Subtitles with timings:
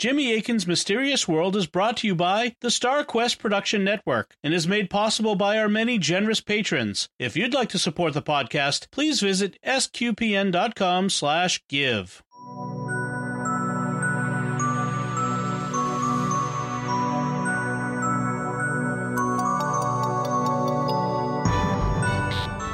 [0.00, 4.54] Jimmy Akin's Mysterious World is brought to you by the Star Quest Production Network and
[4.54, 7.10] is made possible by our many generous patrons.
[7.18, 12.22] If you'd like to support the podcast, please visit sqpn.com/give.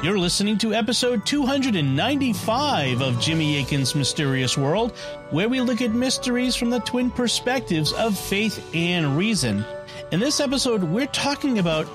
[0.07, 4.93] You're listening to episode 295 of Jimmy Akin's Mysterious World,
[5.31, 9.65] where we look at mysteries from the twin perspectives of faith and reason.
[10.13, 11.89] In this episode, we're talking about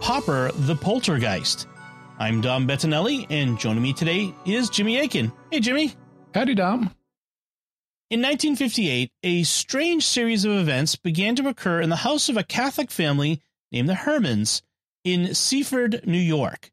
[0.00, 1.66] Popper the Poltergeist.
[2.18, 5.30] I'm Dom Bettinelli, and joining me today is Jimmy Akin.
[5.50, 5.92] Hey, Jimmy.
[6.32, 6.90] Howdy, Dom.
[8.08, 12.44] In 1958, a strange series of events began to occur in the house of a
[12.44, 14.62] Catholic family named the Herrmanns
[15.04, 16.70] in Seaford, New York.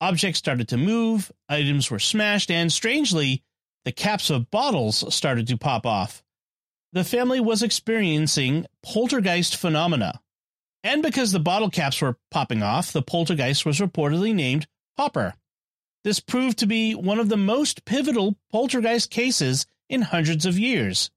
[0.00, 3.42] Objects started to move, items were smashed, and strangely,
[3.84, 6.22] the caps of bottles started to pop off.
[6.92, 10.20] The family was experiencing poltergeist phenomena.
[10.84, 15.34] And because the bottle caps were popping off, the poltergeist was reportedly named Popper.
[16.04, 21.10] This proved to be one of the most pivotal poltergeist cases in hundreds of years.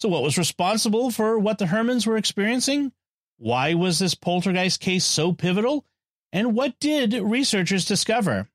[0.00, 2.92] So, what was responsible for what the Herrmanns were experiencing?
[3.38, 5.86] Why was this poltergeist case so pivotal?
[6.32, 8.48] And what did researchers discover?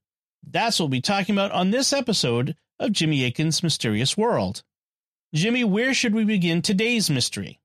[0.48, 4.64] That's what we'll be talking about on this episode of Jimmy Akin's Mysterious World.
[5.34, 7.60] Jimmy, where should we begin today's mystery?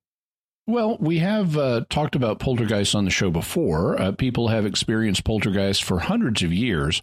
[0.66, 4.00] Well, we have uh, talked about poltergeists on the show before.
[4.00, 7.02] Uh, people have experienced poltergeists for hundreds of years.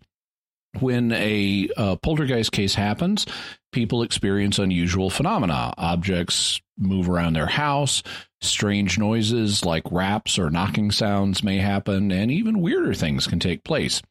[0.80, 3.26] When a uh, poltergeist case happens,
[3.74, 5.74] people experience unusual phenomena.
[5.78, 8.04] Objects move around their house,
[8.42, 13.64] strange noises like raps or knocking sounds may happen, and even weirder things can take
[13.64, 14.02] place.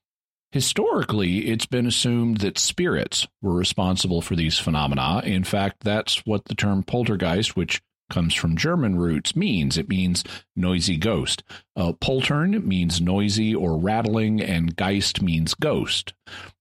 [0.50, 5.22] Historically, it's been assumed that spirits were responsible for these phenomena.
[5.24, 7.80] In fact, that's what the term poltergeist, which
[8.12, 9.78] comes from German roots, means.
[9.78, 10.22] It means
[10.54, 11.42] noisy ghost.
[11.74, 16.12] Uh, poltern means noisy or rattling, and geist means ghost.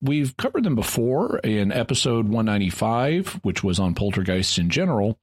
[0.02, 5.20] We've covered them before in episode 195, which was on poltergeists in general,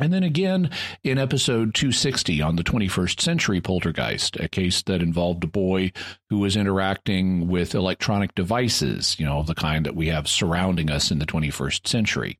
[0.00, 0.70] and then again
[1.04, 5.92] in episode 260 on the 21st century poltergeist, a case that involved a boy
[6.30, 11.12] who was interacting with electronic devices, you know, the kind that we have surrounding us
[11.12, 12.38] in the 21st century.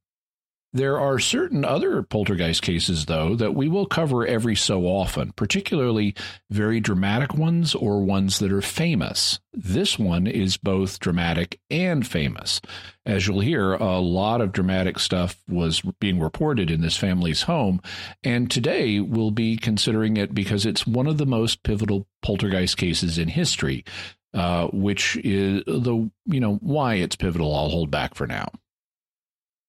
[0.72, 6.14] There are certain other poltergeist cases, though, that we will cover every so often, particularly
[6.48, 9.40] very dramatic ones or ones that are famous.
[9.52, 12.60] This one is both dramatic and famous.
[13.04, 17.80] As you'll hear, a lot of dramatic stuff was being reported in this family's home,
[18.22, 23.18] and today we'll be considering it because it's one of the most pivotal poltergeist cases
[23.18, 23.84] in history,
[24.34, 28.52] uh, which is the, you know, why it's pivotal, I'll hold back for now.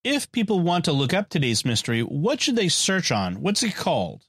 [0.03, 3.35] If people want to look up today's mystery, what should they search on?
[3.35, 4.23] What's it called?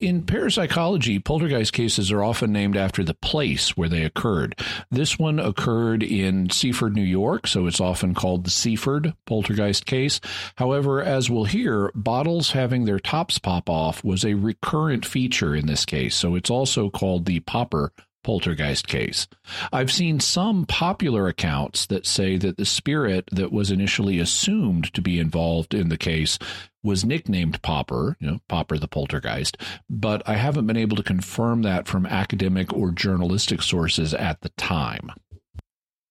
[0.00, 4.58] In parapsychology, poltergeist cases are often named after the place where they occurred.
[4.90, 10.18] This one occurred in Seaford, New York, so it's often called the Seaford poltergeist case.
[10.56, 15.66] However, as we'll hear, bottles having their tops pop off was a recurrent feature in
[15.66, 17.92] this case, so it's also called the Popper
[18.24, 19.28] poltergeist case.
[19.72, 25.00] I've seen some popular accounts that say that the spirit that was initially assumed to
[25.00, 26.38] be involved in the case
[26.82, 29.56] was nicknamed Popper, you know, Popper the poltergeist,
[29.88, 34.50] but I haven't been able to confirm that from academic or journalistic sources at the
[34.50, 35.12] time.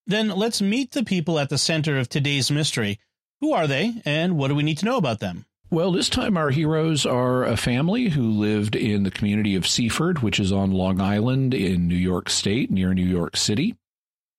[0.08, 3.00] Then let's meet the people at the center of today's mystery.
[3.42, 5.46] Who are they, and what do we need to know about them?
[5.74, 10.20] Well, this time our heroes are a family who lived in the community of Seaford,
[10.20, 13.76] which is on Long Island in New York State, near New York City.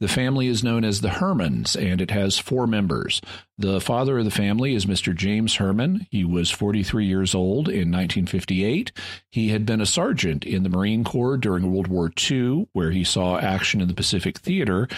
[0.04, 3.22] The family is known as the Herrmanns, and it has four members.
[3.56, 5.16] The father of the family is Mr.
[5.16, 6.06] James Herrmann.
[6.10, 8.92] He was 43 years old in 1958.
[9.31, 13.03] He had been a sergeant in the Marine Corps during World War II, where he
[13.03, 14.88] saw action in the Pacific Theater.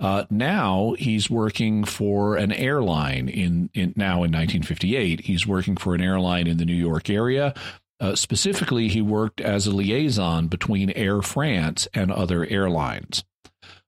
[0.00, 5.20] Uh, now he's working for an airline in, in now in 1958.
[5.20, 7.54] He's working for an airline in the New York area.
[8.00, 13.22] Uh, specifically, he worked as a liaison between Air France and other airlines.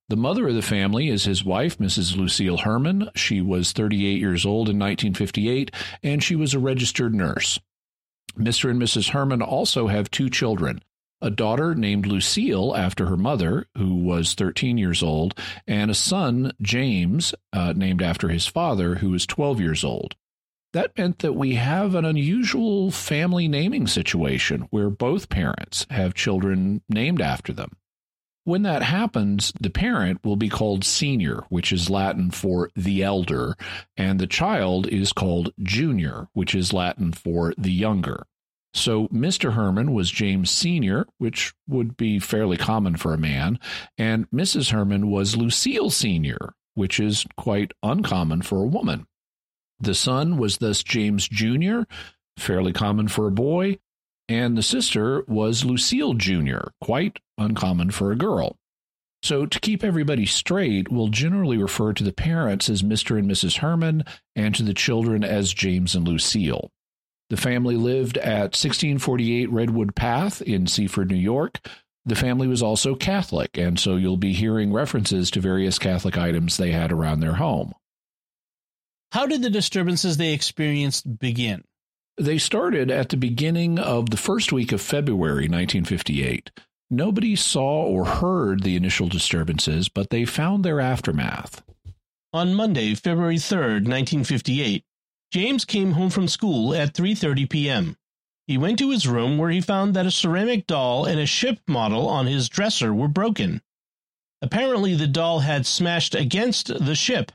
[0.08, 2.16] The mother of the family is his wife, Mrs.
[2.16, 3.10] Lucille Herrmann.
[3.14, 5.70] She was 38 years old in 1958,
[6.02, 7.60] and she was a registered nurse.
[8.34, 8.70] Mr.
[8.70, 9.10] and Mrs.
[9.10, 10.80] Herrmann also have two children
[11.20, 16.52] a daughter named Lucille after her mother, who was 13 years old, and a son,
[16.62, 20.14] James, uh, named after his father, who was 12 years old.
[20.72, 26.82] That meant that we have an unusual family naming situation where both parents have children
[26.88, 27.76] named after them.
[28.48, 33.58] When that happens, the parent will be called senior, which is Latin for the elder,
[33.94, 38.24] and the child is called junior, which is Latin for the younger.
[38.72, 39.52] So Mr.
[39.52, 43.58] Herrmann was James Sr., which would be fairly common for a man,
[43.98, 44.70] and Mrs.
[44.70, 49.06] Herrmann was Lucille Sr., which is quite uncommon for a woman.
[49.78, 51.80] The son was thus James Jr.,
[52.38, 53.78] fairly common for a boy,
[54.28, 58.56] and the sister was Lucille Jr., quite uncommon for a girl.
[59.22, 63.18] So, to keep everybody straight, we'll generally refer to the parents as Mr.
[63.18, 63.58] and Mrs.
[63.58, 64.04] Herrmann
[64.36, 66.70] and to the children as James and Lucille.
[67.30, 71.58] The family lived at 1648 Redwood Path in Seaford, New York.
[72.06, 76.56] The family was also Catholic, and so you'll be hearing references to various Catholic items
[76.56, 77.74] they had around their home.
[79.12, 81.64] How did the disturbances they experienced begin?
[82.18, 86.50] They started at the beginning of the first week of February 1958.
[86.90, 91.62] Nobody saw or heard the initial disturbances, but they found their aftermath.
[92.32, 94.84] On Monday, February 3rd, 1958,
[95.30, 97.96] James came home from school at 3:30 p.m.
[98.48, 101.60] He went to his room where he found that a ceramic doll and a ship
[101.68, 103.62] model on his dresser were broken.
[104.42, 107.30] Apparently the doll had smashed against the ship.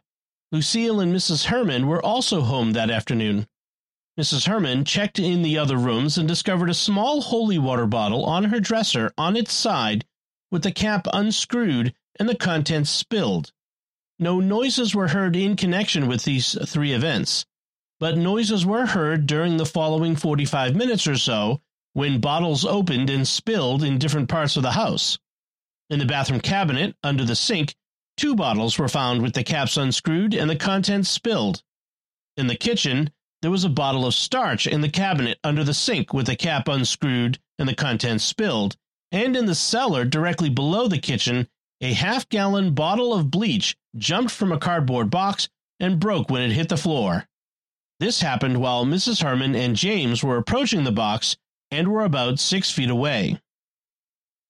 [0.51, 1.45] Lucille and Mrs.
[1.45, 3.47] Herrmann were also home that afternoon.
[4.19, 4.45] Mrs.
[4.45, 8.59] Herrmann checked in the other rooms and discovered a small holy water bottle on her
[8.59, 10.05] dresser on its side
[10.51, 13.51] with the cap unscrewed and the contents spilled.
[14.19, 17.47] No noises were heard in connection with these three events,
[17.99, 21.61] but noises were heard during the following 45 minutes or so
[21.93, 25.17] when bottles opened and spilled in different parts of the house.
[25.89, 27.75] In the bathroom cabinet, under the sink,
[28.17, 31.63] two bottles were found with the caps unscrewed and the contents spilled.
[32.37, 33.11] In the kitchen,
[33.43, 36.69] there was a bottle of starch in the cabinet under the sink with the cap
[36.69, 38.77] unscrewed and the contents spilled,
[39.11, 41.49] and in the cellar directly below the kitchen,
[41.81, 46.53] a half gallon bottle of bleach jumped from a cardboard box and broke when it
[46.53, 47.27] hit the floor.
[47.99, 49.21] This happened while Mrs.
[49.21, 51.35] Herrmann and James were approaching the box
[51.69, 53.41] and were about six feet away.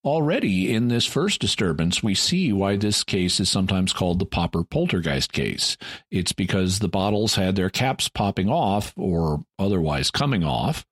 [0.05, 4.65] Already in this first disturbance, we see why this case is sometimes called the Popper
[4.65, 5.77] poltergeist case.
[6.11, 10.85] It's because the bottles had their caps popping off or otherwise coming off.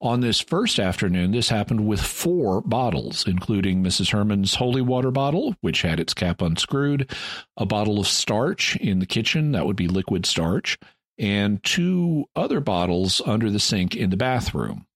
[0.00, 4.10] On this first afternoon, this happened with four bottles, including Mrs.
[4.10, 7.08] Herrmann's holy water bottle, which had its cap unscrewed,
[7.56, 10.76] a bottle of starch in the kitchen, that would be liquid starch,
[11.18, 14.86] and two other bottles under the sink in the bathroom.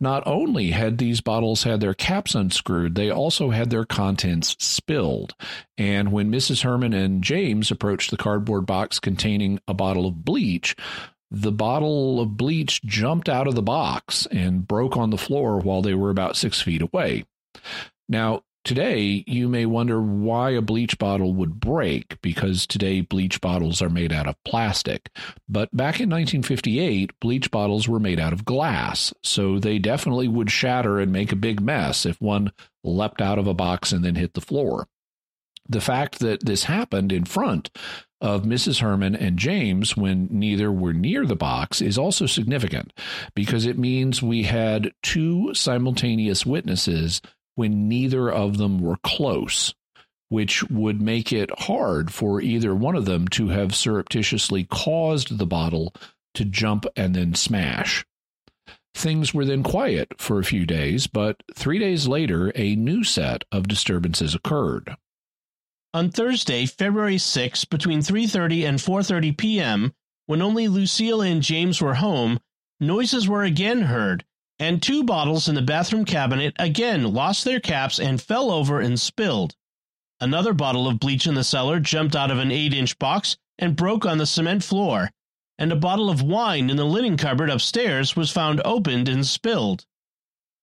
[0.00, 5.34] Not only had these bottles had their caps unscrewed, they also had their contents spilled.
[5.78, 6.62] And when Mrs.
[6.62, 10.74] Herrmann and James approached the cardboard box containing a bottle of bleach,
[11.30, 15.82] the bottle of bleach jumped out of the box and broke on the floor while
[15.82, 17.24] they were about six feet away.
[18.08, 23.80] Now, Today, you may wonder why a bleach bottle would break because today bleach bottles
[23.80, 25.10] are made out of plastic.
[25.48, 30.50] But back in 1958, bleach bottles were made out of glass, so they definitely would
[30.50, 32.52] shatter and make a big mess if one
[32.84, 34.86] leapt out of a box and then hit the floor.
[35.66, 37.70] The fact that this happened in front
[38.20, 38.80] of Mrs.
[38.80, 42.92] Herrmann and James when neither were near the box is also significant
[43.34, 47.22] because it means we had two simultaneous witnesses
[47.54, 49.74] when neither of them were close,
[50.28, 55.46] which would make it hard for either one of them to have surreptitiously caused the
[55.46, 55.94] bottle
[56.34, 58.04] to jump and then smash.
[58.94, 63.44] Things were then quiet for a few days, but three days later, a new set
[63.52, 64.96] of disturbances occurred.
[65.92, 69.92] On Thursday, February 6, between 3:30 and 4:30 p.m.,
[70.26, 72.38] when only Lucille and James were home,
[72.78, 74.24] noises were again heard
[74.60, 79.00] and two bottles in the bathroom cabinet again lost their caps and fell over and
[79.00, 79.56] spilled.
[80.20, 83.74] Another bottle of bleach in the cellar jumped out of an 8 inch box and
[83.74, 85.10] broke on the cement floor,
[85.58, 89.86] and a bottle of wine in the linen cupboard upstairs was found opened and spilled.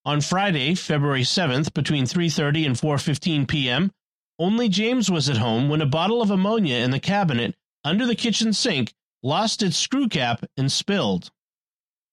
[0.05, 3.91] On Friday, February 7th, between 3:30 and 4:15 p.m.,
[4.37, 8.15] only James was at home when a bottle of ammonia in the cabinet under the
[8.15, 11.31] kitchen sink lost its screw cap and spilled.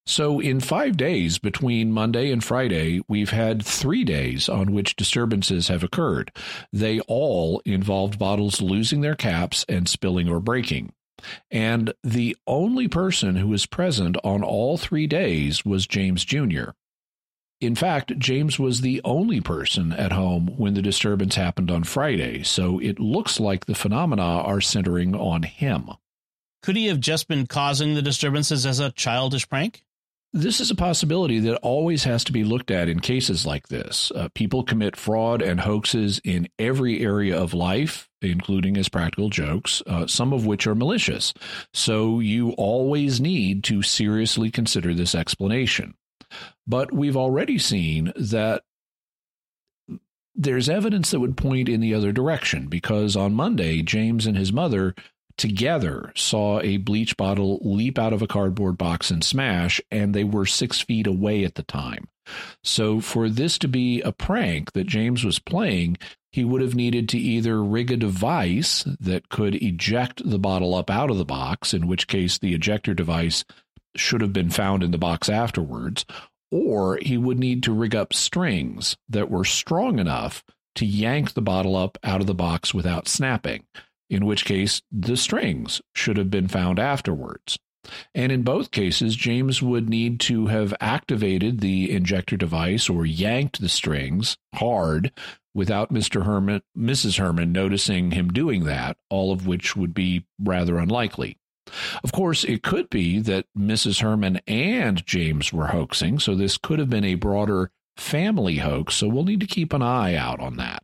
[0.07, 5.69] So, in five days between Monday and Friday, we've had three days on which disturbances
[5.69, 6.31] have occurred.
[6.73, 10.93] They all involved bottles losing their caps and spilling or breaking.
[11.51, 16.71] And the only person who was present on all three days was James Jr.
[17.61, 22.43] In fact, James was the only person at home when the disturbance happened on Friday,
[22.43, 25.89] so it looks like the phenomena are centering on him.
[26.63, 29.83] Could he have just been causing the disturbances as a childish prank?
[30.37, 34.11] This is a possibility that always has to be looked at in cases like this.
[34.11, 39.81] Uh, people commit fraud and hoaxes in every area of life, including as practical jokes,
[39.87, 41.33] uh, some of which are malicious.
[41.73, 45.95] So you always need to seriously consider this explanation.
[46.67, 48.65] But we've already seen that
[50.35, 54.53] there's evidence that would point in the other direction because on Monday, James and his
[54.53, 54.97] mother
[55.37, 60.25] together saw a bleach bottle leap out of a cardboard box and smash, and they
[60.25, 62.09] were six feet away at the time.
[62.63, 65.99] So, for this to be a prank that James was playing,
[66.33, 70.91] he would have needed to either rig a device that could eject the bottle up
[70.91, 73.45] out of the box, in which case the ejector device
[73.95, 76.05] should have been found in the box afterwards,
[76.51, 80.43] or he would need to rig up strings that were strong enough
[80.75, 83.65] to yank the bottle up out of the box without snapping,
[84.11, 87.59] in which case the strings should have been found afterwards.
[88.15, 93.61] And in both cases, James would need to have activated the injector device or yanked
[93.61, 95.13] the strings hard
[95.55, 96.25] without Mr.
[96.25, 97.19] Herrmann, Mrs.
[97.19, 101.37] Herrmann noticing him doing that, all of which would be rather unlikely.
[102.03, 104.01] Of course, it could be that Mrs.
[104.01, 109.09] Herrmann and James were hoaxing, so this could have been a broader family hoax, so
[109.09, 110.83] we'll need to keep an eye out on that.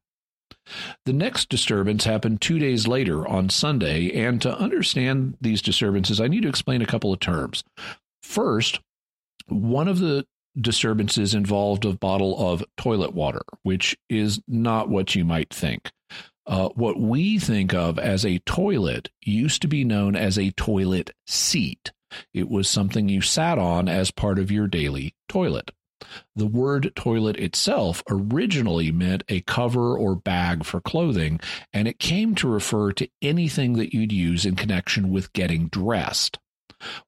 [1.05, 6.29] The next disturbance happened two days later on Sunday, and to understand these disturbances, I
[6.29, 7.65] need to explain a couple of terms.
[8.23, 8.81] First,
[9.47, 10.27] one of the
[10.61, 15.91] disturbances involved a bottle of toilet water, which is not what you might think.
[16.47, 21.13] Uh, what we think of as a toilet used to be known as a toilet
[21.27, 21.93] seat.
[22.35, 25.71] It was something you sat on as part of your daily toilet.
[26.35, 31.41] The word toilet itself originally meant a cover or bag for clothing,
[31.73, 36.39] and it came to refer to anything that you'd use in connection with getting dressed.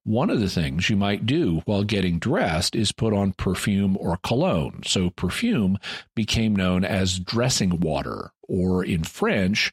[0.03, 4.17] One of the things you might do while getting dressed is put on perfume or
[4.17, 4.81] cologne.
[4.85, 5.79] So, perfume
[6.15, 9.71] became known as dressing water, or in French,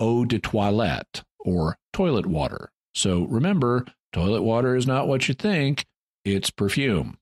[0.00, 2.70] eau de toilette, or toilet water.
[2.94, 5.84] So, remember, toilet water is not what you think,
[6.24, 7.18] it's perfume.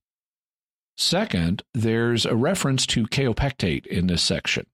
[0.96, 4.66] Second, there's a reference to kaopectate in this section.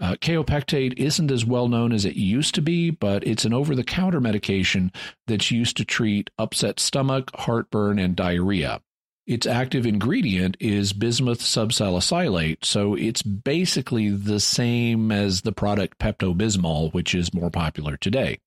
[0.00, 3.74] Uh, kaopectate isn't as well known as it used to be, but it's an over
[3.74, 4.90] the counter medication
[5.26, 8.80] that's used to treat upset stomach, heartburn, and diarrhea.
[9.26, 16.34] Its active ingredient is bismuth subsalicylate, so it's basically the same as the product Pepto
[16.34, 18.38] Bismol, which is more popular today.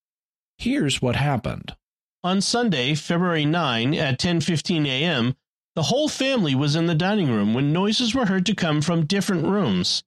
[0.58, 1.76] Here's what happened.
[2.24, 5.36] On Sunday, February 9 at 10:15 a.m.,
[5.80, 9.06] the whole family was in the dining room when noises were heard to come from
[9.06, 10.04] different rooms.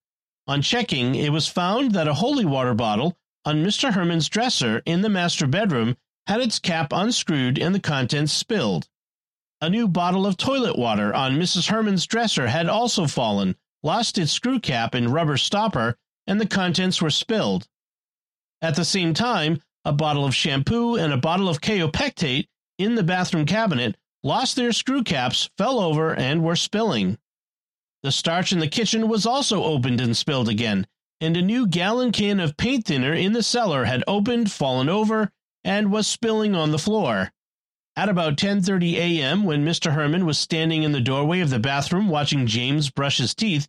[0.47, 3.91] On checking, it was found that a holy water bottle on Mr.
[3.91, 8.87] Herrmann's dresser in the master bedroom had its cap unscrewed and the contents spilled.
[9.63, 11.71] A new bottle of toilet water on Mrs.
[11.71, 17.01] Herrmann's dresser had also fallen, lost its screw cap and rubber stopper, and the contents
[17.01, 17.67] were spilled.
[18.61, 22.49] At the same time, a bottle of shampoo and a bottle of kaopectate
[22.79, 27.19] in the bathroom cabinet lost their screw caps, fell over, and were spilling.
[28.03, 30.87] The starch in the kitchen was also opened and spilled again,
[31.21, 35.31] and a new gallon can of paint thinner in the cellar had opened, fallen over,
[35.65, 37.33] and was spilling on the floor.
[37.95, 39.93] At about 10:30 a.m., when Mr.
[39.93, 43.69] Herrmann was standing in the doorway of the bathroom watching James brush his teeth,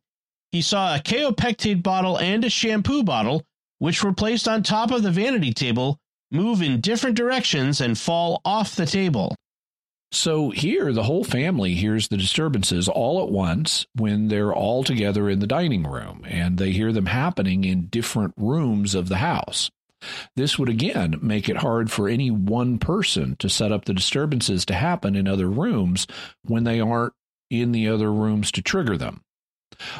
[0.51, 3.43] he saw a kaopectate bottle and a shampoo bottle,
[3.79, 5.99] which were placed on top of the vanity table,
[6.31, 9.35] move in different directions and fall off the table.
[10.13, 15.27] So here, the whole family hears the disturbances all at once when they're all together
[15.27, 19.71] in the dining room, and they hear them happening in different rooms of the house.
[20.35, 24.65] This would again make it hard for any one person to set up the disturbances
[24.65, 26.05] to happen in other rooms
[26.43, 27.13] when they aren't
[27.49, 29.23] in the other rooms to trigger them.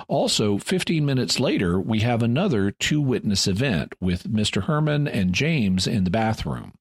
[0.07, 4.67] Also, 15 minutes later, we have another two witness event with Mr.
[4.67, 6.73] Herrmann and James in the bathroom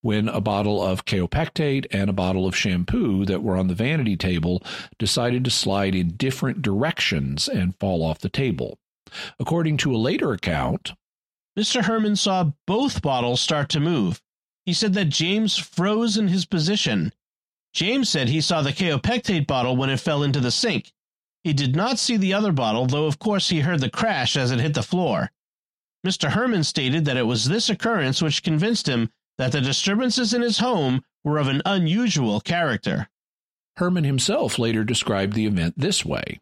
[0.00, 4.16] when a bottle of kaopectate and a bottle of shampoo that were on the vanity
[4.16, 4.62] table
[4.98, 8.78] decided to slide in different directions and fall off the table.
[9.40, 10.92] According to a later account,
[11.58, 11.84] Mr.
[11.84, 14.20] Herrmann saw both bottles start to move.
[14.64, 17.12] He said that James froze in his position.
[17.72, 20.92] James said he saw the kaopectate bottle when it fell into the sink.
[21.44, 24.50] He did not see the other bottle, though of course he heard the crash as
[24.50, 25.30] it hit the floor.
[26.06, 26.30] Mr.
[26.30, 30.58] Herrmann stated that it was this occurrence which convinced him that the disturbances in his
[30.58, 33.08] home were of an unusual character.
[33.76, 36.40] Herrmann himself later described the event this way.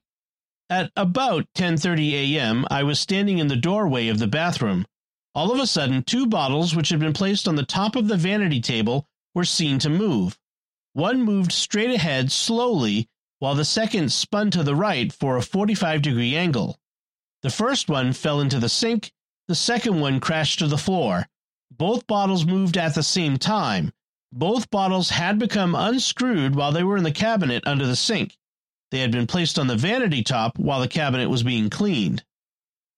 [0.68, 4.86] At about 10:30 a.m., I was standing in the doorway of the bathroom.
[5.34, 8.16] All of a sudden, two bottles which had been placed on the top of the
[8.16, 10.38] vanity table were seen to move.
[10.94, 13.06] One moved straight ahead slowly,
[13.38, 16.80] while the second spun to the right for a 45 degree angle.
[17.42, 19.12] The first one fell into the sink,
[19.46, 21.28] the second one crashed to the floor.
[21.78, 23.92] Both bottles moved at the same time.
[24.32, 28.36] Both bottles had become unscrewed while they were in the cabinet under the sink.
[28.90, 32.24] They had been placed on the vanity top while the cabinet was being cleaned.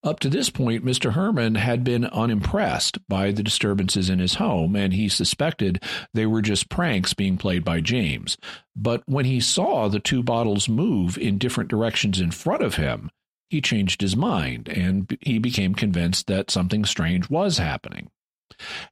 [0.05, 1.15] Up to this point, Mr.
[1.15, 5.83] Herrmann had been unimpressed by the disturbances in his home, and he suspected
[6.15, 8.37] they were just pranks being played by James.
[8.77, 13.11] But when he saw the two bottles move in different directions in front of him,
[13.51, 18.11] he changed his mind and he became convinced that something strange was happening.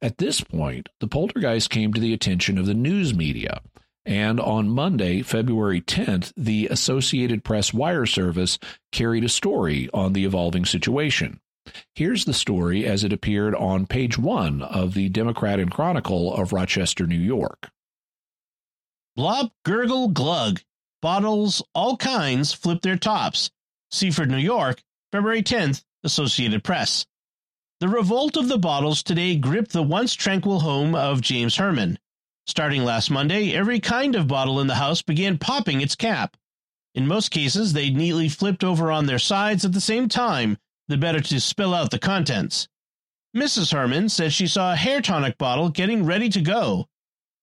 [0.00, 3.60] At this point, the poltergeist came to the attention of the news media,
[4.04, 8.58] and on Monday, February 10th, the Associated Press wire service
[8.92, 11.40] carried a story on the evolving situation.
[11.94, 16.52] Here's the story as it appeared on page one of the Democrat and Chronicle of
[16.52, 17.68] Rochester, New York.
[19.18, 20.60] Blop, gurgle, glug.
[21.02, 23.50] Bottles, all kinds, flip their tops.
[23.90, 24.82] Seaford, New York,
[25.12, 27.06] February 10th, Associated Press.
[27.78, 31.98] The revolt of the bottles today gripped the once tranquil home of James Herrmann.
[32.46, 36.38] Starting last Monday, every kind of bottle in the house began popping its cap.
[36.94, 40.56] In most cases, they neatly flipped over on their sides at the same time,
[40.88, 42.66] the better to spill out the contents.
[43.36, 43.72] Mrs.
[43.72, 46.88] Herrmann said she saw a hair tonic bottle getting ready to go.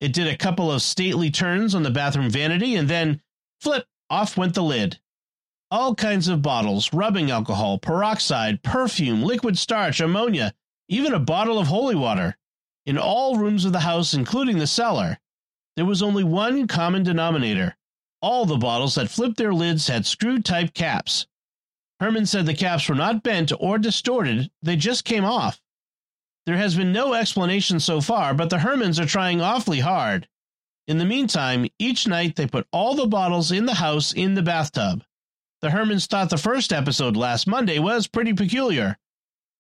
[0.01, 3.21] It did a couple of stately turns on the bathroom vanity and then,
[3.61, 4.99] flip, off went the lid.
[5.73, 10.53] All kinds of bottles, rubbing alcohol, peroxide, perfume, liquid starch, ammonia,
[10.87, 12.37] even a bottle of holy water
[12.85, 15.19] in all rooms of the house, including the cellar.
[15.75, 17.75] There was only one common denominator.
[18.21, 21.25] All the bottles that flipped their lids had screw type caps.
[21.99, 25.59] Herrmann said the caps were not bent or distorted, they just came off.
[26.45, 30.27] There has been no explanation so far, but the Herrmanns are trying awfully hard.
[30.87, 34.43] In the meantime, each night they put all the bottles in the house in the
[34.43, 35.03] bathtub.
[35.63, 38.99] The Herrmanns thought the first episode last Monday was pretty peculiar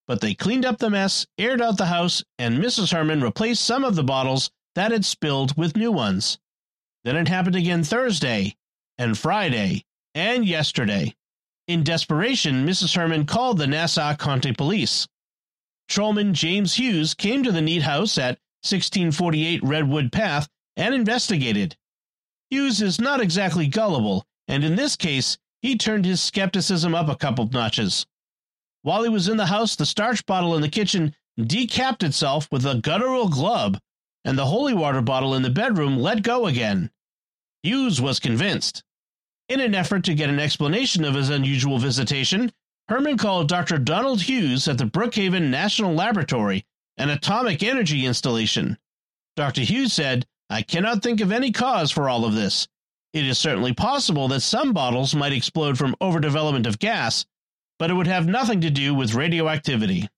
[0.07, 2.91] but they cleaned up the mess, aired out the house, and Mrs.
[2.91, 6.37] Herrmann replaced some of the bottles that had spilled with new ones.
[7.03, 8.55] Then it happened again Thursday,
[8.97, 11.15] and Friday, and yesterday.
[11.67, 12.95] In desperation, Mrs.
[12.95, 15.07] Herrmann called the Nassau County Police.
[15.87, 21.77] Patrolman James Hughes came to the neat house at 1648 Redwood Path and investigated.
[22.49, 27.15] Hughes is not exactly gullible, and in this case, he turned his skepticism up a
[27.15, 28.05] couple of notches.
[28.83, 32.65] While he was in the house, the starch bottle in the kitchen decapped itself with
[32.65, 33.79] a guttural glub,
[34.25, 36.91] and the holy water bottle in the bedroom let go again.
[37.63, 38.83] Hughes was convinced.
[39.47, 42.51] In an effort to get an explanation of his unusual visitation,
[42.89, 43.77] Herrmann called Dr.
[43.77, 46.65] Donald Hughes at the Brookhaven National Laboratory,
[46.97, 48.77] an atomic energy installation.
[49.37, 49.61] Dr.
[49.61, 52.67] Hughes said, I cannot think of any cause for all of this.
[53.13, 57.25] It is certainly possible that some bottles might explode from overdevelopment of gas,
[57.77, 60.09] but it would have nothing to do with radioactivity.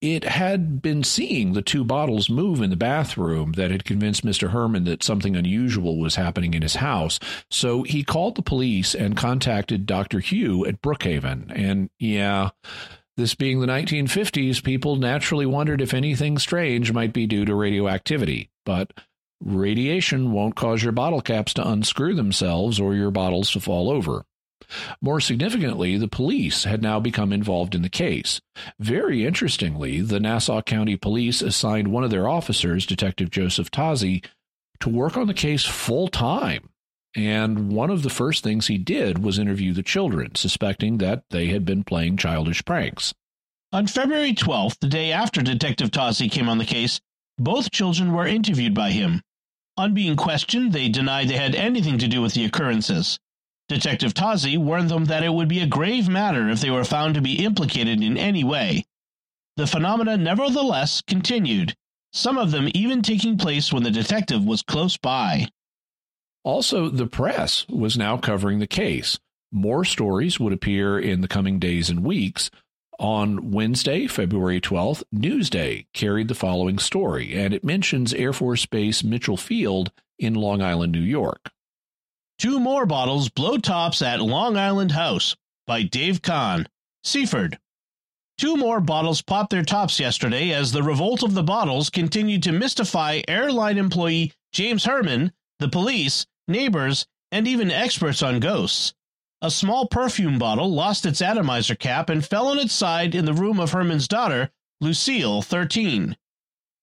[0.00, 4.50] It had been seeing the two bottles move in the bathroom that had convinced Mr.
[4.50, 7.20] Herrmann that something unusual was happening in his house.
[7.50, 10.18] So he called the police and contacted Dr.
[10.18, 11.52] Hugh at Brookhaven.
[11.54, 12.50] And yeah,
[13.16, 18.50] this being the 1950s, people naturally wondered if anything strange might be due to radioactivity.
[18.64, 18.92] But
[19.44, 24.24] radiation won't cause your bottle caps to unscrew themselves or your bottles to fall over.
[25.00, 28.40] More significantly, the police had now become involved in the case.
[28.78, 34.24] Very interestingly, the Nassau County Police assigned one of their officers, Detective Joseph Tozzi,
[34.80, 36.68] to work on the case full time.
[37.14, 41.46] And one of the first things he did was interview the children, suspecting that they
[41.46, 43.12] had been playing childish pranks.
[43.72, 47.00] On February 12th, the day after Detective Tozzi came on the case,
[47.38, 49.22] both children were interviewed by him.
[49.76, 53.18] On being questioned, they denied they had anything to do with the occurrences.
[53.68, 57.14] Detective Tozzi warned them that it would be a grave matter if they were found
[57.14, 58.84] to be implicated in any way.
[59.56, 61.74] The phenomena nevertheless continued,
[62.12, 65.48] some of them even taking place when the detective was close by.
[66.44, 69.18] Also, the press was now covering the case.
[69.50, 72.50] More stories would appear in the coming days and weeks.
[73.02, 79.02] On Wednesday, February 12th, Newsday carried the following story, and it mentions Air Force Base
[79.02, 81.50] Mitchell Field in Long Island, New York.
[82.38, 85.34] Two more bottles blow tops at Long Island House
[85.66, 86.68] by Dave Kahn,
[87.02, 87.58] Seaford.
[88.38, 92.52] Two more bottles popped their tops yesterday as the revolt of the bottles continued to
[92.52, 98.94] mystify airline employee James Herrmann, the police, neighbors, and even experts on ghosts.
[99.44, 103.34] A small perfume bottle lost its atomizer cap and fell on its side in the
[103.34, 106.16] room of Herrmann's daughter, Lucille, 13.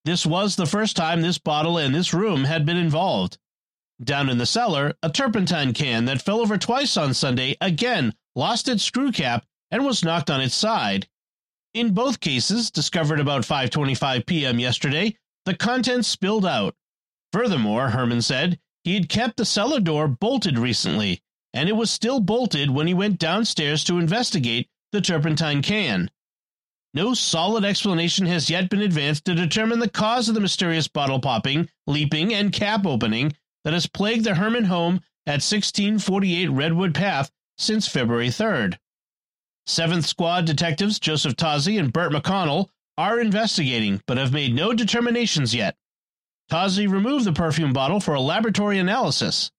[0.03, 3.37] This was the first time this bottle and this room had been involved.
[4.03, 8.67] Down in the cellar, a turpentine can that fell over twice on Sunday again lost
[8.67, 11.07] its screw cap and was knocked on its side.
[11.73, 14.59] In both cases, discovered about 5:25 p.m.
[14.59, 16.75] yesterday, the contents spilled out.
[17.31, 21.21] Furthermore, Herrmann said, he had kept the cellar door bolted recently,
[21.53, 26.09] and it was still bolted when he went downstairs to investigate the turpentine can.
[26.93, 31.19] No solid explanation has yet been advanced to determine the cause of the mysterious bottle
[31.19, 33.33] popping, leaping, and cap opening
[33.63, 38.77] that has plagued the Herrmann home at 1648 Redwood Path since February 3rd.
[39.67, 45.53] Seventh Squad detectives Joseph Tozzi and Burt McConnell are investigating, but have made no determinations
[45.53, 45.77] yet.
[46.51, 49.51] Tozzi removed the perfume bottle for a laboratory analysis.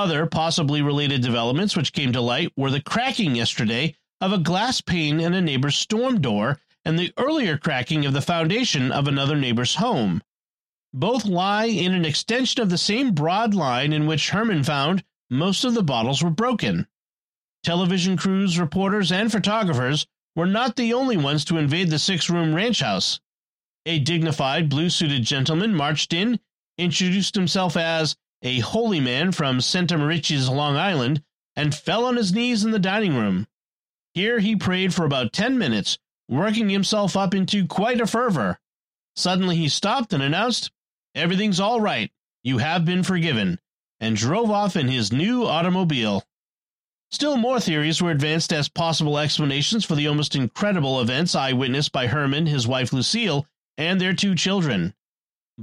[0.00, 4.80] Other possibly related developments which came to light were the cracking yesterday of a glass
[4.80, 9.36] pane in a neighbor's storm door and the earlier cracking of the foundation of another
[9.36, 10.22] neighbor's home.
[10.94, 15.64] Both lie in an extension of the same broad line in which Herrmann found most
[15.64, 16.86] of the bottles were broken.
[17.62, 22.54] Television crews, reporters, and photographers were not the only ones to invade the six room
[22.54, 23.20] ranch house.
[23.84, 26.40] A dignified blue suited gentleman marched in,
[26.78, 31.22] introduced himself as a holy man from Santa Long Island,
[31.56, 33.46] and fell on his knees in the dining room.
[34.14, 35.98] Here he prayed for about ten minutes,
[36.28, 38.58] working himself up into quite a fervor.
[39.16, 40.70] Suddenly he stopped and announced,
[41.14, 42.10] Everything's all right.
[42.42, 43.60] You have been forgiven,
[43.98, 46.24] and drove off in his new automobile.
[47.10, 52.06] Still more theories were advanced as possible explanations for the almost incredible events eyewitnessed by
[52.06, 54.94] Herrmann, his wife Lucille, and their two children.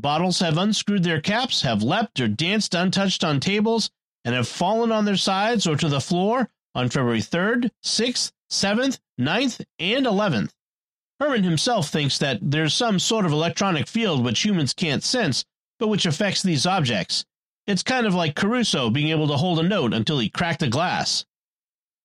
[0.01, 3.89] Bottles have unscrewed their caps, have leapt or danced untouched on tables,
[4.23, 8.99] and have fallen on their sides or to the floor on February 3rd, 6th, 7th,
[9.19, 10.51] 9th, and 11th.
[11.19, 15.43] Herrmann himself thinks that there's some sort of electronic field which humans can't sense,
[15.79, 17.25] but which affects these objects.
[17.65, 20.69] It's kind of like Caruso being able to hold a note until he cracked a
[20.69, 21.25] glass.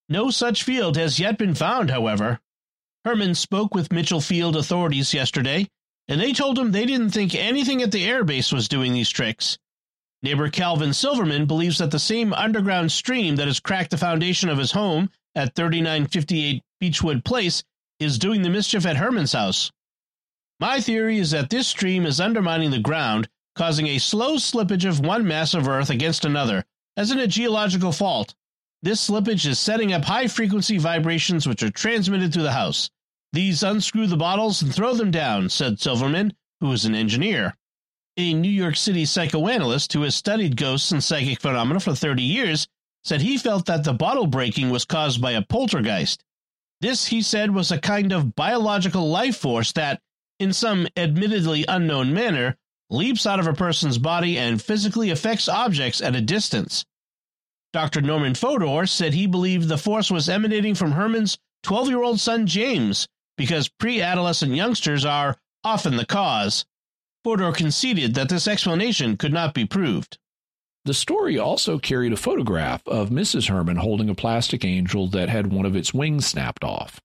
[0.08, 2.40] No such field has yet been found, however.
[3.04, 5.68] Herrmann spoke with Mitchell Field authorities yesterday,
[6.08, 9.58] and they told him they didn't think anything at the airbase was doing these tricks.
[10.22, 14.58] Neighbor Calvin Silverman believes that the same underground stream that has cracked the foundation of
[14.58, 17.64] his home at 3958 Beechwood Place
[17.98, 19.70] is doing the mischief at Herrmann's house.
[20.60, 25.00] My theory is that this stream is undermining the ground, causing a slow slippage of
[25.00, 26.64] one mass of earth against another,
[26.96, 28.34] as in a geological fault.
[28.82, 32.90] This slippage is setting up high frequency vibrations which are transmitted through the house.
[33.34, 37.56] These unscrew the bottles and throw them down, said Silverman, who is an engineer.
[38.18, 42.68] A New York City psychoanalyst who has studied ghosts and psychic phenomena for 30 years
[43.04, 46.22] said he felt that the bottle breaking was caused by a poltergeist.
[46.82, 50.02] This, he said, was a kind of biological life force that,
[50.38, 52.58] in some admittedly unknown manner,
[52.90, 56.84] leaps out of a person's body and physically affects objects at a distance.
[57.72, 58.02] Dr.
[58.02, 62.46] Norman Fodor said he believed the force was emanating from Herrmann's 12 year old son
[62.46, 66.64] James because pre adolescent youngsters are often the cause.
[67.24, 70.18] Fodor conceded that this explanation could not be proved.
[70.84, 73.48] The story also carried a photograph of Mrs.
[73.48, 77.00] Herrmann holding a plastic angel that had one of its wings snapped off.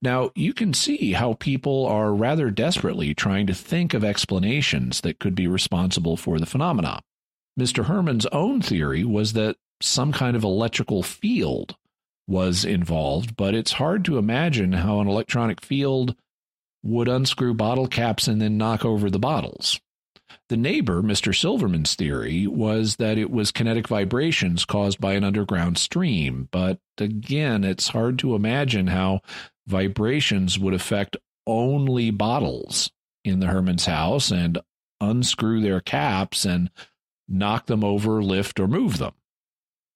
[0.00, 5.18] Now, you can see how people are rather desperately trying to think of explanations that
[5.18, 7.00] could be responsible for the phenomena.
[7.58, 7.86] Mr.
[7.86, 11.76] Herrmann's own theory was that some kind of electrical field
[12.30, 16.14] was involved, but it's hard to imagine how an electronic field
[16.82, 19.80] would unscrew bottle caps and then knock over the bottles.
[20.48, 21.36] The neighbor, Mr.
[21.36, 27.64] Silverman's theory, was that it was kinetic vibrations caused by an underground stream, but again,
[27.64, 29.20] it's hard to imagine how
[29.66, 31.16] vibrations would affect
[31.46, 32.90] only bottles
[33.24, 34.58] in the Herrmann's house and
[35.00, 36.70] unscrew their caps and
[37.28, 39.12] knock them over, lift, or move them.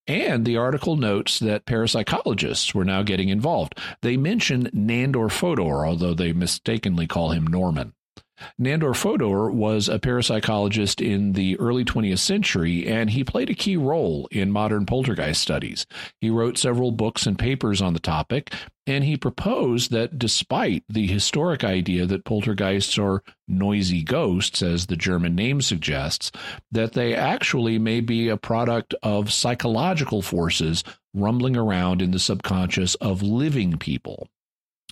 [0.07, 3.79] And the article notes that parapsychologists were now getting involved.
[4.03, 7.95] They mention Nandor Fodor, although they mistakenly call him Norman.
[8.61, 13.77] Nandor Fodor was a parapsychologist in the early 20th century, and he played a key
[13.77, 15.87] role in modern poltergeist studies.
[16.21, 18.53] He wrote several books and papers on the topic,
[18.87, 24.97] and he proposed that despite the historic idea that poltergeists are noisy ghosts, as the
[24.97, 26.31] German name suggests,
[26.71, 32.95] that they actually may be a product of psychological forces rumbling around in the subconscious
[32.97, 34.29] of living people.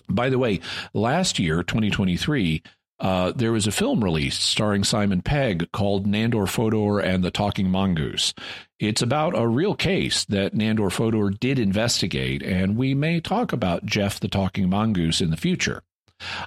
[0.09, 0.59] By the way,
[0.93, 2.61] last year, 2023,
[2.99, 7.69] uh, there was a film released starring Simon Pegg called Nandor Fodor and the Talking
[7.69, 8.33] Mongoose.
[8.79, 13.85] It's about a real case that Nandor Fodor did investigate, and we may talk about
[13.85, 15.83] Jeff the Talking Mongoose in the future.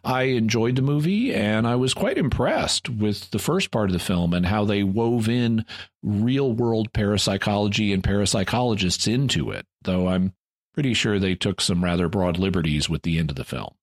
[0.05, 3.99] I enjoyed the movie and I was quite impressed with the first part of the
[3.99, 5.65] film and how they wove in
[6.03, 10.33] real world parapsychology and parapsychologists into it, though I'm
[10.73, 13.75] pretty sure they took some rather broad liberties with the end of the film.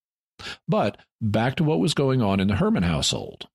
[0.67, 3.47] But back to what was going on in the Herrmann household.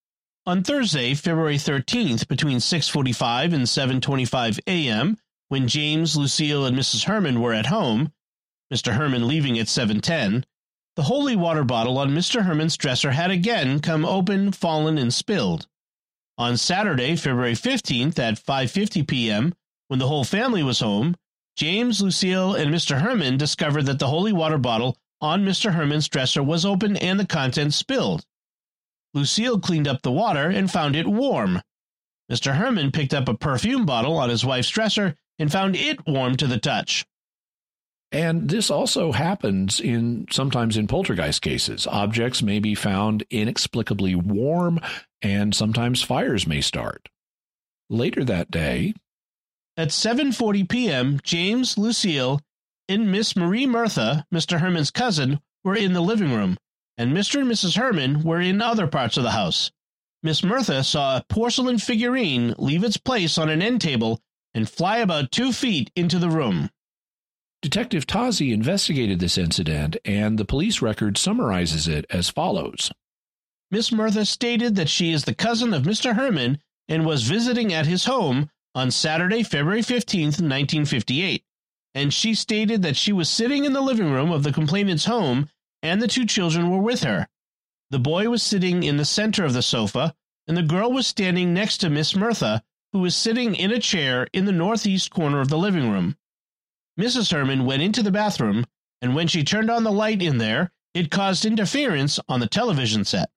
[0.47, 7.05] On Thursday, February 13th, between 6:45 and 7:25 a.m., when James, Lucille, and Mrs.
[7.05, 8.13] Herrmann were at home,
[8.73, 8.95] Mr.
[8.95, 10.45] Herrmann leaving at 7:10,
[10.97, 12.45] the holy water bottle on Mr.
[12.45, 15.67] Herrmann's dresser had again come open, fallen, and spilled.
[16.37, 19.55] On Saturday, February 15th at 5:50 p.m.,
[19.89, 21.17] when the whole family was home,
[21.57, 23.01] James, Lucille, and Mr.
[23.01, 25.73] Herrmann discovered that the holy water bottle on Mr.
[25.73, 28.25] Herrmann's dresser was open and the contents spilled.
[29.15, 31.63] Lucille cleaned up the water and found it warm.
[32.31, 32.55] Mr.
[32.55, 36.47] Herrmann picked up a perfume bottle on his wife's dresser and found it warm to
[36.47, 37.07] the touch.
[38.11, 41.87] And this also happens in sometimes in poltergeist cases.
[41.87, 44.81] Objects may be found inexplicably warm
[45.21, 47.09] and sometimes fires may start.
[47.91, 48.95] Later that day,
[49.77, 52.41] at 7:40 p.m., James, Lucille,
[52.89, 54.61] and Miss Marie Murtha, Mr.
[54.61, 56.57] Herrmann's cousin, were in the living room,
[56.97, 57.41] and Mr.
[57.41, 57.77] and Mrs.
[57.77, 59.71] Herrmann were in other parts of the house.
[60.23, 64.21] Miss Murtha saw a porcelain figurine leave its place on an end table
[64.55, 66.71] and fly about two feet into the room.
[67.61, 72.91] Detective Tozzi investigated this incident, and the police record summarizes it as follows.
[73.71, 76.15] Miss Murtha stated that she is the cousin of Mr.
[76.15, 81.45] Herrmann and was visiting at his home on Saturday, February 15, 1958,
[81.95, 85.49] and she stated that she was sitting in the living room of the complainant's home
[85.83, 87.29] and the two children were with her.
[87.91, 90.15] The boy was sitting in the center of the sofa,
[90.47, 94.27] and the girl was standing next to Miss Murtha, who was sitting in a chair
[94.33, 96.17] in the northeast corner of the living room.
[96.99, 97.31] Mrs.
[97.31, 98.67] Herrmann went into the bathroom,
[99.01, 103.05] and when she turned on the light in there, it caused interference on the television
[103.05, 103.31] set.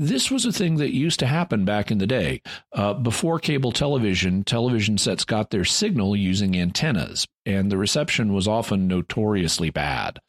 [0.00, 2.40] This was a thing that used to happen back in the day.
[2.72, 8.46] Uh, before cable television, television sets got their signal using antennas, and the reception was
[8.46, 10.20] often notoriously bad.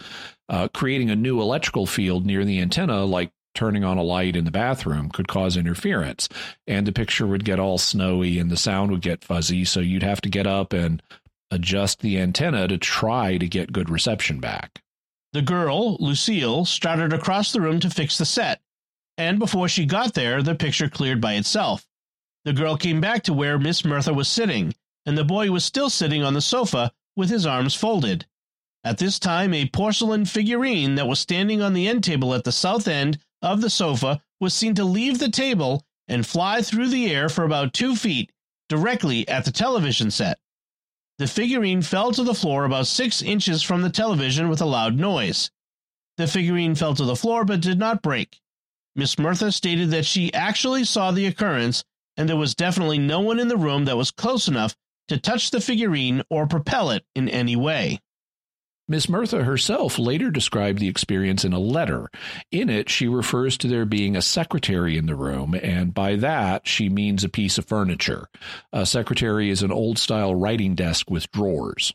[0.50, 4.44] Uh, creating a new electrical field near the antenna, like turning on a light in
[4.44, 6.28] the bathroom, could cause interference,
[6.66, 10.02] and the picture would get all snowy and the sound would get fuzzy, so you'd
[10.02, 11.04] have to get up and
[11.52, 14.82] adjust the antenna to try to get good reception back.
[15.32, 18.62] The girl, Lucille, started across the room to fix the set
[19.20, 21.86] and before she got there, the picture cleared by itself.
[22.46, 24.74] The girl came back to where Miss Murtha was sitting,
[25.06, 28.26] and the boy was still sitting on the sofa with his arms folded.
[28.86, 32.54] At this time, a porcelain figurine that was standing on the end table at the
[32.54, 37.14] south end of the sofa was seen to leave the table and fly through the
[37.14, 38.32] air for about two feet
[38.70, 40.40] directly at the television set.
[41.18, 44.96] The figurine fell to the floor about six inches from the television with a loud
[44.96, 45.52] noise.
[46.16, 48.40] The figurine fell to the floor but did not break.
[48.96, 51.84] Miss Murtha stated that she actually saw the occurrence
[52.18, 54.76] and there was definitely no one in the room that was close enough
[55.08, 58.00] to touch the figurine or propel it in any way.
[58.90, 62.10] Miss Murtha herself later described the experience in a letter.
[62.52, 66.68] In it, she refers to there being a secretary in the room, and by that,
[66.68, 68.28] she means a piece of furniture.
[68.74, 71.94] A secretary is an old style writing desk with drawers.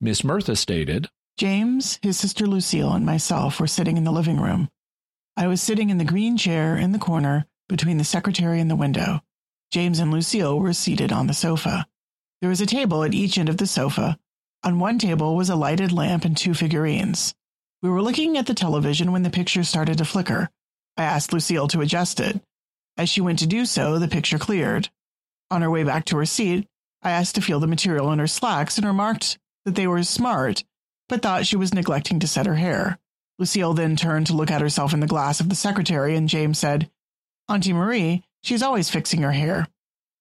[0.00, 4.68] Miss Murtha stated James, his sister Lucille, and myself were sitting in the living room.
[5.36, 8.76] I was sitting in the green chair in the corner between the secretary and the
[8.76, 9.20] window.
[9.72, 11.86] James and Lucille were seated on the sofa.
[12.40, 14.16] There was a table at each end of the sofa.
[14.62, 17.34] On one table was a lighted lamp and two figurines.
[17.82, 20.50] We were looking at the television when the picture started to flicker.
[20.96, 22.40] I asked Lucille to adjust it.
[22.96, 24.88] As she went to do so, the picture cleared.
[25.50, 26.68] On her way back to her seat,
[27.02, 30.64] I asked to feel the material in her slacks and remarked that they were smart,
[31.08, 32.98] but thought she was neglecting to set her hair.
[33.38, 36.58] Lucille then turned to look at herself in the glass of the secretary, and James
[36.58, 36.90] said,
[37.48, 39.68] Auntie Marie, she's always fixing her hair.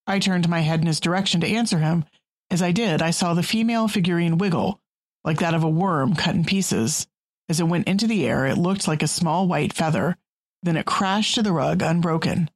[0.07, 2.05] I turned my head in his direction to answer him.
[2.49, 4.81] As I did, I saw the female figurine wiggle,
[5.23, 7.07] like that of a worm cut in pieces.
[7.47, 10.17] As it went into the air, it looked like a small white feather.
[10.61, 12.49] Then it crashed to the rug unbroken.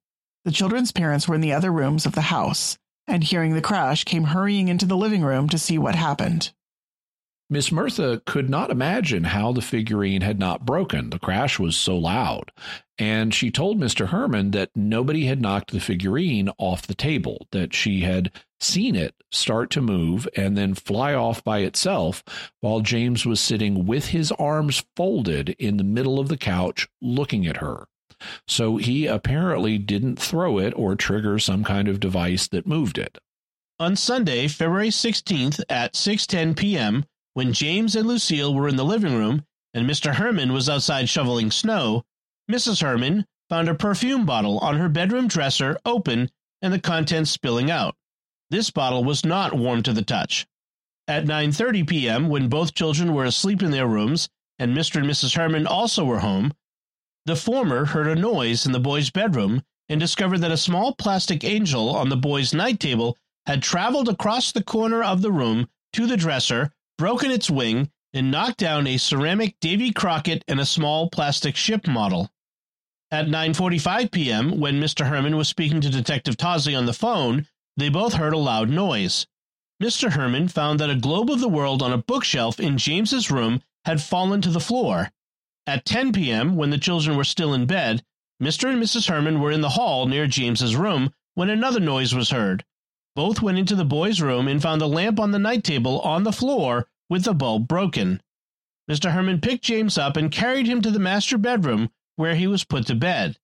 [0.43, 4.03] The children's parents were in the other rooms of the house, and hearing the crash,
[4.03, 6.51] came hurrying into the living room to see what happened.
[7.49, 11.11] Miss Murtha could not imagine how the figurine had not broken.
[11.11, 12.51] The crash was so loud.
[12.99, 14.09] And she told Mr.
[14.09, 19.15] Herrmann that nobody had knocked the figurine off the table, that she had seen it
[19.31, 22.23] start to move and then fly off by itself
[22.59, 27.47] while James was sitting with his arms folded in the middle of the couch looking
[27.47, 27.87] at her.
[28.47, 33.19] So he apparently didn't throw it or trigger some kind of device that moved it.
[33.79, 37.05] On Sunday, February 16th at 6:10 p.m.,
[37.37, 40.15] when James and Lucille were in the living room and Mr.
[40.15, 42.01] Herrmann was outside shoveling snow,
[42.49, 42.81] Mrs.
[42.81, 46.31] Herrmann found a perfume bottle on her bedroom dresser open
[46.63, 47.93] and the contents spilling out.
[48.49, 50.47] This bottle was not warm to the touch.
[51.07, 54.95] At 9:30 p.m., when both children were asleep in their rooms and Mr.
[54.95, 55.35] and Mrs.
[55.35, 56.51] Herrmann also were home,
[57.27, 61.43] the former heard a noise in the boy's bedroom and discovered that a small plastic
[61.43, 66.07] angel on the boy's night table had traveled across the corner of the room to
[66.07, 71.09] the dresser, broken its wing, and knocked down a ceramic Davy Crockett and a small
[71.09, 72.31] plastic ship model.
[73.11, 75.07] At 9:45 p.m., when Mr.
[75.07, 79.27] Herrmann was speaking to Detective Tozzi on the phone, they both heard a loud noise.
[79.81, 80.11] Mr.
[80.11, 84.01] Herrmann found that a globe of the world on a bookshelf in James's room had
[84.01, 85.11] fallen to the floor.
[85.67, 88.03] At 10 p.m., when the children were still in bed,
[88.41, 88.69] Mr.
[88.71, 89.07] and Mrs.
[89.07, 92.65] Herrmann were in the hall near James's room when another noise was heard.
[93.17, 96.21] Both went into the boy's room and found the lamp on the night table on
[96.21, 98.21] the floor with the bulb broken.
[98.87, 99.11] Mr.
[99.11, 102.85] Herrmann picked James up and carried him to the master bedroom where he was put
[102.85, 103.39] to bed.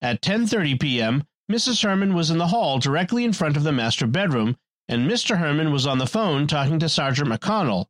[0.00, 1.82] At 10:30 p.m., Mrs.
[1.82, 4.56] Herrmann was in the hall directly in front of the master bedroom,
[4.88, 5.36] and Mr.
[5.36, 7.88] Herrmann was on the phone talking to Sergeant McConnell.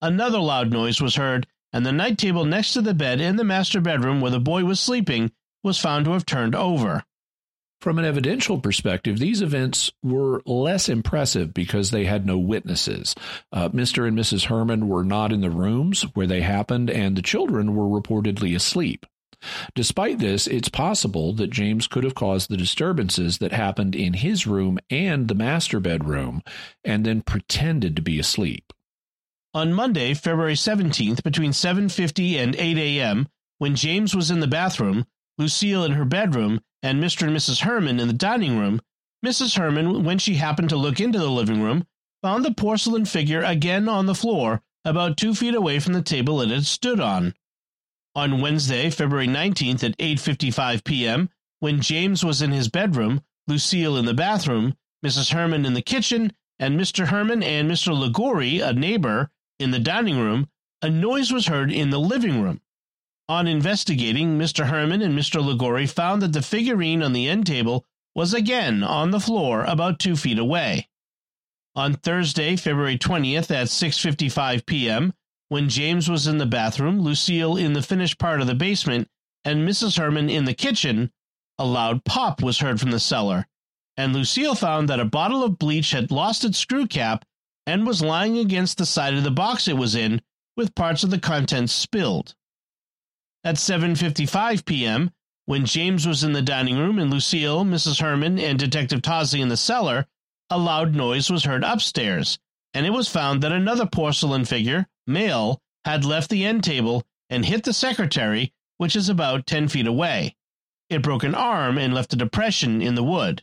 [0.00, 3.44] Another loud noise was heard, and the night table next to the bed in the
[3.44, 5.30] master bedroom where the boy was sleeping
[5.62, 7.04] was found to have turned over.
[7.80, 13.14] From an evidential perspective, these events were less impressive because they had no witnesses.
[13.50, 14.06] Uh, Mr.
[14.06, 14.46] and Mrs.
[14.46, 19.06] Herrmann were not in the rooms where they happened, and the children were reportedly asleep.
[19.74, 24.46] Despite this, it's possible that James could have caused the disturbances that happened in his
[24.46, 26.42] room and the master bedroom
[26.84, 28.74] and then pretended to be asleep.
[29.54, 35.06] On Monday, February 17th, between 7:50 and 8 a.m., when James was in the bathroom,
[35.38, 37.26] Lucille in her bedroom, and Mr.
[37.26, 37.60] and Mrs.
[37.60, 38.80] Herrmann in the dining room,
[39.24, 39.56] Mrs.
[39.56, 41.86] Herrmann, when she happened to look into the living room,
[42.22, 46.40] found the porcelain figure again on the floor, about two feet away from the table
[46.40, 47.34] it had stood on.
[48.14, 54.06] On Wednesday, February 19th at 8:55 p.m., when James was in his bedroom, Lucille in
[54.06, 55.32] the bathroom, Mrs.
[55.32, 57.08] Herrmann in the kitchen, and Mr.
[57.08, 57.96] Herrmann and Mr.
[57.96, 60.48] Liguori, a neighbor, in the dining room,
[60.82, 62.62] a noise was heard in the living room.
[63.30, 64.66] On investigating, Mr.
[64.66, 65.40] Herrmann and Mr.
[65.40, 70.00] Liguori found that the figurine on the end table was again on the floor about
[70.00, 70.88] 2 feet away.
[71.76, 75.14] On Thursday, February 20th at 6:55 p.m.,
[75.48, 79.06] when James was in the bathroom, Lucille in the finished part of the basement,
[79.44, 79.96] and Mrs.
[79.96, 81.12] Herrmann in the kitchen,
[81.56, 83.46] a loud pop was heard from the cellar,
[83.96, 87.24] and Lucille found that a bottle of bleach had lost its screw cap
[87.64, 90.20] and was lying against the side of the box it was in,
[90.56, 92.34] with parts of the contents spilled.
[93.42, 95.10] At 7:55 p.m.,
[95.46, 98.00] when James was in the dining room and Lucille, Mrs.
[98.00, 100.06] Herrmann, and Detective Tozzi in the cellar,
[100.50, 102.38] a loud noise was heard upstairs,
[102.74, 107.46] and it was found that another porcelain figure, male, had left the end table and
[107.46, 110.36] hit the secretary, which is about 10 feet away.
[110.90, 113.42] It broke an arm and left a depression in the wood.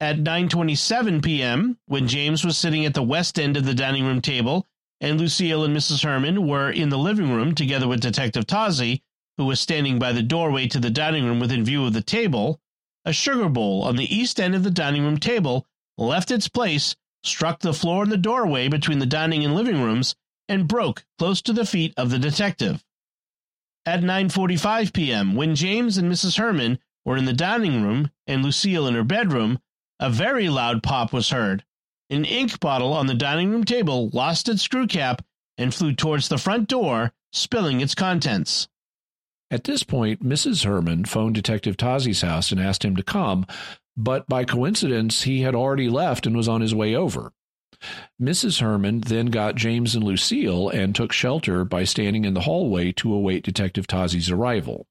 [0.00, 4.20] At 9:27 p.m., when James was sitting at the west end of the dining room
[4.20, 4.66] table
[5.00, 6.02] and Lucille and Mrs.
[6.02, 9.02] Herrmann were in the living room together with Detective Tozzi,
[9.36, 12.60] who was standing by the doorway to the dining room within view of the table,
[13.04, 15.66] a sugar bowl on the east end of the dining room table
[15.98, 20.14] left its place, struck the floor in the doorway between the dining and living rooms,
[20.48, 22.84] and broke close to the feet of the detective.
[23.84, 26.36] At 9:45 p.m., when James and Mrs.
[26.36, 29.60] Herrmann were in the dining room and Lucille in her bedroom,
[30.00, 31.64] a very loud pop was heard.
[32.08, 35.24] An ink bottle on the dining room table lost its screw cap
[35.58, 38.68] and flew towards the front door, spilling its contents.
[39.50, 40.64] At this point, Mrs.
[40.64, 43.46] Herrmann phoned Detective Tozzi's house and asked him to come,
[43.96, 47.32] but by coincidence, he had already left and was on his way over.
[48.20, 48.60] Mrs.
[48.60, 53.12] Herrmann then got James and Lucille and took shelter by standing in the hallway to
[53.12, 54.86] await Detective Tozzi's arrival.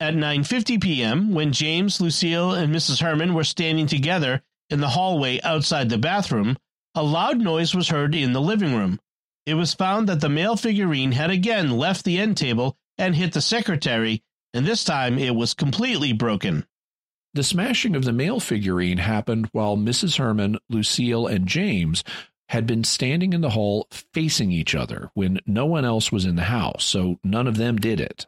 [0.00, 3.00] At 9:50 p.m., when James, Lucille, and Mrs.
[3.00, 6.56] Herrmann were standing together in the hallway outside the bathroom,
[6.94, 8.98] a loud noise was heard in the living room.
[9.44, 13.32] It was found that the male figurine had again left the end table and hit
[13.32, 14.22] the secretary,
[14.54, 16.66] and this time it was completely broken.
[17.34, 20.16] The smashing of the male figurine happened while Mrs.
[20.16, 22.02] Herrmann, Lucille, and James
[22.48, 26.36] had been standing in the hall facing each other when no one else was in
[26.36, 28.26] the house, so none of them did it.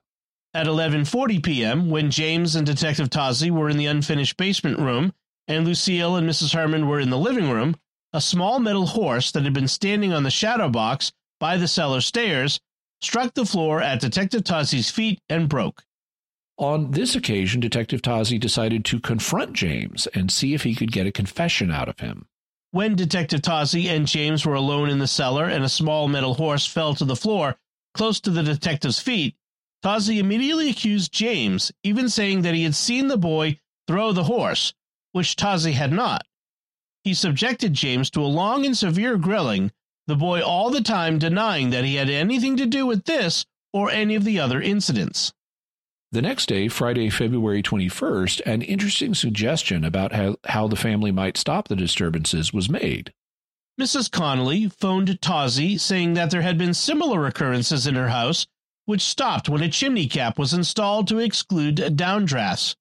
[0.52, 5.14] At 11:40 p.m., when James and Detective Tozzi were in the unfinished basement room
[5.48, 6.52] and Lucille and Mrs.
[6.52, 7.74] Herrmann were in the living room,
[8.12, 11.10] a small metal horse that had been standing on the shadow box
[11.40, 12.60] by the cellar stairs
[13.00, 15.82] struck the floor at Detective Tozzi's feet and broke.
[16.58, 21.06] On this occasion, Detective Tozzi decided to confront James and see if he could get
[21.06, 22.26] a confession out of him.
[22.72, 26.66] When Detective Tozzi and James were alone in the cellar and a small metal horse
[26.66, 27.56] fell to the floor
[27.94, 29.36] close to the detective's feet,
[29.84, 34.74] Tozzi immediately accused James, even saying that he had seen the boy throw the horse,
[35.18, 36.24] which Tozzi had not.
[37.02, 39.72] He subjected James to a long and severe grilling,
[40.06, 43.90] the boy all the time denying that he had anything to do with this or
[43.90, 45.32] any of the other incidents.
[46.12, 51.36] The next day, Friday, February 21st, an interesting suggestion about how, how the family might
[51.36, 53.12] stop the disturbances was made.
[53.80, 54.08] Mrs.
[54.12, 58.46] Connolly phoned Tozzi saying that there had been similar occurrences in her house,
[58.84, 62.76] which stopped when a chimney cap was installed to exclude downdrafts.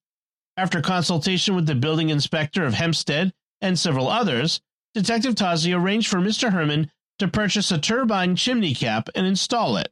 [0.58, 3.32] After consultation with the building inspector of Hempstead
[3.62, 4.60] and several others,
[4.96, 6.52] Detective Tozzi arranged for Mr.
[6.52, 9.90] Herrmann to purchase a turbine chimney cap and install it.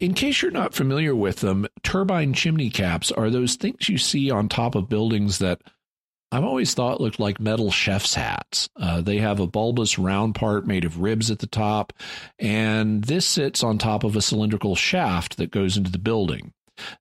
[0.00, 4.30] In case you're not familiar with them, turbine chimney caps are those things you see
[4.30, 5.60] on top of buildings that
[6.30, 8.68] I've always thought looked like metal chef's hats.
[8.76, 11.92] Uh, they have a bulbous round part made of ribs at the top,
[12.38, 16.52] and this sits on top of a cylindrical shaft that goes into the building.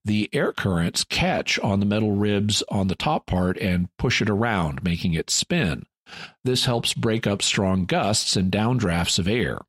[0.04, 4.30] The air currents catch on the metal ribs on the top part and push it
[4.30, 5.86] around, making it spin.
[6.44, 9.60] This helps break up strong gusts and downdrafts of air.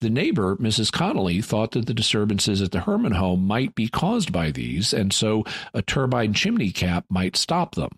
[0.00, 0.90] The neighbor, Mrs.
[0.90, 5.12] Connolly, thought that the disturbances at the Herrmann home might be caused by these, and
[5.12, 7.90] so a turbine chimney cap might stop them.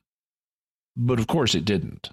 [0.97, 2.11] But of course it didn't.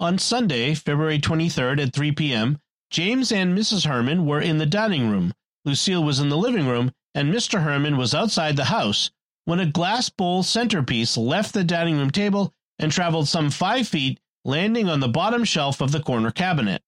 [0.00, 2.60] On Sunday, February 23rd at 3 p.m.,
[2.90, 3.86] James and Mrs.
[3.86, 5.32] Herrmann were in the dining room,
[5.64, 7.64] Lucille was in the living room, and Mr.
[7.64, 9.10] Herrmann was outside the house
[9.44, 14.20] when a glass bowl centerpiece left the dining room table and traveled some five feet,
[14.44, 16.80] landing on the bottom shelf of the corner cabinet.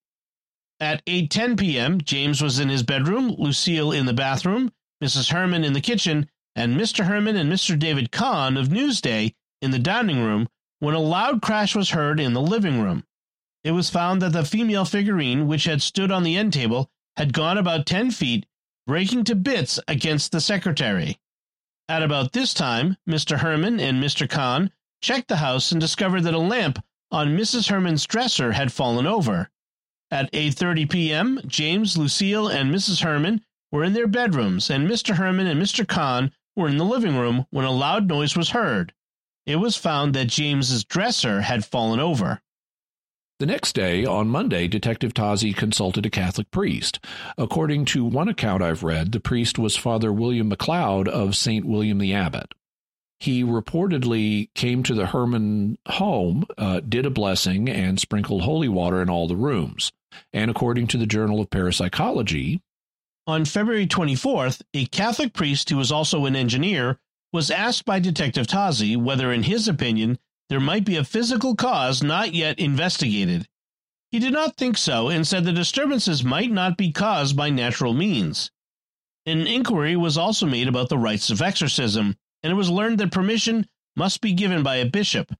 [0.78, 4.70] At 8:10 p.m., James was in his bedroom, Lucille in the bathroom,
[5.02, 5.32] Mrs.
[5.32, 7.06] Herrmann in the kitchen, and Mr.
[7.06, 7.76] Herrmann and Mr.
[7.76, 12.34] David Kahn of Newsday in the dining room when a loud crash was heard in
[12.34, 13.02] the living room.
[13.64, 17.32] It was found that the female figurine, which had stood on the end table, had
[17.32, 18.46] gone about 10 feet,
[18.90, 21.16] breaking to bits against the secretary.
[21.88, 23.38] At about this time, Mr.
[23.38, 24.28] Herrmann and Mr.
[24.28, 26.82] Kahn checked the house and discovered that a lamp
[27.12, 27.68] on Mrs.
[27.68, 29.48] Herrmann's dresser had fallen over.
[30.10, 33.02] At 8:30 p.m., James, Lucille, and Mrs.
[33.02, 35.14] Herrmann were in their bedrooms, and Mr.
[35.14, 35.86] Herrmann and Mr.
[35.86, 38.92] Kahn were in the living room when a loud noise was heard.
[39.46, 42.42] It was found that James's dresser had fallen over.
[43.40, 47.02] The next day, on Monday, Detective Tozzi consulted a Catholic priest.
[47.38, 51.64] According to one account I've read, the priest was Father William McLeod of St.
[51.64, 52.52] William the Abbot.
[53.18, 59.00] He reportedly came to the Herrmann home, uh, did a blessing, and sprinkled holy water
[59.00, 59.90] in all the rooms.
[60.34, 62.60] And according to the Journal of Parapsychology,
[63.26, 66.98] on February 24th, a Catholic priest who was also an engineer
[67.32, 70.18] was asked by Detective Tozzi whether, in his opinion,
[70.50, 73.46] there might be a physical cause not yet investigated.
[74.10, 77.94] He did not think so and said the disturbances might not be caused by natural
[77.94, 78.50] means.
[79.26, 83.12] An inquiry was also made about the rites of exorcism, and it was learned that
[83.12, 85.32] permission must be given by a bishop.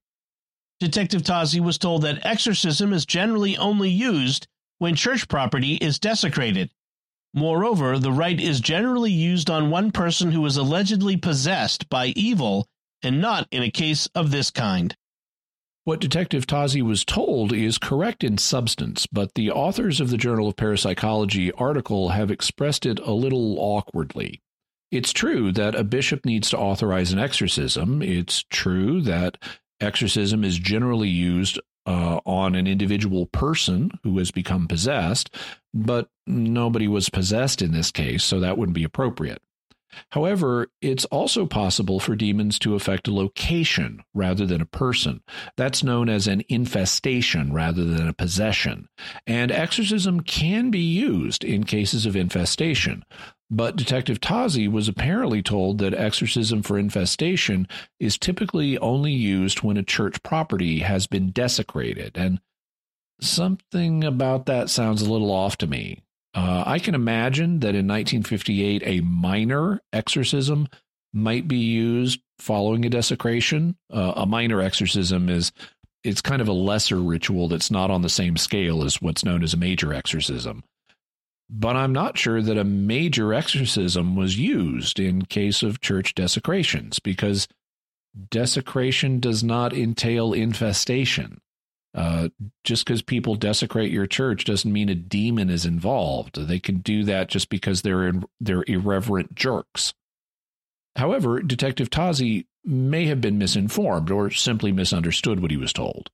[0.79, 4.47] Detective Tozzi was told that exorcism is generally only used
[4.77, 6.71] when church property is desecrated.
[7.33, 12.69] Moreover, the rite is generally used on one person who is allegedly possessed by evil
[13.03, 14.95] and not in a case of this kind.
[15.83, 20.47] What Detective Tozzi was told is correct in substance, but the authors of the Journal
[20.47, 24.43] of Parapsychology article have expressed it a little awkwardly.
[24.91, 28.03] It's true that a bishop needs to authorize an exorcism.
[28.03, 29.37] It's true that
[29.79, 35.33] exorcism is generally used uh, on an individual person who has become possessed,
[35.73, 39.41] but nobody was possessed in this case, so that wouldn't be appropriate.
[40.11, 45.21] However, it's also possible for demons to affect a location rather than a person.
[45.57, 48.87] That's known as an infestation rather than a possession.
[49.27, 53.03] And exorcism can be used in cases of infestation.
[53.49, 57.67] But Detective Tozzi was apparently told that exorcism for infestation
[57.99, 62.17] is typically only used when a church property has been desecrated.
[62.17, 62.39] And
[63.19, 66.01] something about that sounds a little off to me.
[66.33, 70.67] Uh, I can imagine that in 1958, a minor exorcism
[71.13, 73.75] might be used following a desecration.
[73.91, 75.51] Uh, a minor exorcism is
[76.03, 79.43] it's kind of a lesser ritual that's not on the same scale as what's known
[79.43, 80.63] as a major exorcism.
[81.49, 86.99] But I'm not sure that a major exorcism was used in case of church desecrations
[86.99, 87.47] because
[88.29, 91.41] desecration does not entail infestation.
[91.93, 92.29] Uh,
[92.63, 96.47] just because people desecrate your church doesn't mean a demon is involved.
[96.47, 99.93] They can do that just because they're they're irreverent jerks.
[100.95, 106.09] However, Detective Tozzi may have been misinformed or simply misunderstood what he was told.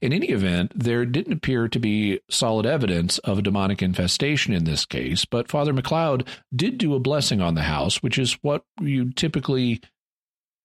[0.00, 4.64] In any event, there didn't appear to be solid evidence of a demonic infestation in
[4.64, 8.62] this case, but Father McLeod did do a blessing on the house, which is what
[8.80, 9.80] you typically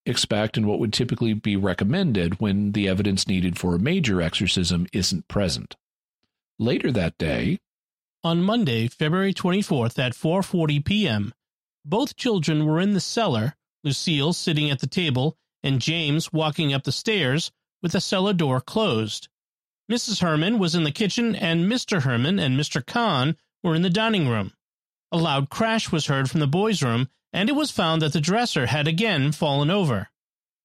[0.06, 4.88] expect and what would typically be recommended when the evidence needed for a major exorcism
[4.94, 5.76] isn't present.
[6.58, 7.60] Later that day,
[8.24, 11.34] on Monday, February 24th at 4:40 p.m.,
[11.84, 16.84] both children were in the cellar Lucille sitting at the table, and James walking up
[16.84, 19.28] the stairs with the cellar door closed.
[19.92, 20.22] Mrs.
[20.22, 22.04] Herrmann was in the kitchen, and Mr.
[22.04, 22.86] Herrmann and Mr.
[22.86, 24.54] Kahn were in the dining room.
[25.12, 28.22] A loud crash was heard from the boys' room, and it was found that the
[28.22, 30.10] dresser had again fallen over.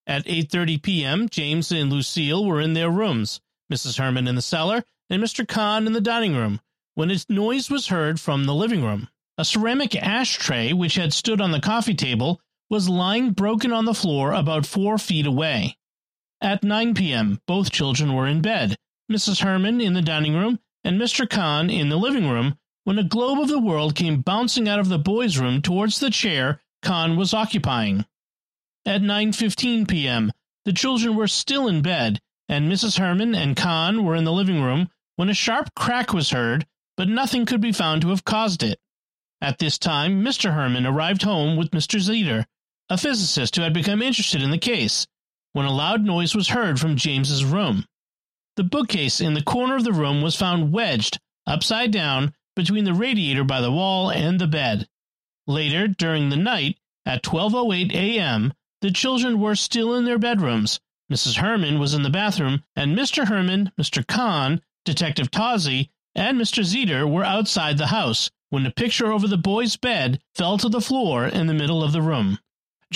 [0.06, 3.40] At 8:30 p.m., James and Lucille were in their rooms,
[3.72, 3.98] Mrs.
[3.98, 5.46] Herrmann in the cellar, and Mr.
[5.46, 6.60] Kahn in the dining room,
[6.94, 9.08] when a noise was heard from the living room.
[9.38, 12.40] A ceramic ashtray which had stood on the coffee table
[12.70, 15.76] was lying broken on the floor about four feet away.
[16.40, 18.76] At 9 p.m., both children were in bed,
[19.10, 19.40] Mrs.
[19.40, 21.28] Herrmann in the dining room and Mr.
[21.28, 24.88] Kahn in the living room, when a globe of the world came bouncing out of
[24.88, 28.06] the boys' room towards the chair Kahn was occupying.
[28.84, 30.30] At 9:15 p.m.,
[30.64, 32.98] the children were still in bed, and Mrs.
[32.98, 36.64] Herrmann and Kahn were in the living room when a sharp crack was heard,
[36.96, 38.78] but nothing could be found to have caused it.
[39.40, 40.54] At this time, Mr.
[40.54, 41.98] Herrmann arrived home with Mr.
[41.98, 42.46] Zeter,
[42.88, 45.08] a physicist who had become interested in the case,
[45.54, 47.84] when a loud noise was heard from James's room.
[48.54, 51.18] The bookcase in the corner of the room was found wedged
[51.48, 54.88] upside down between the radiator by the wall and the bed.
[55.46, 60.80] Later, during the night, at 12:08 a.m., the children were still in their bedrooms.
[61.12, 61.36] Mrs.
[61.36, 63.28] Herrmann was in the bathroom, and Mr.
[63.28, 64.04] Herrmann, Mr.
[64.04, 66.64] Kahn, Detective Tozzi, and Mr.
[66.64, 70.80] Zeter were outside the house when the picture over the boy's bed fell to the
[70.80, 72.38] floor in the middle of the room.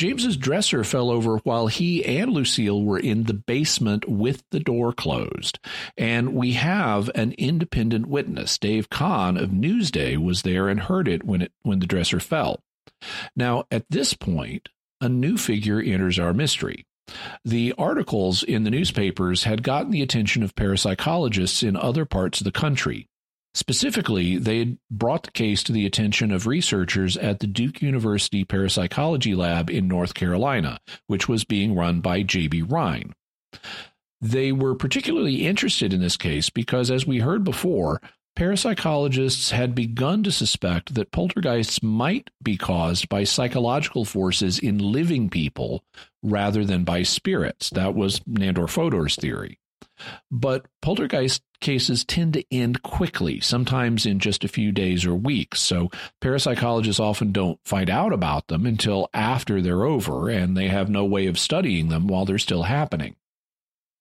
[0.00, 4.94] James's dresser fell over while he and Lucille were in the basement with the door
[4.94, 5.58] closed.
[5.98, 8.56] And we have an independent witness.
[8.56, 12.62] Dave Kahn of Newsday was there and heard it when it when the dresser fell.
[13.36, 14.70] Now, at this point,
[15.02, 16.86] a new figure enters our mystery.
[17.44, 22.46] The articles in the newspapers had gotten the attention of parapsychologists in other parts of
[22.46, 23.06] the country.
[23.52, 28.44] Specifically, they had brought the case to the attention of researchers at the Duke University
[28.44, 30.78] Parapsychology Lab in North Carolina,
[31.08, 32.62] which was being run by J.B.
[32.62, 33.12] Rhine.
[34.20, 38.00] They were particularly interested in this case because, as we heard before,
[38.38, 45.28] parapsychologists had begun to suspect that poltergeists might be caused by psychological forces in living
[45.28, 45.82] people
[46.22, 47.70] rather than by spirits.
[47.70, 49.58] That was Nandor Fodor's theory.
[50.30, 55.60] But poltergeist cases tend to end quickly, sometimes in just a few days or weeks.
[55.60, 55.90] So
[56.20, 61.04] parapsychologists often don't find out about them until after they're over, and they have no
[61.04, 63.16] way of studying them while they're still happening.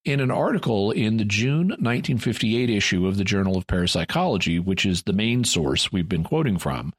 [0.04, 5.02] In an article in the June 1958 issue of the Journal of Parapsychology, which is
[5.02, 6.94] the main source we've been quoting from,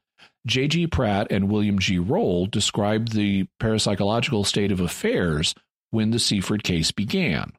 [0.46, 0.88] J.G.
[0.88, 1.98] Pratt and William G.
[1.98, 5.54] Roll described the parapsychological state of affairs
[5.90, 7.52] when the Seaford case began.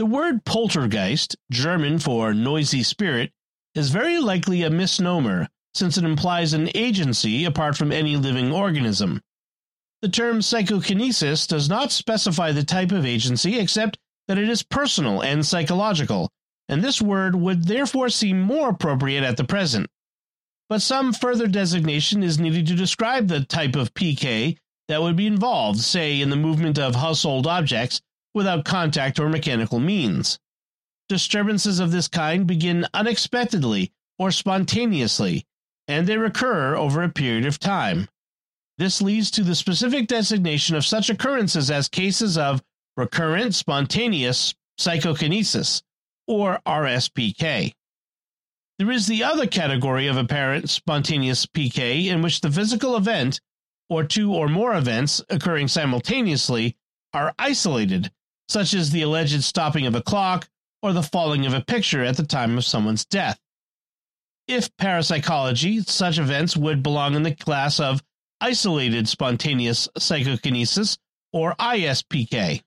[0.00, 3.32] The word poltergeist, German for noisy spirit,
[3.74, 9.20] is very likely a misnomer since it implies an agency apart from any living organism.
[10.00, 15.20] The term psychokinesis does not specify the type of agency except that it is personal
[15.20, 16.30] and psychological,
[16.66, 19.86] and this word would therefore seem more appropriate at the present.
[20.70, 24.56] But some further designation is needed to describe the type of PK
[24.88, 28.00] that would be involved, say, in the movement of household objects
[28.34, 30.38] without contact or mechanical means.
[31.08, 35.44] Disturbances of this kind begin unexpectedly or spontaneously,
[35.88, 38.08] and they recur over a period of time.
[38.78, 42.62] This leads to the specific designation of such occurrences as cases of
[42.96, 45.82] recurrent spontaneous psychokinesis,
[46.26, 47.72] or RSPK.
[48.78, 53.40] There is the other category of apparent spontaneous PK in which the physical event,
[53.90, 56.76] or two or more events occurring simultaneously,
[57.12, 58.10] are isolated
[58.50, 60.48] such as the alleged stopping of a clock
[60.82, 63.38] or the falling of a picture at the time of someone's death.
[64.48, 68.02] If parapsychology, such events would belong in the class of
[68.40, 70.98] isolated spontaneous psychokinesis
[71.32, 72.62] or ISPK.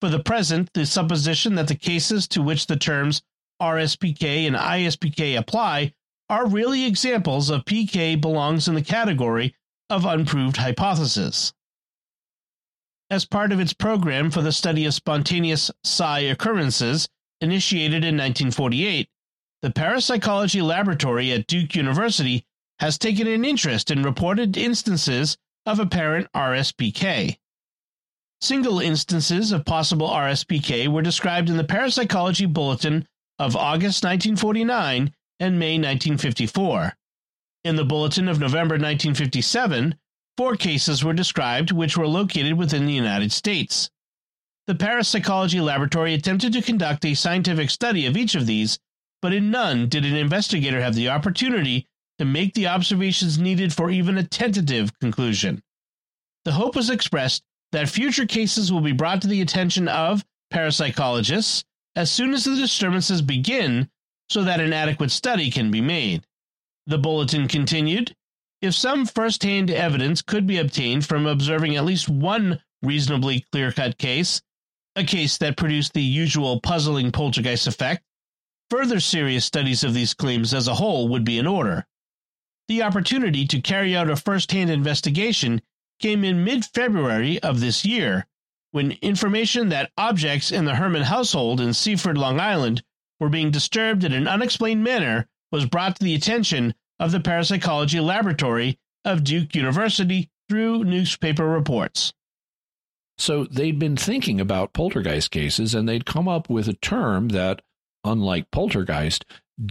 [0.00, 3.22] For the present, the supposition that the cases to which the terms
[3.60, 5.92] RSPK and ISPK apply
[6.28, 9.56] are really examples of PK belongs in the category
[9.90, 11.52] of unproved hypothesis
[13.14, 17.08] as part of its program for the study of spontaneous psi occurrences,
[17.40, 19.08] initiated in 1948,
[19.62, 22.44] the Parapsychology Laboratory at Duke University
[22.80, 27.38] has taken an interest in reported instances of apparent RSPK.
[28.40, 33.06] Single instances of possible RSPK were described in the Parapsychology Bulletin
[33.38, 36.96] of August 1949 and May 1954.
[37.62, 39.94] In the Bulletin of November 1957,
[40.36, 43.90] Four cases were described which were located within the United States.
[44.66, 48.78] The parapsychology laboratory attempted to conduct a scientific study of each of these,
[49.22, 51.86] but in none did an investigator have the opportunity
[52.18, 55.62] to make the observations needed for even a tentative conclusion.
[56.44, 61.64] the hope was expressed that future cases will be brought to the attention of parapsychologists
[61.96, 63.88] as soon as the disturbances begin
[64.28, 66.24] so that an adequate study can be made.
[66.86, 68.14] The bulletin continued
[68.64, 73.70] If some first hand evidence could be obtained from observing at least one reasonably clear
[73.70, 74.40] cut case,
[74.96, 78.02] a case that produced the usual puzzling poltergeist effect,
[78.70, 81.86] further serious studies of these claims as a whole would be in order.
[82.68, 85.60] The opportunity to carry out a first hand investigation
[86.00, 88.26] came in mid February of this year,
[88.70, 92.82] when information that objects in the Herrmann household in Seaford, Long Island,
[93.20, 98.00] were being disturbed in an unexplained manner was brought to the attention of the parapsychology
[98.00, 102.12] laboratory of Duke University through newspaper reports.
[103.18, 107.62] So they'd been thinking about poltergeist cases and they'd come up with a term that,
[108.02, 109.24] unlike poltergeist,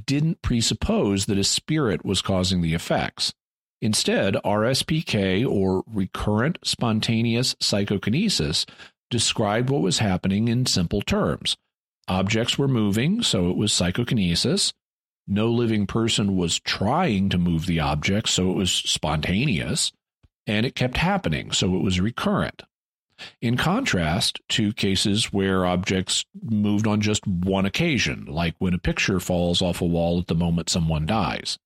[0.06, 3.34] didn't presuppose that a spirit was causing the effects.
[3.82, 8.66] Instead, RSPK, or recurrent spontaneous psychokinesis,
[9.12, 11.58] described what was happening in simple terms.
[12.08, 14.74] Objects were moving, so it was psychokinesis.
[15.28, 19.92] No living person was trying to move the object, so it was spontaneous.
[20.46, 22.64] And it kept happening, so it was recurrent.
[23.42, 29.20] In contrast to cases where objects moved on just one occasion, like when a picture
[29.20, 31.58] falls off a wall at the moment someone dies.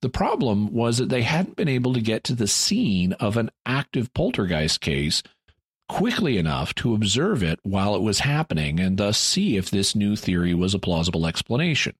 [0.00, 3.50] The problem was that they hadn't been able to get to the scene of an
[3.64, 5.22] active poltergeist case
[5.88, 10.14] quickly enough to observe it while it was happening and thus see if this new
[10.14, 11.94] theory was a plausible explanation.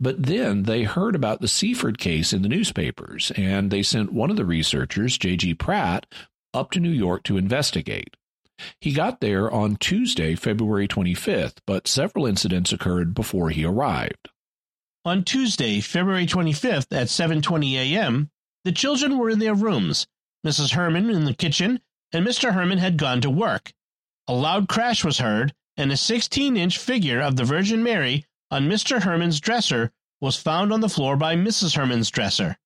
[0.00, 4.30] But then they heard about the Seaford case in the newspapers, and they sent one
[4.30, 5.54] of the researchers, J.G.
[5.54, 6.06] Pratt,
[6.54, 8.16] up to New York to investigate.
[8.80, 14.28] He got there on Tuesday, February 25th, but several incidents occurred before he arrived.
[15.04, 18.30] On Tuesday, February 25th at 7:20 a.m.,
[18.64, 20.06] the children were in their rooms,
[20.44, 20.72] Mrs.
[20.72, 21.80] Herrmann in the kitchen,
[22.12, 22.52] and Mr.
[22.52, 23.72] Herrmann had gone to work.
[24.26, 29.02] A loud crash was heard, and a 16-inch figure of the Virgin Mary on Mr.
[29.02, 31.76] Herrmann's dresser was found on the floor by Mrs.
[31.76, 32.56] Herrmann's dresser.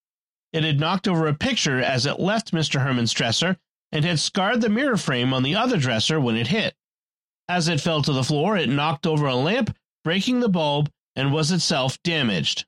[0.51, 2.81] It had knocked over a picture as it left Mr.
[2.81, 3.57] Herrmann's dresser
[3.91, 6.75] and had scarred the mirror frame on the other dresser when it hit.
[7.47, 11.33] As it fell to the floor, it knocked over a lamp, breaking the bulb, and
[11.33, 12.65] was itself damaged.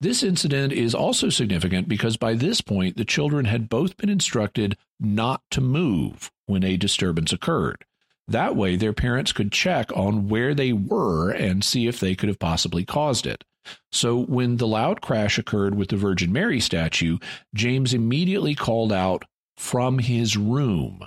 [0.00, 4.76] This incident is also significant because by this point the children had both been instructed
[4.98, 7.84] not to move when a disturbance occurred.
[8.30, 12.28] That way, their parents could check on where they were and see if they could
[12.28, 13.42] have possibly caused it.
[13.90, 17.18] So, when the loud crash occurred with the Virgin Mary statue,
[17.54, 19.24] James immediately called out,
[19.56, 21.00] from his room,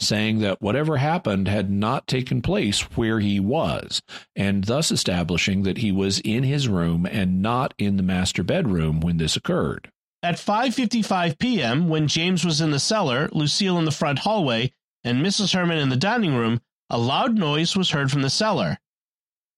[0.00, 4.02] saying that whatever happened had not taken place where he was,
[4.34, 9.00] and thus establishing that he was in his room and not in the master bedroom
[9.00, 9.90] when this occurred.
[10.22, 14.72] At 5:55 p.m., when James was in the cellar, Lucille in the front hallway,
[15.04, 15.52] and Mrs.
[15.52, 16.60] Herrmann in the dining room,
[16.90, 18.78] a loud noise was heard from the cellar.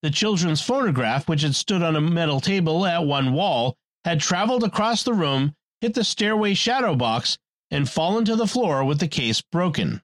[0.02, 4.64] The children's phonograph, which had stood on a metal table at one wall, had traveled
[4.64, 7.38] across the room, hit the stairway shadow box,
[7.70, 10.02] and fallen to the floor with the case broken.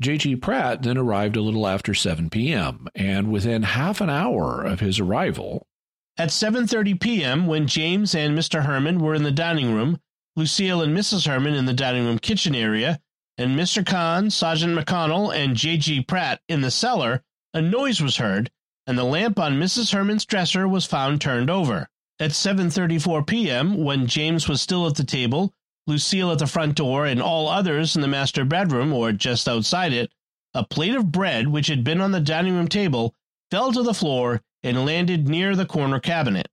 [0.00, 0.36] J.G.
[0.36, 4.98] Pratt then arrived a little after 7 p.m., and within half an hour of his
[4.98, 5.66] arrival,
[6.16, 8.64] at 7:30 p.m., when James and Mr.
[8.64, 9.98] Herrmann were in the dining room,
[10.36, 11.26] Lucille and Mrs.
[11.26, 13.00] Herrmann in the dining room kitchen area,
[13.40, 13.84] and Mr.
[13.84, 16.02] Kahn, Sergeant McConnell, and J.G.
[16.02, 17.22] Pratt in the cellar,
[17.54, 18.50] a noise was heard,
[18.86, 19.92] and the lamp on Mrs.
[19.92, 21.88] Herrmann's dresser was found turned over.
[22.18, 25.54] At 7:34 p.m., when James was still at the table,
[25.86, 29.94] Lucille at the front door, and all others in the master bedroom or just outside
[29.94, 30.12] it,
[30.52, 33.14] a plate of bread which had been on the dining room table
[33.50, 36.48] fell to the floor and landed near the corner cabinet.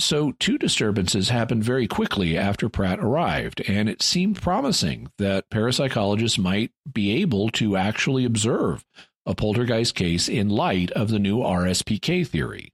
[0.00, 6.38] So, two disturbances happened very quickly after Pratt arrived, and it seemed promising that parapsychologists
[6.38, 8.86] might be able to actually observe
[9.26, 12.72] a poltergeist case in light of the new RSPK theory.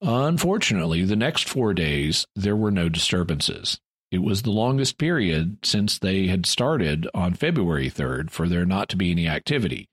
[0.00, 3.78] Unfortunately, the next four days, there were no disturbances.
[4.12, 8.90] It was the longest period since they had started on February 3rd for there not
[8.90, 9.88] to be any activity.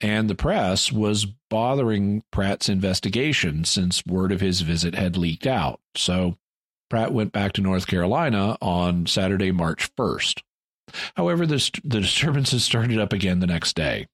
[0.00, 5.80] And the press was bothering Pratt's investigation since word of his visit had leaked out.
[5.94, 6.38] So
[6.88, 10.40] Pratt went back to North Carolina on Saturday, March 1st.
[11.16, 14.06] However, the, the disturbances started up again the next day.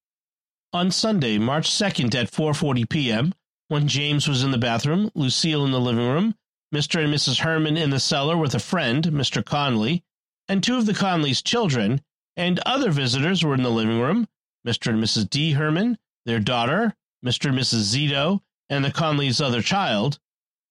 [0.73, 3.35] On Sunday, March 2nd at 4:40 p.m.,
[3.69, 6.35] when James was in the bathroom, Lucille in the living room,
[6.75, 7.05] Mr.
[7.05, 7.39] and Mrs.
[7.39, 9.45] Herrmann in the cellar with a friend, Mr.
[9.45, 10.03] Conley,
[10.49, 12.03] and two of the Conleys' children,
[12.37, 14.27] and other visitors were in the living room,
[14.67, 14.89] Mr.
[14.91, 15.31] and Mrs.
[15.31, 15.53] D.
[15.53, 17.51] Herrmann, their daughter, Mr.
[17.51, 17.95] and Mrs.
[17.95, 20.19] Zito, and the Conleys' other child.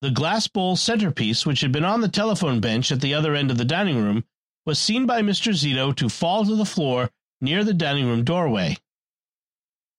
[0.01, 3.49] The glass bowl centerpiece, which had been on the telephone bench at the other end
[3.49, 4.25] of the dining room,
[4.65, 5.53] was seen by Mr.
[5.53, 8.75] Zito to fall to the floor near the dining room doorway.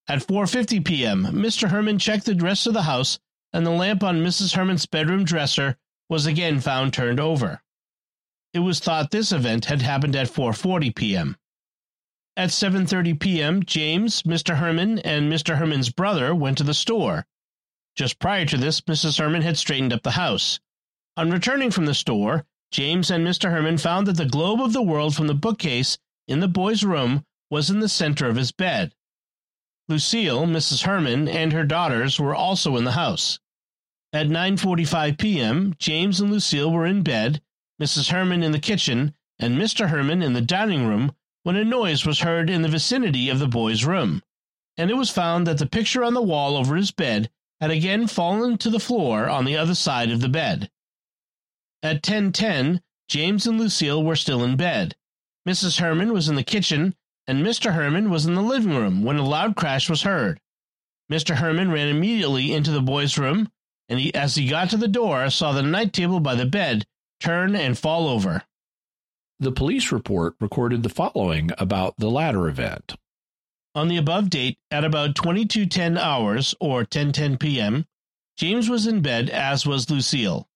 [0.07, 1.71] At 4:50 p.m., Mr.
[1.71, 3.19] Herrmann checked the rest of the house
[3.55, 4.53] and the lamp on Mrs.
[4.53, 5.79] Herrmann's bedroom dresser
[6.09, 7.63] was again found turned over.
[8.53, 11.37] It was thought this event had happened at 4:40 p.m.
[12.37, 14.57] At 7:30 p.m., James, Mr.
[14.57, 15.57] Herrmann, and Mr.
[15.57, 17.27] Herrmann's brother went to the store.
[17.97, 19.19] Just prior to this, Mrs.
[19.19, 20.59] Herrmann had straightened up the house.
[21.17, 23.51] On returning from the store, James and Mr.
[23.51, 25.97] Herrmann found that the globe of the world from the bookcase
[26.27, 28.95] in the boy's room was in the center of his bed.
[29.89, 30.83] Lucille, Mrs.
[30.83, 33.39] Herrmann, and her daughters were also in the house.
[34.15, 37.43] At 9:45 p.m., James and Lucille were in bed,
[37.83, 38.11] Mrs.
[38.11, 39.89] Herrmann in the kitchen, and Mr.
[39.89, 43.49] Herrmann in the dining room when a noise was heard in the vicinity of the
[43.49, 44.23] boy's room,
[44.79, 47.29] and it was found that the picture on the wall over his bed
[47.61, 50.71] had again fallen to the floor on the other side of the bed.
[51.83, 54.95] At 10:10, James and Lucille were still in bed.
[55.45, 55.81] Mrs.
[55.81, 56.95] Herrmann was in the kitchen
[57.27, 57.73] and Mr.
[57.75, 60.41] Herrmann was in the living room when a loud crash was heard.
[61.11, 61.37] Mr.
[61.37, 63.51] Herrmann ran immediately into the boy's room,
[63.89, 66.87] and he, as he got to the door, saw the night table by the bed
[67.21, 68.45] turn and fall over.
[69.41, 72.95] The police report recorded the following about the latter event.
[73.75, 77.87] On the above date, at about 2210 hours or 10:10 p.m.,
[78.37, 80.49] James was in bed as was Lucille.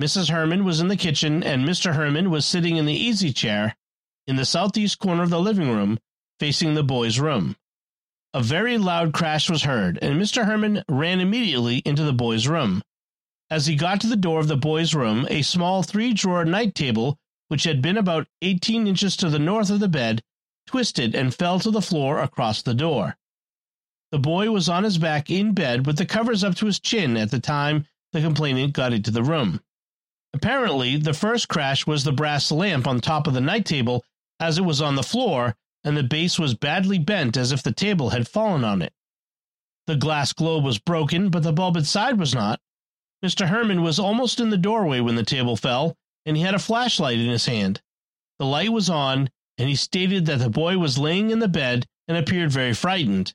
[0.00, 0.30] Mrs.
[0.30, 1.94] Herrmann was in the kitchen and Mr.
[1.94, 3.76] Herrmann was sitting in the easy chair
[4.26, 5.98] in the southeast corner of the living room
[6.38, 7.56] facing the boy's room.
[8.32, 10.44] A very loud crash was heard, and Mr.
[10.44, 12.80] Herrmann ran immediately into the boy's room.
[13.50, 16.76] As he got to the door of the boy's room, a small three drawer night
[16.76, 17.18] table,
[17.48, 20.22] which had been about 18 inches to the north of the bed,
[20.64, 23.16] twisted and fell to the floor across the door.
[24.12, 27.16] The boy was on his back in bed with the covers up to his chin
[27.16, 29.60] at the time the complainant got into the room.
[30.32, 34.04] Apparently, the first crash was the brass lamp on top of the night table
[34.38, 37.72] as it was on the floor and the base was badly bent as if the
[37.72, 38.92] table had fallen on it.
[39.86, 42.60] The glass globe was broken, but the bulb inside was not.
[43.24, 43.48] Mr.
[43.48, 47.18] Herrmann was almost in the doorway when the table fell, and he had a flashlight
[47.18, 47.82] in his hand.
[48.38, 51.86] The light was on, and he stated that the boy was laying in the bed
[52.08, 53.34] and appeared very frightened.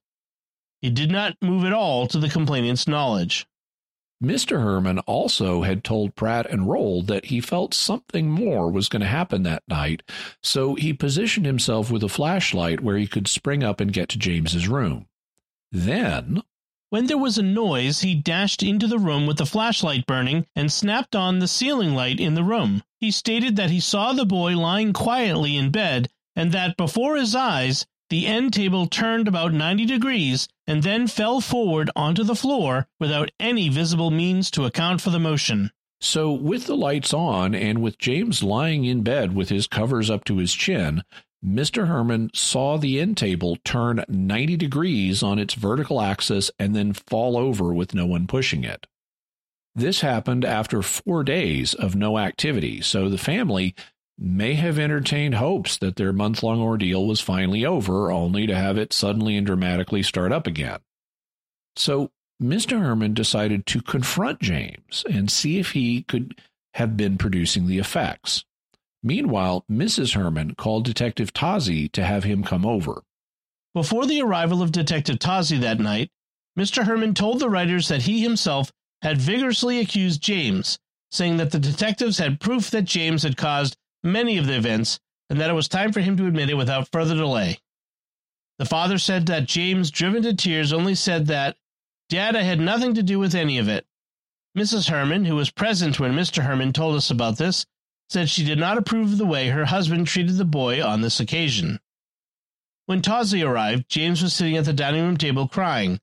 [0.81, 3.45] He did not move at all to the complainant's knowledge.
[4.24, 4.61] Mr.
[4.61, 9.07] Herrmann also had told Pratt and Roll that he felt something more was going to
[9.07, 10.03] happen that night,
[10.41, 14.18] so he positioned himself with a flashlight where he could spring up and get to
[14.18, 15.07] James's room.
[15.72, 16.41] Then,
[16.89, 20.72] when there was a noise, he dashed into the room with the flashlight burning and
[20.72, 22.84] snapped on the ceiling light in the room.
[23.01, 27.36] He stated that he saw the boy lying quietly in bed and that before his
[27.36, 32.88] eyes the end table turned about 90 degrees and then fell forward onto the floor
[32.99, 35.72] without any visible means to account for the motion.
[36.01, 40.24] So, with the lights on and with James lying in bed with his covers up
[40.26, 41.03] to his chin,
[41.43, 41.88] Mr.
[41.88, 47.38] Herrmann saw the end table turn 90 degrees on its vertical axis and then fall
[47.38, 48.88] over with no one pushing it.
[49.76, 53.76] This happened after four days of no activity, so the family
[54.18, 58.78] may have entertained hopes that their month long ordeal was finally over, only to have
[58.78, 60.80] it suddenly and dramatically start up again.
[61.76, 62.11] So
[62.41, 62.80] Mr.
[62.80, 66.39] Herrmann decided to confront James and see if he could
[66.74, 68.45] have been producing the effects.
[69.03, 70.13] Meanwhile, Mrs.
[70.13, 73.03] Herrmann called Detective Tozzi to have him come over.
[73.74, 76.09] Before the arrival of Detective Tozzi that night,
[76.57, 76.86] Mr.
[76.86, 80.80] Herrmann told the writers that he himself had vigorously accused James,
[81.11, 84.99] saying that the detectives had proof that James had caused many of the events
[85.30, 87.60] and that it was time for him to admit it without further delay.
[88.58, 91.58] The father said that James, driven to tears, only said that,
[92.08, 93.86] Dad, I had nothing to do with any of it.
[94.58, 94.88] Mrs.
[94.88, 96.43] Herrmann, who was present when Mr.
[96.43, 97.66] Herrmann told us about this,
[98.10, 101.20] said she did not approve of the way her husband treated the boy on this
[101.20, 101.80] occasion.
[102.86, 105.99] When Tozzi arrived, James was sitting at the dining room table crying.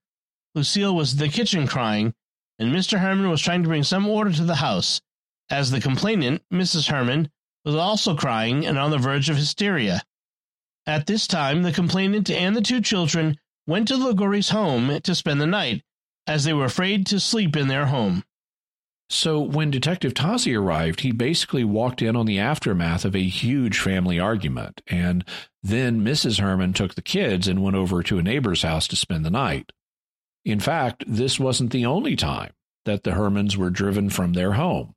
[0.55, 2.13] Lucille was in the kitchen crying,
[2.59, 2.99] and Mr.
[2.99, 5.01] Herrmann was trying to bring some order to the house,
[5.49, 6.89] as the complainant, Mrs.
[6.89, 7.31] Herrmann,
[7.65, 10.03] was also crying and on the verge of hysteria.
[10.87, 15.41] At this time, the complainant and the two children went to Liguori's home to spend
[15.41, 15.83] the night,
[16.27, 18.25] as they were afraid to sleep in their home.
[19.09, 23.79] So, when Detective Tozzi arrived, he basically walked in on the aftermath of a huge
[23.79, 25.25] family argument, and
[25.63, 26.41] then Mrs.
[26.41, 29.71] Herrmann took the kids and went over to a neighbor's house to spend the night.
[30.45, 32.53] In fact, this wasn't the only time
[32.85, 34.95] that the Herrmanns were driven from their home.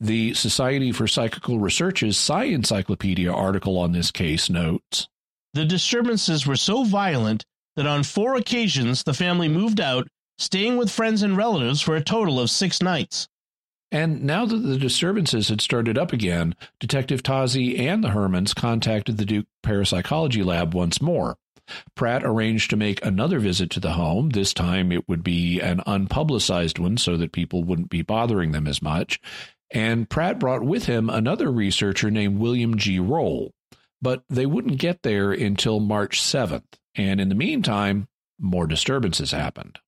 [0.00, 5.08] The Society for Psychical Research's Psi-Encyclopedia article on this case notes
[5.54, 7.44] The disturbances were so violent
[7.76, 10.08] that on four occasions the family moved out,
[10.38, 13.28] staying with friends and relatives for a total of six nights.
[13.92, 19.16] And now that the disturbances had started up again, Detective Tozzi and the Herrmanns contacted
[19.16, 21.36] the Duke Parapsychology Lab once more.
[21.94, 24.30] Pratt arranged to make another visit to the home.
[24.30, 28.66] This time it would be an unpublicized one so that people wouldn't be bothering them
[28.66, 29.20] as much.
[29.70, 32.98] And Pratt brought with him another researcher named William G.
[32.98, 33.52] Roll.
[34.00, 36.64] But they wouldn't get there until March 7th.
[36.94, 38.08] And in the meantime,
[38.38, 39.78] more disturbances happened.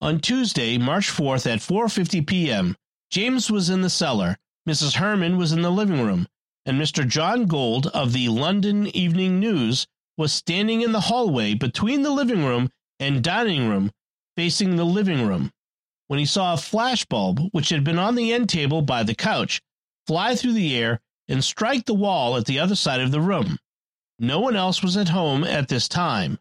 [0.00, 2.76] On Tuesday, March 4th at 4:50 p.m.,
[3.10, 4.36] James was in the cellar,
[4.68, 4.94] Mrs.
[4.94, 6.28] Herrmann was in the living room,
[6.64, 7.06] and Mr.
[7.06, 9.86] John Gold of the London Evening News
[10.18, 13.92] was standing in the hallway between the living room and dining room,
[14.36, 15.52] facing the living room,
[16.08, 19.14] when he saw a flash bulb, which had been on the end table by the
[19.14, 19.62] couch,
[20.06, 23.58] fly through the air and strike the wall at the other side of the room.
[24.18, 26.38] No one else was at home at this time.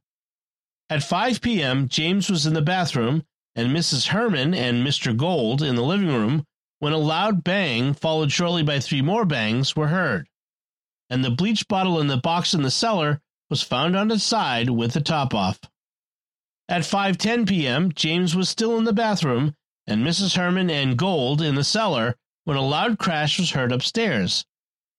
[0.90, 3.24] At 5 p.m., James was in the bathroom,
[3.56, 4.08] and Mrs.
[4.08, 5.16] Herrmann and Mr.
[5.16, 6.46] Gold in the living room
[6.80, 10.28] when a loud bang, followed shortly by three more bangs, were heard,
[11.10, 14.70] and the bleach bottle in the box in the cellar was found on its side
[14.70, 15.60] with the top off.
[16.70, 20.36] At 5:10 p.m., James was still in the bathroom and Mrs.
[20.36, 24.46] Herrmann and Gold in the cellar when a loud crash was heard upstairs,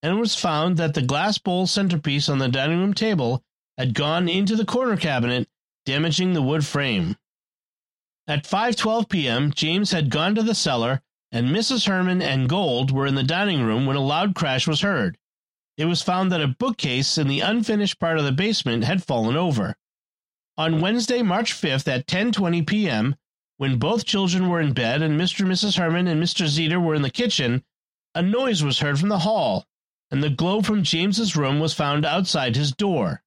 [0.02, 3.42] and it was found that the glass bowl centerpiece on the dining room table
[3.76, 5.48] had gone into the corner cabinet,
[5.84, 7.16] damaging the wood frame.
[8.26, 11.86] At 5:12 p.m., James had gone to the cellar and Mrs.
[11.86, 15.18] Herrmann and Gold were in the dining room when a loud crash was heard.
[15.78, 19.36] It was found that a bookcase in the unfinished part of the basement had fallen
[19.36, 19.76] over.
[20.56, 23.14] On Wednesday, March 5th at 10:20 p.m.,
[23.58, 25.40] when both children were in bed and Mr.
[25.40, 25.76] and Mrs.
[25.76, 26.48] Herrmann and Mr.
[26.48, 27.62] Zeter were in the kitchen,
[28.12, 29.66] a noise was heard from the hall,
[30.10, 33.22] and the globe from James's room was found outside his door.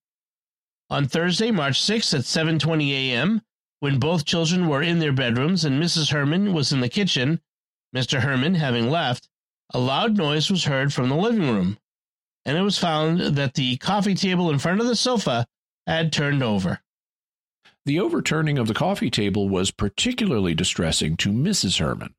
[0.90, 3.44] On Thursday, March 6th at 7:20 a.m.,
[3.80, 6.12] when both children were in their bedrooms and Mrs.
[6.12, 7.40] Herrmann was in the kitchen,
[7.96, 8.20] Mr.
[8.20, 9.30] Herrmann having left,
[9.74, 11.78] a loud noise was heard from the living room,
[12.46, 15.46] and it was found that the coffee table in front of the sofa
[15.88, 16.80] had turned over.
[17.86, 21.80] The overturning of the coffee table was particularly distressing to Mrs.
[21.80, 22.14] Herrmann.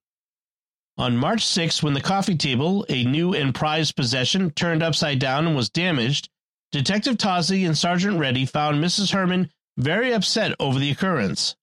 [0.99, 5.47] On March 6, when the coffee table, a new and prized possession, turned upside down
[5.47, 6.29] and was damaged,
[6.71, 9.13] Detective Tozzi and Sergeant Reddy found Mrs.
[9.13, 11.57] Herrmann very upset over the occurrence.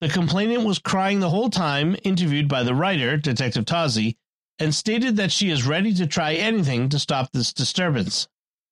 [0.00, 4.16] The complainant was crying the whole time interviewed by the writer, Detective Tozzi,
[4.58, 8.28] and stated that she is ready to try anything to stop this disturbance.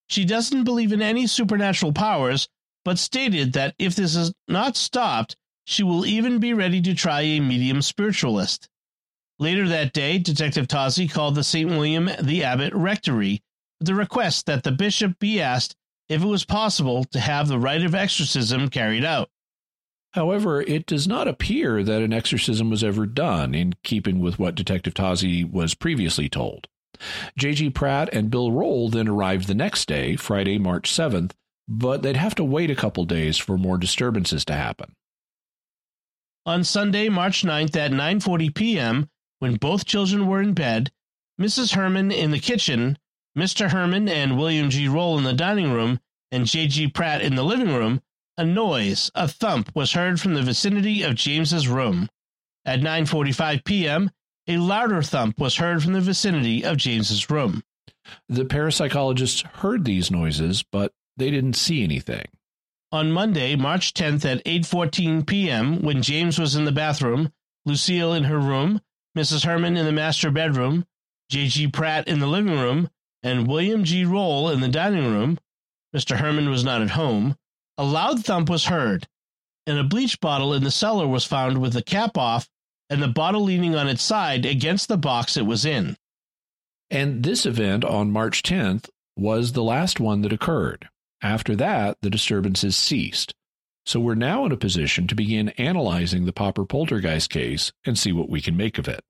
[0.09, 2.49] She doesn't believe in any supernatural powers,
[2.85, 7.23] but stated that if this is not stopped, she will even be ready to try
[7.23, 8.69] a medium spiritualist.
[9.39, 11.69] Later that day, Detective Tozzi called the St.
[11.69, 13.43] William the Abbot Rectory
[13.79, 15.75] with the request that the bishop be asked
[16.09, 19.31] if it was possible to have the rite of exorcism carried out.
[20.15, 24.55] However, it does not appear that an exorcism was ever done, in keeping with what
[24.55, 26.69] Detective Tozzi was previously told.
[27.39, 27.71] J.G.
[27.71, 31.33] Pratt and Bill Roll then arrived the next day, Friday, March 7th,
[31.67, 34.95] but they'd have to wait a couple days for more disturbances to happen.
[36.45, 39.09] On Sunday, March 9th at 9:40 p.m.,
[39.39, 40.93] when both children were in bed,
[41.41, 41.75] Mrs.
[41.75, 42.99] Herrmann in the kitchen,
[43.37, 43.71] Mr.
[43.71, 44.89] Herrmann and William G.
[44.89, 46.01] Roll in the dining room,
[46.31, 46.89] and J.G.
[46.89, 48.03] Pratt in the living room,
[48.37, 52.09] a noise, a thump, was heard from the vicinity of James's room.
[52.65, 54.11] At 9:45 p.m.,
[54.47, 57.63] a louder thump was heard from the vicinity of James's room.
[58.29, 62.27] The parapsychologists heard these noises, but they didn't see anything.
[62.91, 67.33] On Monday, March 10th at 8:14 p.m., when James was in the bathroom,
[67.65, 68.81] Lucille in her room,
[69.17, 69.45] Mrs.
[69.45, 70.85] Herrmann in the master bedroom,
[71.31, 71.69] J.G.
[71.69, 72.91] Pratt in the living room,
[73.23, 74.05] and William G.
[74.05, 75.39] Roll in the dining room,
[75.95, 76.17] Mr.
[76.17, 77.37] Herrmann was not at home.
[77.83, 79.09] A loud thump was heard,
[79.67, 82.49] and a bleach bottle in the cellar was found with the cap off
[82.89, 85.97] and the bottle leaning on its side against the box it was in.
[86.93, 90.91] And this event on March 10th was the last one that occurred.
[91.23, 93.35] After that, the disturbances ceased.
[93.85, 98.13] So we're now in a position to begin analyzing the Popper Poltergeist case and see
[98.13, 99.01] what we can make of it.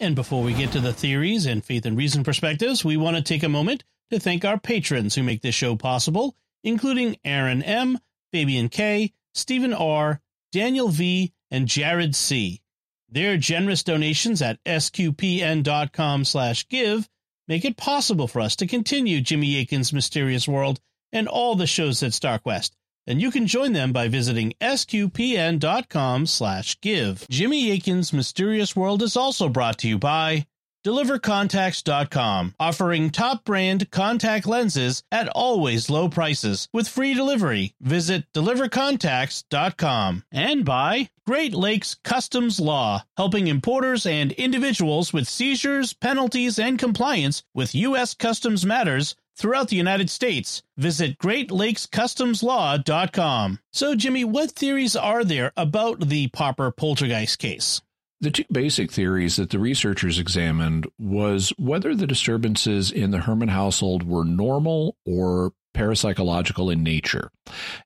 [0.00, 3.22] And before we get to the theories and faith and reason perspectives, we want to
[3.22, 7.98] take a moment to thank our patrons who make this show possible, including Aaron M.,
[8.32, 10.20] Fabian K., Stephen R.,
[10.52, 12.60] Daniel V., and Jared C.
[13.08, 17.08] Their generous donations at sqpn.com slash give
[17.46, 20.80] make it possible for us to continue Jimmy Akin's Mysterious World
[21.12, 22.72] and all the shows at StarQuest.
[23.06, 27.26] And you can join them by visiting sqpn.com slash give.
[27.30, 30.46] Jimmy Akin's Mysterious World is also brought to you by
[30.86, 37.74] delivercontacts.com, offering top brand contact lenses at always low prices with free delivery.
[37.80, 40.22] Visit delivercontacts.com.
[40.30, 47.42] And by Great Lakes Customs Law, helping importers and individuals with seizures, penalties, and compliance
[47.52, 48.14] with U.S.
[48.14, 50.62] Customs matters throughout the United States.
[50.76, 53.58] Visit GreatLakesCustomsLaw.com.
[53.72, 57.82] So, Jimmy, what theories are there about the Popper poltergeist case?
[58.20, 63.48] The two basic theories that the researchers examined was whether the disturbances in the Herrmann
[63.48, 67.30] household were normal or parapsychological in nature.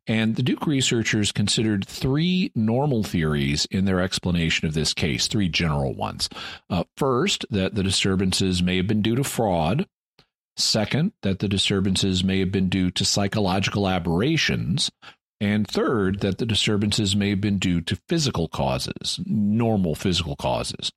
[0.06, 5.48] And the Duke researchers considered three normal theories in their explanation of this case, three
[5.48, 6.28] general ones.
[6.68, 9.86] Uh, first, that the disturbances may have been due to fraud.
[10.56, 14.90] Second, that the disturbances may have been due to psychological aberrations.
[15.40, 20.92] And third, that the disturbances may have been due to physical causes, normal physical causes.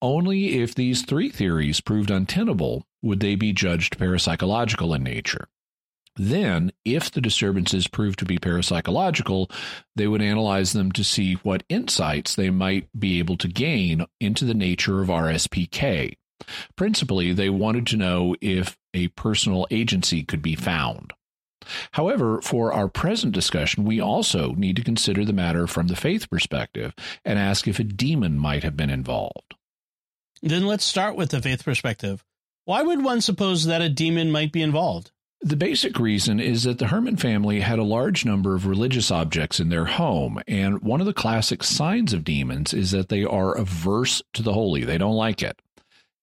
[0.00, 5.48] Only if these three theories proved untenable would they be judged parapsychological in nature.
[6.16, 9.50] Then, if the disturbances proved to be parapsychological,
[9.94, 14.46] they would analyze them to see what insights they might be able to gain into
[14.46, 16.14] the nature of RSPK.
[16.74, 21.12] Principally, they wanted to know if a personal agency could be found.
[21.92, 26.30] However, for our present discussion, we also need to consider the matter from the faith
[26.30, 26.94] perspective
[27.24, 29.54] and ask if a demon might have been involved.
[30.42, 32.24] Then let's start with the faith perspective.
[32.64, 35.12] Why would one suppose that a demon might be involved?
[35.40, 39.60] The basic reason is that the Herrmann family had a large number of religious objects
[39.60, 43.56] in their home, and one of the classic signs of demons is that they are
[43.56, 44.84] averse to the holy.
[44.84, 45.60] They don't like it.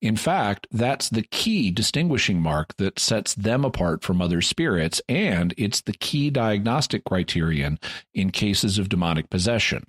[0.04, 5.54] In fact, that's the key distinguishing mark that sets them apart from other spirits, and
[5.58, 7.80] it's the key diagnostic criterion
[8.14, 9.86] in cases of demonic possession.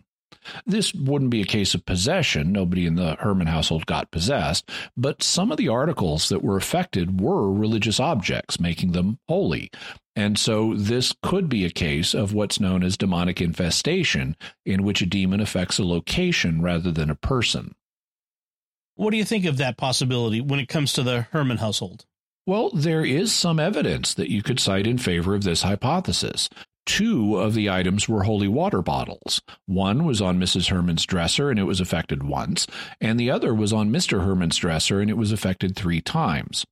[0.67, 2.53] This wouldn't be a case of possession.
[2.53, 7.21] Nobody in the Herrmann household got possessed, but some of the articles that were affected
[7.21, 9.69] were religious objects, making them holy.
[10.15, 15.03] And so this could be a case of what's known as demonic infestation, in which
[15.03, 17.75] a demon affects a location rather than a person.
[18.97, 22.05] What do you think of that possibility when it comes to the Herrmann household?
[22.47, 26.49] Well, there is some evidence that you could cite in favor of this hypothesis.
[26.86, 29.40] Two of the items were holy water bottles.
[29.66, 30.68] One was on Mrs.
[30.68, 32.66] Herrmann's dresser and it was affected once,
[33.01, 34.22] and the other was on Mr.
[34.22, 36.66] Herrmann's dresser and it was affected three times.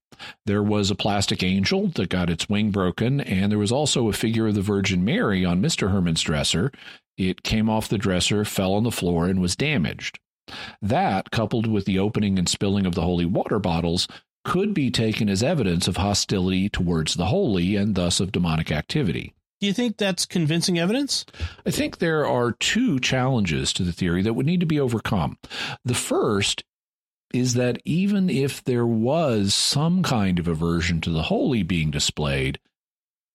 [0.44, 4.12] There was a plastic angel that got its wing broken, and there was also a
[4.12, 5.90] figure of the Virgin Mary on Mr.
[5.90, 6.70] Herrmann's dresser.
[7.16, 10.20] It came off the dresser, fell on the floor, and was damaged.
[10.80, 14.08] That, coupled with the opening and spilling of the holy water bottles,
[14.44, 19.34] could be taken as evidence of hostility towards the holy and thus of demonic activity.
[19.60, 21.24] Do you think that's convincing evidence?
[21.64, 25.38] I think there are two challenges to the theory that would need to be overcome.
[25.84, 26.64] The first
[27.32, 32.58] is that even if there was some kind of aversion to the holy being displayed,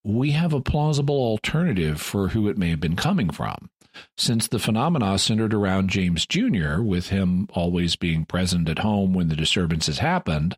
[0.08, 3.70] we have a plausible alternative for who it may have been coming from
[4.18, 9.28] since the phenomena centered around James Jr., with him always being present at home when
[9.30, 10.58] the disturbances happened,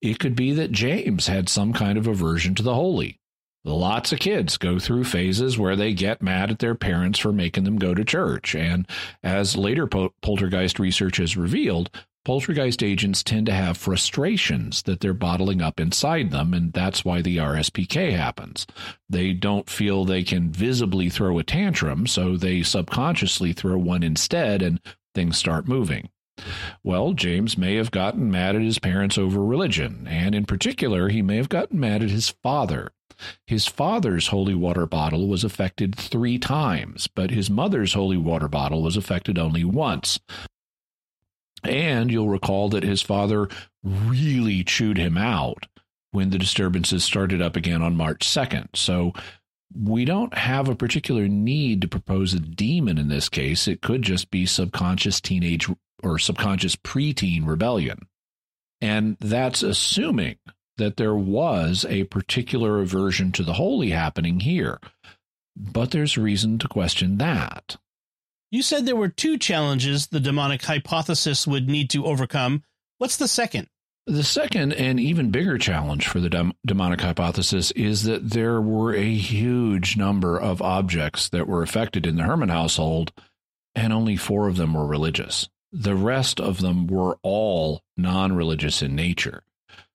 [0.00, 3.20] it could be that James had some kind of aversion to the holy.
[3.64, 7.62] Lots of kids go through phases where they get mad at their parents for making
[7.62, 8.56] them go to church.
[8.56, 8.88] And
[9.22, 11.88] as later poltergeist research has revealed,
[12.24, 17.20] Poltergeist agents tend to have frustrations that they're bottling up inside them, and that's why
[17.20, 18.64] the RSPK happens.
[19.10, 24.62] They don't feel they can visibly throw a tantrum, so they subconsciously throw one instead,
[24.62, 24.80] and
[25.14, 26.10] things start moving.
[26.84, 31.22] Well, James may have gotten mad at his parents over religion, and in particular, he
[31.22, 32.92] may have gotten mad at his father.
[33.46, 38.82] His father's holy water bottle was affected three times, but his mother's holy water bottle
[38.82, 40.18] was affected only once.
[41.64, 43.48] And you'll recall that his father
[43.84, 45.66] really chewed him out
[46.10, 48.68] when the disturbances started up again on March 2nd.
[48.74, 49.12] So
[49.74, 53.66] we don't have a particular need to propose a demon in this case.
[53.66, 55.68] It could just be subconscious teenage
[56.02, 58.06] or subconscious preteen rebellion.
[58.80, 60.36] And that's assuming
[60.76, 64.80] that there was a particular aversion to the holy happening here.
[65.56, 67.76] But there's reason to question that.
[68.52, 72.64] You said there were two challenges the demonic hypothesis would need to overcome.
[72.98, 73.68] What's the second?
[74.06, 78.94] The second and even bigger challenge for the dem- demonic hypothesis is that there were
[78.94, 83.10] a huge number of objects that were affected in the Herrmann household,
[83.74, 85.48] and only four of them were religious.
[85.72, 89.44] The rest of them were all non religious in nature.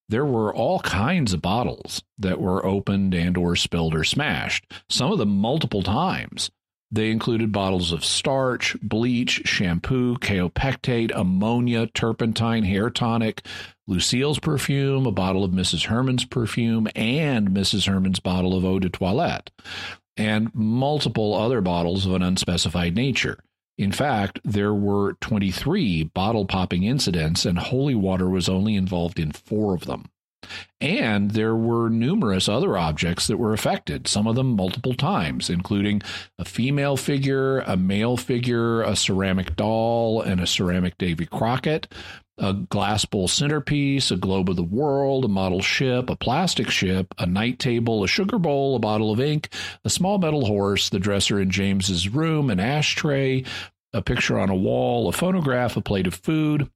[0.09, 5.11] There were all kinds of bottles that were opened and or spilled or smashed, some
[5.11, 6.49] of them multiple times
[6.89, 13.45] They included bottles of starch, bleach, shampoo, kaopectate, ammonia, turpentine, hair tonic,
[13.87, 15.87] Lucille's perfume, a bottle of Mrs.
[15.87, 17.87] Herrmann's perfume, and Mrs.
[17.87, 19.51] Herrmann's bottle of eau de toilette,
[20.15, 23.39] and multiple other bottles of an unspecified nature.
[23.77, 29.31] In fact, there were 23 bottle popping incidents, and holy water was only involved in
[29.33, 30.05] four of them.
[30.79, 36.01] And there were numerous other objects that were affected, some of them multiple times, including
[36.37, 41.87] a female figure, a male figure, a ceramic doll, and a ceramic Davy Crockett,
[42.37, 47.13] a glass bowl centerpiece, a globe of the world, a model ship, a plastic ship,
[47.17, 49.49] a night table, a sugar bowl, a bottle of ink,
[49.83, 53.43] a small metal horse, the dresser in James's room, an ashtray,
[53.93, 56.69] a picture on a wall, a phonograph, a plate of food,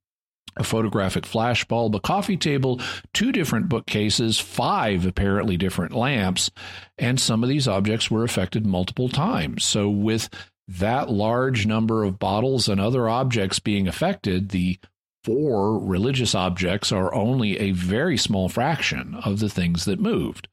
[0.56, 2.80] a photographic flashbulb, a coffee table,
[3.12, 6.50] two different bookcases, five apparently different lamps,
[6.98, 9.64] and some of these objects were affected multiple times.
[9.64, 10.28] So, with
[10.68, 14.78] that large number of bottles and other objects being affected, the
[15.24, 20.48] four religious objects are only a very small fraction of the things that moved.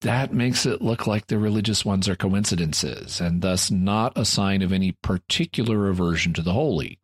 [0.00, 4.60] That makes it look like the religious ones are coincidences and thus not a sign
[4.60, 6.98] of any particular aversion to the holy.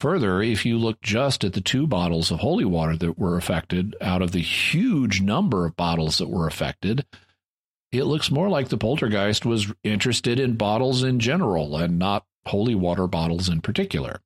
[0.00, 3.94] Further, if you look just at the two bottles of holy water that were affected
[4.00, 7.04] out of the huge number of bottles that were affected,
[7.92, 12.74] it looks more like the poltergeist was interested in bottles in general and not holy
[12.74, 14.20] water bottles in particular.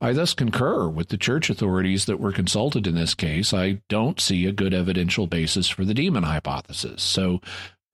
[0.00, 3.52] I thus concur with the church authorities that were consulted in this case.
[3.52, 7.02] I don't see a good evidential basis for the demon hypothesis.
[7.02, 7.40] So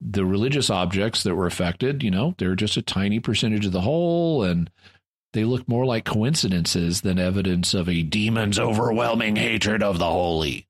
[0.01, 3.81] the religious objects that were affected, you know, they're just a tiny percentage of the
[3.81, 4.69] whole and
[5.35, 10.65] they look more like coincidences than evidence of a demon's overwhelming hatred of the holy.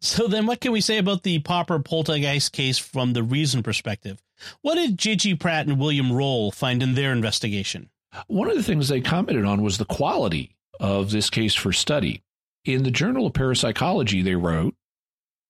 [0.00, 4.20] So then what can we say about the Popper poltergeist case from the reason perspective?
[4.60, 5.36] What did J.G.
[5.36, 7.90] Pratt and William Roll find in their investigation?
[8.26, 12.22] One of the things they commented on was the quality of this case for study.
[12.64, 14.74] In the Journal of Parapsychology, they wrote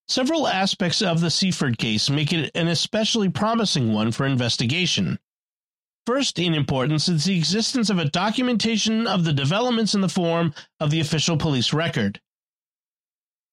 [0.09, 5.19] Several aspects of the Seaford case make it an especially promising one for investigation.
[6.07, 10.55] First in importance is the existence of a documentation of the developments in the form
[10.79, 12.21] of the official police record.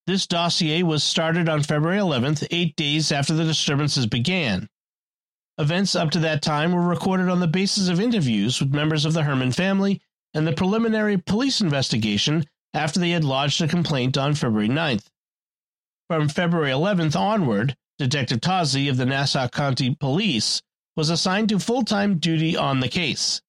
[0.06, 4.70] This dossier was started on February 11th, eight days after the disturbances began.
[5.58, 9.14] Events up to that time were recorded on the basis of interviews with members of
[9.14, 10.02] the Herrmann family
[10.36, 15.06] and the preliminary police investigation after they had lodged a complaint on February 9th.
[16.08, 20.62] From February 11th onward, Detective Tozzi of the Nassau County Police
[20.96, 23.42] was assigned to full time duty on the case.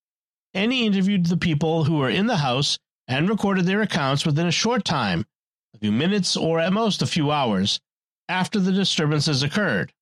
[0.52, 2.78] And he interviewed the people who were in the house
[3.08, 5.26] and recorded their accounts within a short time,
[5.74, 7.80] a few minutes or at most a few hours,
[8.28, 9.92] after the disturbances occurred.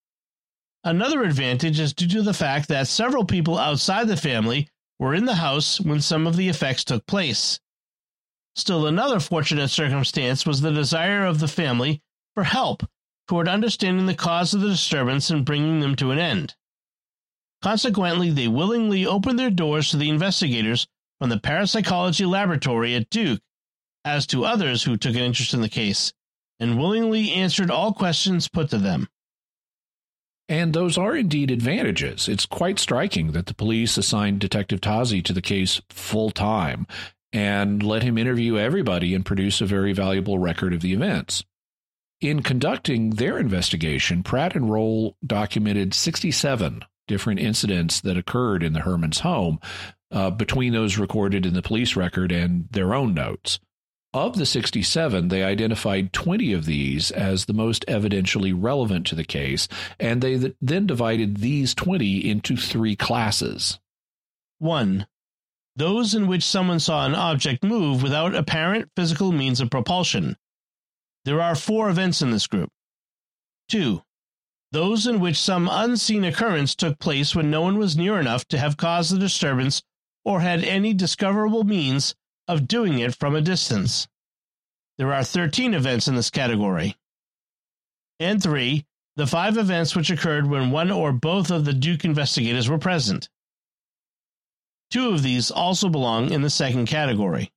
[0.85, 4.69] Another advantage is due to the fact that several people outside the family
[4.99, 7.59] were in the house when some of the effects took place.
[8.55, 12.03] Still, another fortunate circumstance was the desire of the family
[12.35, 12.83] for help
[13.27, 16.55] toward understanding the cause of the disturbance and bringing them to an end.
[17.63, 20.87] Consequently, they willingly opened their doors to the investigators
[21.21, 23.41] from the parapsychology laboratory at Duke,
[24.05, 26.13] as to others who took an interest in the case,
[26.59, 29.09] and willingly answered all questions put to them.
[30.49, 32.29] And those are indeed advantages.
[32.29, 36.87] It's quite striking that the police assigned Detective Tozzi to the case full time
[37.33, 41.45] and let him interview everybody and produce a very valuable record of the events.
[42.21, 48.83] In conducting their investigation, Pratt and Roll documented 67 different incidents that occurred in the
[48.83, 49.61] Herrmann's home
[50.11, 53.59] uh, between those recorded in the police record and their own notes.
[54.15, 59.25] Of the 67, they identified 20 of these as the most evidentially relevant to the
[59.25, 63.81] case, and they th- then divided these 20 into three classes.
[64.59, 65.07] 1.
[65.77, 70.37] Those in which someone saw an object move without apparent physical means of propulsion.
[71.25, 72.69] There are four events in this group.
[73.71, 74.03] 2
[74.73, 78.59] those in which some unseen occurrence took place when no one was near enough to
[78.59, 79.83] have caused the disturbance
[80.25, 82.15] or had any discoverable means
[82.49, 84.09] of doing it from a distance.
[84.99, 86.97] There are 13 events in this category.
[88.19, 88.85] And three,
[89.17, 93.29] the five events which occurred when one or both of the Duke investigators were present.
[94.91, 97.51] Two of these also belong in the second category.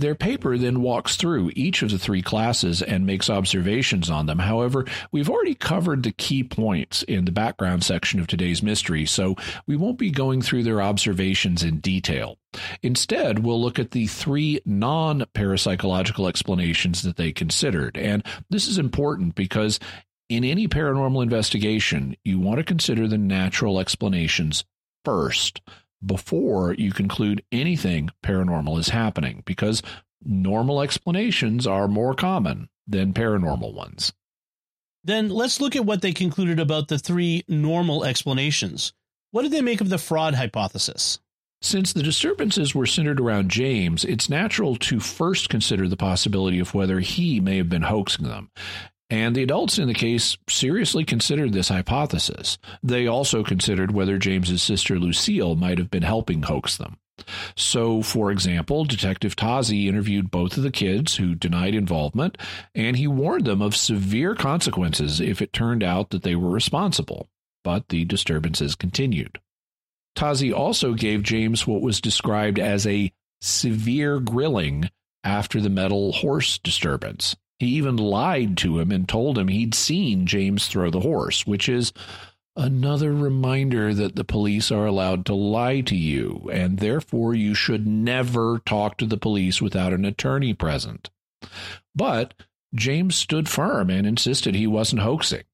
[0.00, 4.38] Their paper then walks through each of the three classes and makes observations on them.
[4.38, 9.36] However, we've already covered the key points in the background section of today's mystery, so
[9.66, 12.38] we won't be going through their observations in detail.
[12.82, 17.98] Instead, we'll look at the three non parapsychological explanations that they considered.
[17.98, 19.78] And this is important because
[20.30, 24.64] in any paranormal investigation, you want to consider the natural explanations
[25.04, 25.60] first
[26.04, 29.82] before you conclude anything paranormal is happening because
[30.22, 34.12] normal explanations are more common than paranormal ones.
[35.04, 38.92] Then let's look at what they concluded about the three normal explanations.
[39.30, 41.20] What did they make of the fraud hypothesis?
[41.62, 46.74] Since the disturbances were centered around James, it's natural to first consider the possibility of
[46.74, 48.50] whether he may have been hoaxing them.
[49.10, 52.58] And the adults in the case seriously considered this hypothesis.
[52.82, 56.96] They also considered whether James's sister Lucille might have been helping hoax them.
[57.56, 62.38] So, for example, Detective Tozzi interviewed both of the kids who denied involvement,
[62.74, 67.28] and he warned them of severe consequences if it turned out that they were responsible.
[67.62, 69.38] But the disturbances continued.
[70.16, 73.12] Tozzi also gave James what was described as a
[73.42, 74.90] severe grilling
[75.22, 77.36] after the metal horse disturbance.
[77.60, 81.68] He even lied to him and told him he'd seen James throw the horse, which
[81.68, 81.92] is
[82.56, 87.86] another reminder that the police are allowed to lie to you, and therefore you should
[87.86, 91.10] never talk to the police without an attorney present.
[91.94, 92.32] But
[92.74, 95.44] James stood firm and insisted he wasn't hoaxing.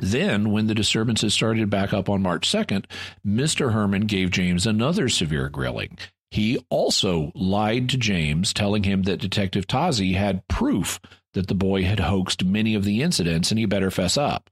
[0.00, 2.84] Then, when the disturbances started back up on March 2nd,
[3.26, 3.72] Mr.
[3.72, 5.96] Herrmann gave James another severe grilling.
[6.34, 10.98] He also lied to James, telling him that Detective Tozzi had proof
[11.32, 14.50] that the boy had hoaxed many of the incidents and he better fess up.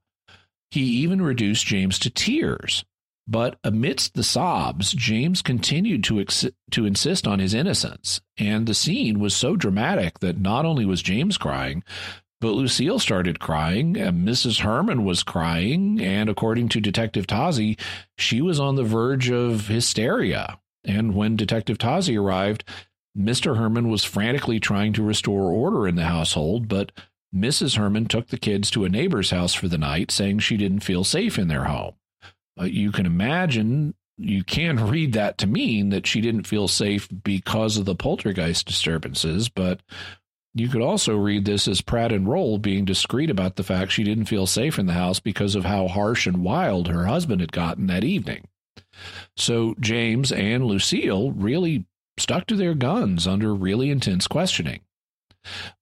[0.71, 2.85] He even reduced James to tears.
[3.27, 8.21] But amidst the sobs, James continued to, ex- to insist on his innocence.
[8.37, 11.83] And the scene was so dramatic that not only was James crying,
[12.39, 14.61] but Lucille started crying, and Mrs.
[14.61, 17.77] Herrmann was crying, and according to Detective Tozzi,
[18.17, 20.59] she was on the verge of hysteria.
[20.83, 22.63] And when Detective Tozzi arrived,
[23.17, 23.57] Mr.
[23.57, 26.91] Herrmann was frantically trying to restore order in the household, but
[27.33, 27.77] Mrs.
[27.77, 31.03] Herrmann took the kids to a neighbor's house for the night, saying she didn't feel
[31.03, 31.93] safe in their home.
[32.61, 37.77] You can imagine, you can read that to mean that she didn't feel safe because
[37.77, 39.81] of the poltergeist disturbances, but
[40.55, 44.03] you could also read this as Pratt and Roll being discreet about the fact she
[44.03, 47.51] didn't feel safe in the house because of how harsh and wild her husband had
[47.51, 48.47] gotten that evening.
[49.37, 51.85] So James and Lucille really
[52.17, 54.81] stuck to their guns under really intense questioning.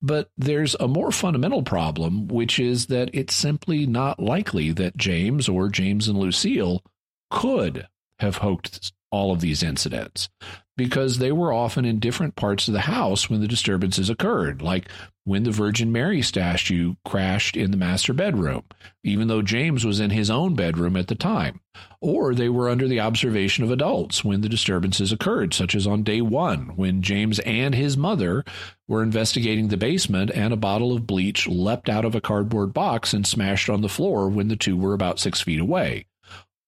[0.02, 5.48] But there's a more fundamental problem, which is that it's simply not likely that James
[5.48, 6.84] or James and Lucille
[7.30, 7.88] could
[8.20, 10.30] have hoaxed all of these incidents
[10.78, 14.90] because they were often in different parts of the house when the disturbances occurred, like
[15.26, 18.64] when the Virgin Mary statue crashed in the master bedroom,
[19.04, 21.60] even though James was in his own bedroom at the time.
[22.02, 26.02] Or they were under the observation of adults when the disturbances occurred, such as on
[26.02, 28.44] day one, when James and his mother
[28.88, 33.14] were investigating the basement and a bottle of bleach leapt out of a cardboard box
[33.14, 36.06] and smashed on the floor when the two were about six feet away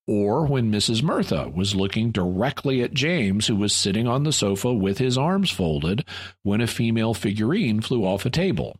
[0.07, 1.01] or when Mrs.
[1.01, 5.49] Murtha was looking directly at James, who was sitting on the sofa with his arms
[5.49, 6.05] folded
[6.43, 8.77] when a female figurine flew off a table.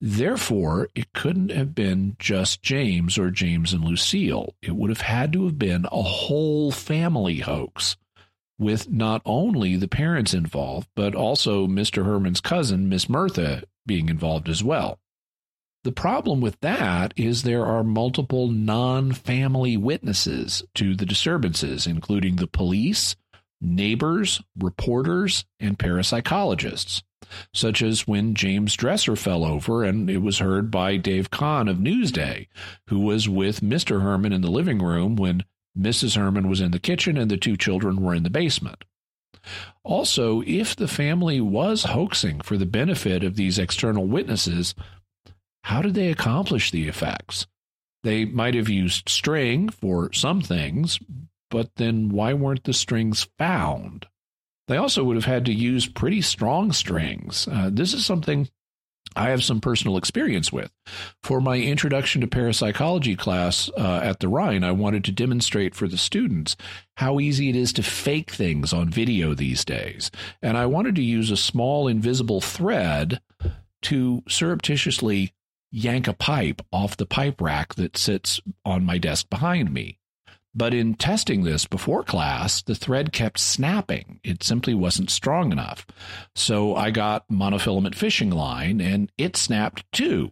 [0.00, 4.54] Therefore, it couldn't have been just James or James and Lucille.
[4.62, 7.96] It would have had to have been a whole family hoax,
[8.58, 12.04] with not only the parents involved, but also Mr.
[12.04, 14.98] Herrmann's cousin, Miss Murtha, being involved as well.
[15.86, 22.34] The problem with that is there are multiple non family witnesses to the disturbances, including
[22.34, 23.14] the police,
[23.60, 27.04] neighbors, reporters, and parapsychologists,
[27.54, 31.76] such as when James Dresser fell over and it was heard by Dave Kahn of
[31.76, 32.48] Newsday,
[32.88, 34.02] who was with Mr.
[34.02, 35.44] Herrmann in the living room when
[35.78, 36.16] Mrs.
[36.16, 38.82] Herrmann was in the kitchen and the two children were in the basement.
[39.84, 44.74] Also, if the family was hoaxing for the benefit of these external witnesses,
[45.66, 47.48] how did they accomplish the effects?
[48.04, 51.00] They might have used string for some things,
[51.50, 54.06] but then why weren't the strings found?
[54.68, 57.48] They also would have had to use pretty strong strings.
[57.50, 58.48] Uh, this is something
[59.16, 60.70] I have some personal experience with.
[61.24, 65.88] For my introduction to parapsychology class uh, at the Rhine, I wanted to demonstrate for
[65.88, 66.56] the students
[66.96, 70.12] how easy it is to fake things on video these days.
[70.40, 73.20] And I wanted to use a small invisible thread
[73.82, 75.32] to surreptitiously
[75.76, 79.98] yank a pipe off the pipe rack that sits on my desk behind me.
[80.54, 84.18] But in testing this before class, the thread kept snapping.
[84.24, 85.86] It simply wasn't strong enough.
[86.34, 90.30] So I got monofilament fishing line and it snapped too.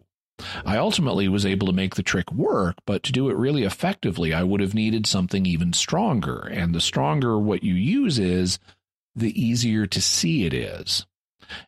[0.65, 4.33] I ultimately was able to make the trick work, but to do it really effectively,
[4.33, 6.39] I would have needed something even stronger.
[6.39, 8.57] And the stronger what you use is,
[9.15, 11.05] the easier to see it is.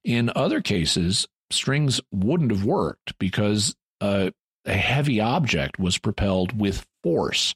[0.03, 4.31] In other cases, strings wouldn't have worked because a
[4.65, 7.55] heavy object was propelled with force,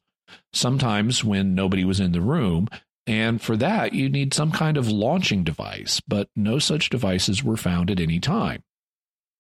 [0.54, 2.68] sometimes when nobody was in the room.
[3.08, 7.58] And for that, you need some kind of launching device, but no such devices were
[7.58, 8.64] found at any time.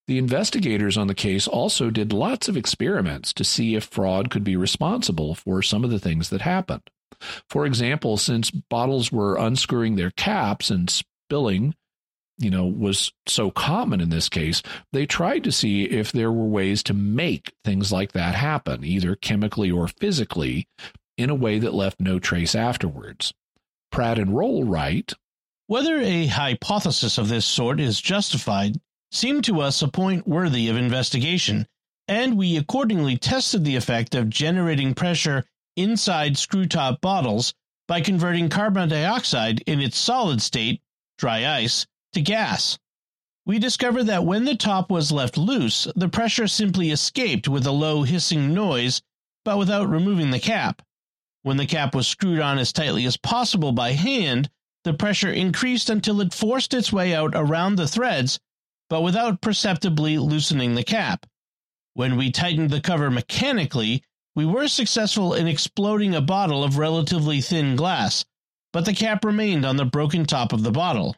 [0.07, 4.43] The investigators on the case also did lots of experiments to see if fraud could
[4.43, 6.89] be responsible for some of the things that happened.
[7.49, 11.75] For example, since bottles were unscrewing their caps and spilling,
[12.41, 14.61] you know, was so common in this case,
[14.91, 19.15] they tried to see if there were ways to make things like that happen, either
[19.15, 20.67] chemically or physically,
[21.17, 23.33] in a way that left no trace afterwards.
[23.91, 25.13] Pratt and Roll write
[25.67, 28.79] Whether a hypothesis of this sort is justified
[29.11, 31.67] seemed to us a point worthy of investigation,
[32.07, 35.45] and we accordingly tested the effect of generating pressure
[35.75, 37.53] inside screw top bottles
[37.87, 40.81] by converting carbon dioxide in its solid state,
[41.17, 42.77] dry ice, to gas.
[43.45, 47.71] We discovered that when the top was left loose, the pressure simply escaped with a
[47.71, 49.01] low hissing noise,
[49.43, 50.81] but without removing the cap.
[51.43, 54.49] When the cap was screwed on as tightly as possible by hand,
[54.83, 58.39] the pressure increased until it forced its way out around the threads
[58.91, 61.25] but without perceptibly loosening the cap.
[61.93, 64.03] When we tightened the cover mechanically,
[64.35, 68.25] we were successful in exploding a bottle of relatively thin glass,
[68.73, 71.15] but the cap remained on the broken top of the bottle.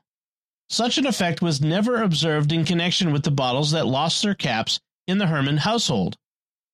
[0.74, 4.80] Such an effect was never observed in connection with the bottles that lost their caps
[5.06, 6.18] in the Herrmann household.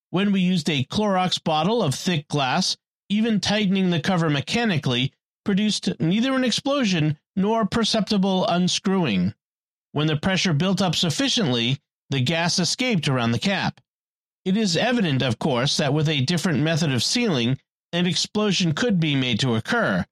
[0.09, 2.77] When we used a Clorox bottle of thick glass,
[3.09, 5.11] even tightening the cover mechanically
[5.43, 9.33] produced neither an explosion nor perceptible unscrewing.
[9.91, 13.81] When the pressure built up sufficiently, the gas escaped around the cap.
[14.45, 17.59] It is evident, of course, that with a different method of sealing,
[17.91, 20.05] an explosion could be made to occur.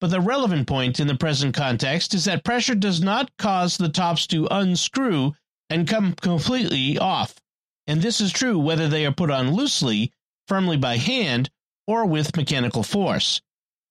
[0.00, 3.90] But the relevant point in the present context is that pressure does not cause the
[3.90, 5.34] tops to unscrew
[5.68, 7.34] and come completely off.
[7.86, 10.12] And this is true whether they are put on loosely,
[10.48, 11.50] firmly by hand,
[11.86, 13.42] or with mechanical force.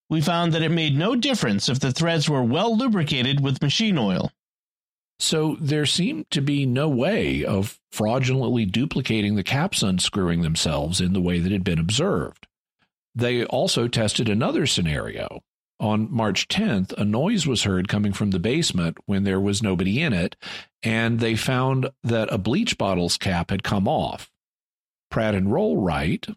[0.10, 3.98] We found that it made no difference if the threads were well lubricated with machine
[3.98, 4.32] oil.
[5.20, 11.14] So there seemed to be no way of fraudulently duplicating the caps unscrewing themselves in
[11.14, 12.48] the way that had been observed.
[13.14, 15.42] They also tested another scenario.
[15.80, 20.02] On March 10th, a noise was heard coming from the basement when there was nobody
[20.02, 20.36] in it,
[20.84, 24.30] and they found that a bleach bottle's cap had come off.
[25.10, 26.28] Pratt and Roll write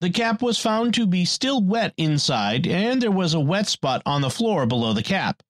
[0.00, 4.02] The cap was found to be still wet inside, and there was a wet spot
[4.04, 5.42] on the floor below the cap.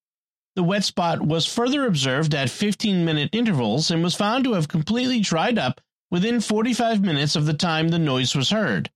[0.55, 4.67] The wet spot was further observed at 15 minute intervals and was found to have
[4.67, 8.89] completely dried up within 45 minutes of the time the noise was heard.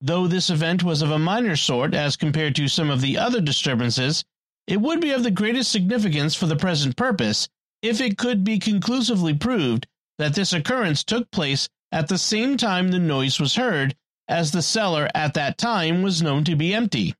[0.00, 3.40] Though this event was of a minor sort as compared to some of the other
[3.40, 4.24] disturbances,
[4.66, 7.48] it would be of the greatest significance for the present purpose
[7.82, 9.86] if it could be conclusively proved
[10.18, 13.96] that this occurrence took place at the same time the noise was heard,
[14.28, 17.14] as the cellar at that time was known to be empty.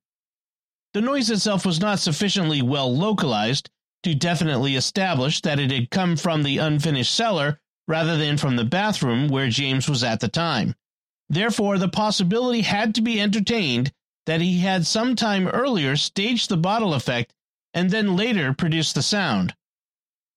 [0.92, 3.70] The noise itself was not sufficiently well localized
[4.02, 8.64] to definitely establish that it had come from the unfinished cellar rather than from the
[8.64, 10.74] bathroom where James was at the time.
[11.28, 13.92] Therefore, the possibility had to be entertained
[14.26, 17.32] that he had some time earlier staged the bottle effect
[17.74, 19.54] and then later produced the sound.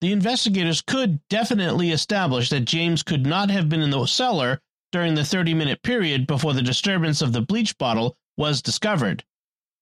[0.01, 4.61] The investigators could definitely establish that James could not have been in the cellar
[4.91, 9.23] during the 30 minute period before the disturbance of the bleach bottle was discovered.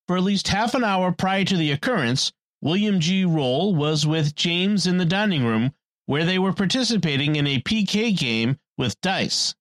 [0.07, 2.31] For at least half an hour prior to the occurrence,
[2.61, 3.23] William G.
[3.25, 5.73] Roll was with James in the dining room
[6.05, 9.53] where they were participating in a PK game with dice.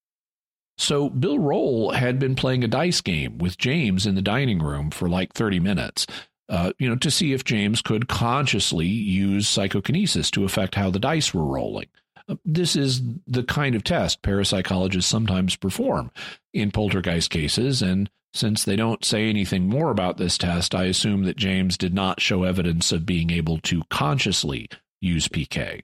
[0.79, 4.91] So Bill Roll had been playing a dice game with James in the dining room
[4.91, 6.07] for like 30 minutes.
[6.49, 11.01] Uh, you know, to see if James could consciously use psychokinesis to affect how the
[11.01, 11.89] dice were rolling.
[12.29, 16.11] Uh, this is the kind of test parapsychologists sometimes perform
[16.53, 21.25] in poltergeist cases, and since they don't say anything more about this test, I assume
[21.25, 24.69] that James did not show evidence of being able to consciously
[25.01, 25.83] use PK.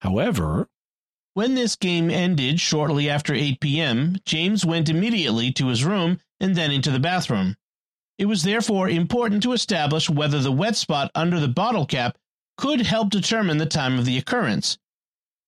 [0.00, 0.68] However,
[1.36, 6.56] when this game ended shortly after 8 p.m., James went immediately to his room and
[6.56, 7.54] then into the bathroom.
[8.16, 12.16] It was therefore important to establish whether the wet spot under the bottle cap
[12.56, 14.78] could help determine the time of the occurrence.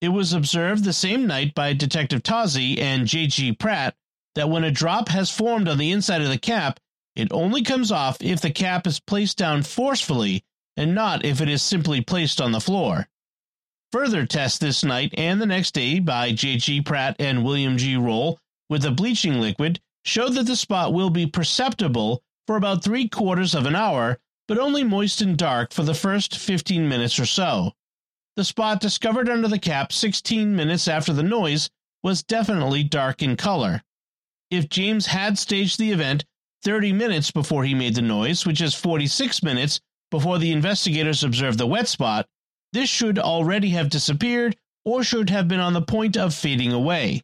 [0.03, 3.55] It was observed the same night by Detective Tozzi and J.G.
[3.55, 3.97] Pratt
[4.35, 6.79] that when a drop has formed on the inside of the cap,
[7.17, 10.45] it only comes off if the cap is placed down forcefully
[10.77, 13.09] and not if it is simply placed on the floor.
[13.93, 16.83] Further tests this night and the next day by J.G.
[16.83, 17.97] Pratt and William G.
[17.97, 18.39] Roll
[18.69, 23.55] with a bleaching liquid showed that the spot will be perceptible for about three quarters
[23.55, 27.73] of an hour, but only moist and dark for the first 15 minutes or so.
[28.37, 31.71] The spot discovered under the cap 16 minutes after the noise
[32.03, 33.83] was definitely dark in color.
[34.51, 36.25] if James had staged the event
[36.63, 41.59] 30 minutes before he made the noise, which is 46 minutes before the investigators observed
[41.59, 42.27] the wet spot,
[42.73, 47.23] this should already have disappeared or should have been on the point of fading away.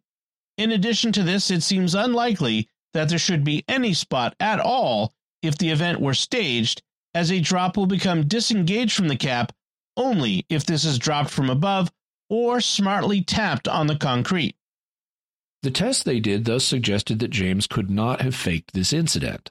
[0.56, 5.12] In addition to this, it seems unlikely that there should be any spot at all
[5.42, 9.52] if the event were staged, as a drop will become disengaged from the cap
[9.96, 11.92] only if this is dropped from above
[12.28, 14.56] or smartly tapped on the concrete.
[15.62, 19.50] The test they did thus suggested that James could not have faked this incident.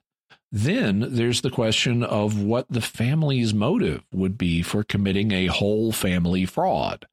[0.56, 5.92] Then there's the question of what the family's motive would be for committing a whole
[5.92, 7.08] family fraud.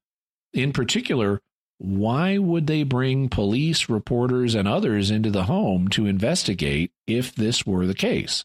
[0.52, 1.40] In particular,
[1.78, 7.64] why would they bring police, reporters, and others into the home to investigate if this
[7.64, 8.44] were the case?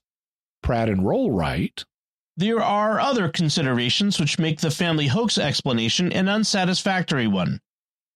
[0.63, 1.83] Pratt and Roll Rollright.
[2.37, 7.59] There are other considerations which make the family hoax explanation an unsatisfactory one.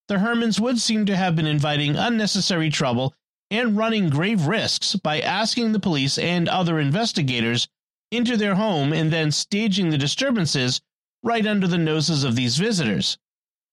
[0.07, 3.13] The Herrmanns would seem to have been inviting unnecessary trouble
[3.51, 7.67] and running grave risks by asking the police and other investigators
[8.11, 10.81] into their home and then staging the disturbances
[11.23, 13.17] right under the noses of these visitors.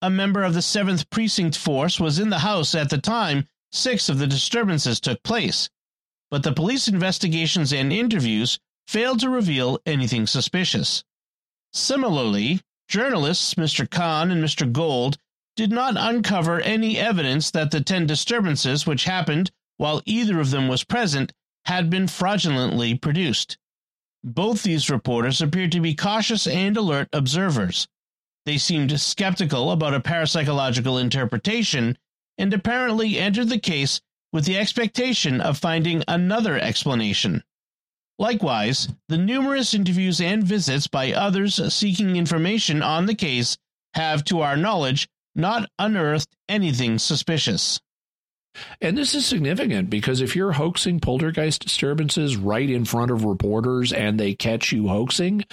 [0.03, 4.09] A member of the 7th Precinct Force was in the house at the time six
[4.09, 5.69] of the disturbances took place,
[6.31, 11.05] but the police investigations and interviews failed to reveal anything suspicious.
[11.73, 13.89] Similarly, journalists Mr.
[13.89, 14.71] Kahn and Mr.
[14.71, 15.19] Gold
[15.57, 20.69] did not uncover any evidence that the 10 disturbances which happened while either of them
[20.69, 21.33] was present,
[21.65, 23.59] had been fraudulently produced.
[24.23, 27.87] Both these reporters appeared to be cautious and alert observers.
[28.45, 31.99] They seemed skeptical about a parapsychological interpretation
[32.39, 34.01] and apparently entered the case
[34.33, 37.43] with the expectation of finding another explanation.
[38.19, 43.59] Likewise, the numerous interviews and visits by others seeking information on the case
[43.95, 47.81] have, to our knowledge, not unearthed anything suspicious.
[48.81, 53.93] And this is significant because if you're hoaxing poltergeist disturbances right in front of reporters
[53.93, 55.45] and they catch you hoaxing,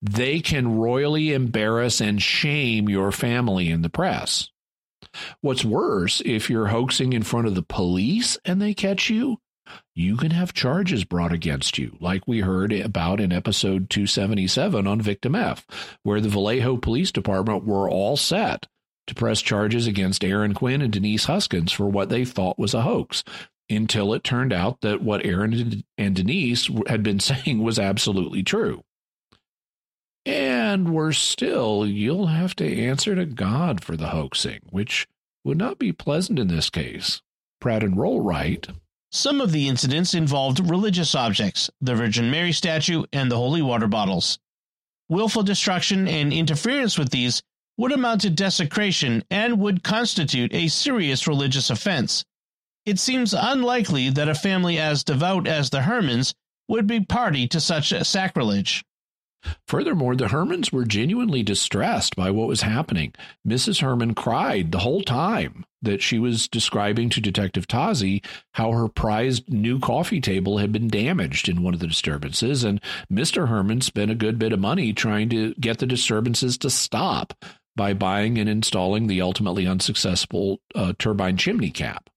[0.00, 4.48] they can royally embarrass and shame your family in the press.
[5.40, 9.38] What's worse, if you're hoaxing in front of the police and they catch you,
[9.94, 15.00] you can have charges brought against you, like we heard about in episode 277 on
[15.00, 15.66] Victim F,
[16.02, 18.66] where the Vallejo Police Department were all set
[19.06, 22.82] to press charges against Aaron Quinn and Denise Huskins for what they thought was a
[22.82, 23.24] hoax
[23.68, 28.82] until it turned out that what Aaron and Denise had been saying was absolutely true.
[30.24, 35.08] And worse still, you'll have to answer to God for the hoaxing, which
[35.44, 37.22] would not be pleasant in this case.
[37.60, 38.68] Pratt and Roll write.
[39.10, 43.88] Some of the incidents involved religious objects, the Virgin Mary statue, and the holy water
[43.88, 44.38] bottles.
[45.08, 47.42] Willful destruction and interference with these
[47.76, 52.24] would amount to desecration and would constitute a serious religious offense.
[52.84, 56.34] It seems unlikely that a family as devout as the Herrmanns
[56.68, 58.84] would be party to such a sacrilege.
[59.66, 63.12] Furthermore, the Herrmanns were genuinely distressed by what was happening.
[63.46, 63.80] Mrs.
[63.80, 68.24] Herrmann cried the whole time that she was describing to Detective Tozzi
[68.54, 72.80] how her prized new coffee table had been damaged in one of the disturbances, and
[73.12, 73.48] Mr.
[73.48, 77.34] Herrmann spent a good bit of money trying to get the disturbances to stop
[77.76, 82.10] by buying and installing the ultimately unsuccessful uh, turbine chimney cap.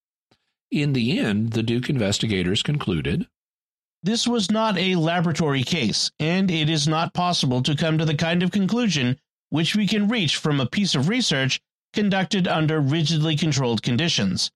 [0.71, 3.27] In the end, the Duke investigators concluded
[4.03, 8.13] this was not a laboratory case, and it is not possible to come to the
[8.13, 9.17] kind of conclusion
[9.49, 11.59] which we can reach from a piece of research
[11.91, 14.51] conducted under rigidly controlled conditions.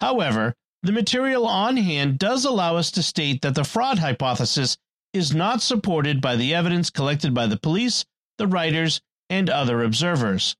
[0.00, 4.78] However, the material on hand does allow us to state that the fraud hypothesis
[5.12, 8.04] is not supported by the evidence collected by the police,
[8.38, 10.56] the writers, and other observers.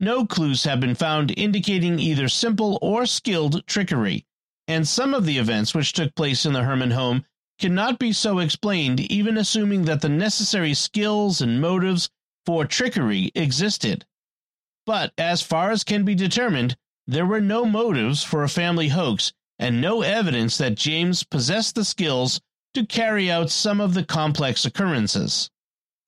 [0.00, 4.24] No clues have been found indicating either simple or skilled trickery,
[4.66, 7.24] and some of the events which took place in the Herrmann home
[7.58, 12.08] cannot be so explained, even assuming that the necessary skills and motives
[12.46, 14.06] for trickery existed.
[14.86, 16.76] But as far as can be determined,
[17.06, 21.84] there were no motives for a family hoax and no evidence that James possessed the
[21.84, 22.40] skills
[22.74, 25.50] to carry out some of the complex occurrences.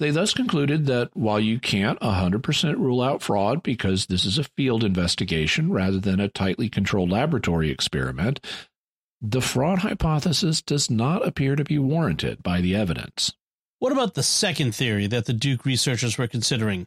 [0.00, 4.44] They thus concluded that while you can't 100% rule out fraud because this is a
[4.44, 8.40] field investigation rather than a tightly controlled laboratory experiment,
[9.20, 13.34] the fraud hypothesis does not appear to be warranted by the evidence.
[13.78, 16.86] What about the second theory that the Duke researchers were considering?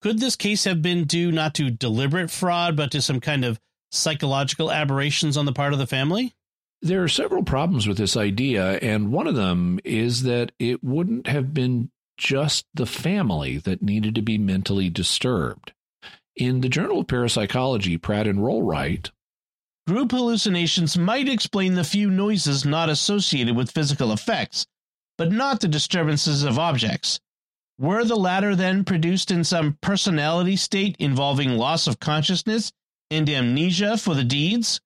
[0.00, 3.58] Could this case have been due not to deliberate fraud, but to some kind of
[3.90, 6.36] psychological aberrations on the part of the family?
[6.80, 11.28] There are several problems with this idea, and one of them is that it wouldn't
[11.28, 15.72] have been just the family that needed to be mentally disturbed.
[16.36, 19.10] In the Journal of Parapsychology, Pratt and Roll write
[19.86, 24.66] Group hallucinations might explain the few noises not associated with physical effects,
[25.18, 27.18] but not the disturbances of objects.
[27.78, 32.72] Were the latter then produced in some personality state involving loss of consciousness
[33.10, 34.80] and amnesia for the deeds?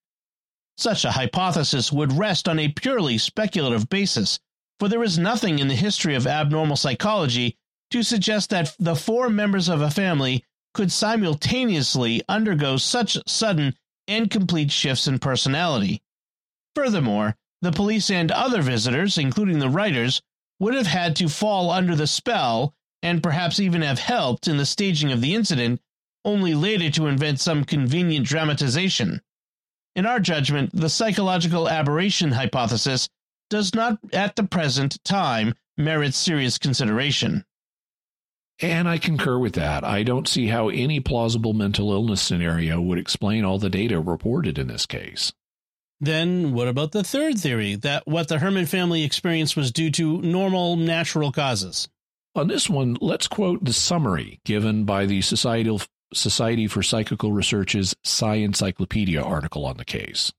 [0.79, 4.41] Such a hypothesis would rest on a purely speculative basis,
[4.79, 7.57] for there is nothing in the history of abnormal psychology
[7.91, 10.45] to suggest that the four members of a family
[10.75, 13.75] could simultaneously undergo such sudden
[14.09, 16.03] and complete shifts in personality.
[16.75, 20.21] Furthermore, the police and other visitors, including the writers,
[20.61, 24.67] would have had to fall under the spell and perhaps even have helped in the
[24.67, 25.81] staging of the incident,
[26.25, 29.23] only later to invent some convenient dramatization.
[29.95, 33.09] In our judgment, the psychological aberration hypothesis
[33.51, 37.45] does not at the present time merit serious consideration.
[38.61, 39.85] And I concur with that.
[39.85, 44.59] I don't see how any plausible mental illness scenario would explain all the data reported
[44.59, 45.33] in this case.
[46.01, 50.21] Then, what about the third theory that what the Herrmann family experienced was due to
[50.23, 51.89] normal natural causes?
[52.35, 55.81] On this one, let's quote the summary given by the Societal,
[56.13, 60.33] Society for Psychical Research's Psi-Encyclopedia article on the case.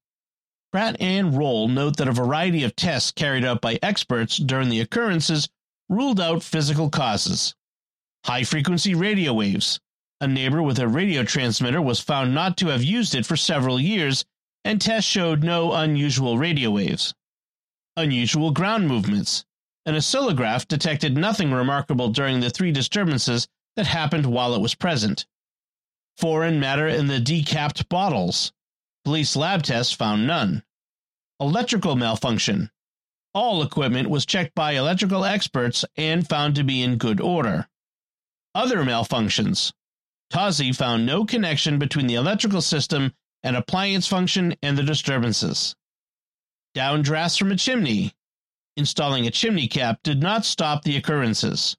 [0.71, 4.81] Pratt and Roll note that a variety of tests carried out by experts during the
[4.81, 5.49] occurrences
[5.89, 7.55] ruled out physical causes.
[8.25, 9.79] High frequency radio waves.
[10.19, 13.79] A neighbor with a radio transmitter was found not to have used it for several
[13.79, 14.25] years,
[14.65, 17.13] and tests showed no unusual radio waves.
[17.95, 19.45] Unusual ground movements.
[19.85, 25.25] An oscillograph detected nothing remarkable during the three disturbances that happened while it was present.
[26.17, 28.51] Foreign matter in the decapped bottles.
[29.07, 30.63] Police lab tests found none.
[31.39, 32.69] Electrical malfunction.
[33.33, 37.69] All equipment was checked by electrical experts and found to be in good order.
[38.53, 39.71] Other malfunctions.
[40.29, 43.13] Tozzi found no connection between the electrical system
[43.43, 45.73] and appliance function and the disturbances.
[46.75, 48.13] Downdrafts from a chimney.
[48.75, 51.77] Installing a chimney cap did not stop the occurrences.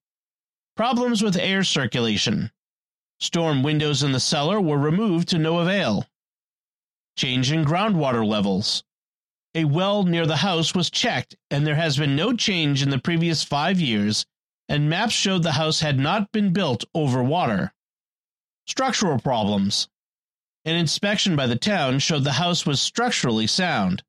[0.76, 2.50] Problems with air circulation.
[3.20, 6.06] Storm windows in the cellar were removed to no avail.
[7.18, 8.84] Change in groundwater levels.
[9.52, 12.98] A well near the house was checked, and there has been no change in the
[13.00, 14.24] previous five years,
[14.68, 17.74] and maps showed the house had not been built over water.
[18.68, 19.88] Structural problems.
[20.64, 24.04] An inspection by the town showed the house was structurally sound.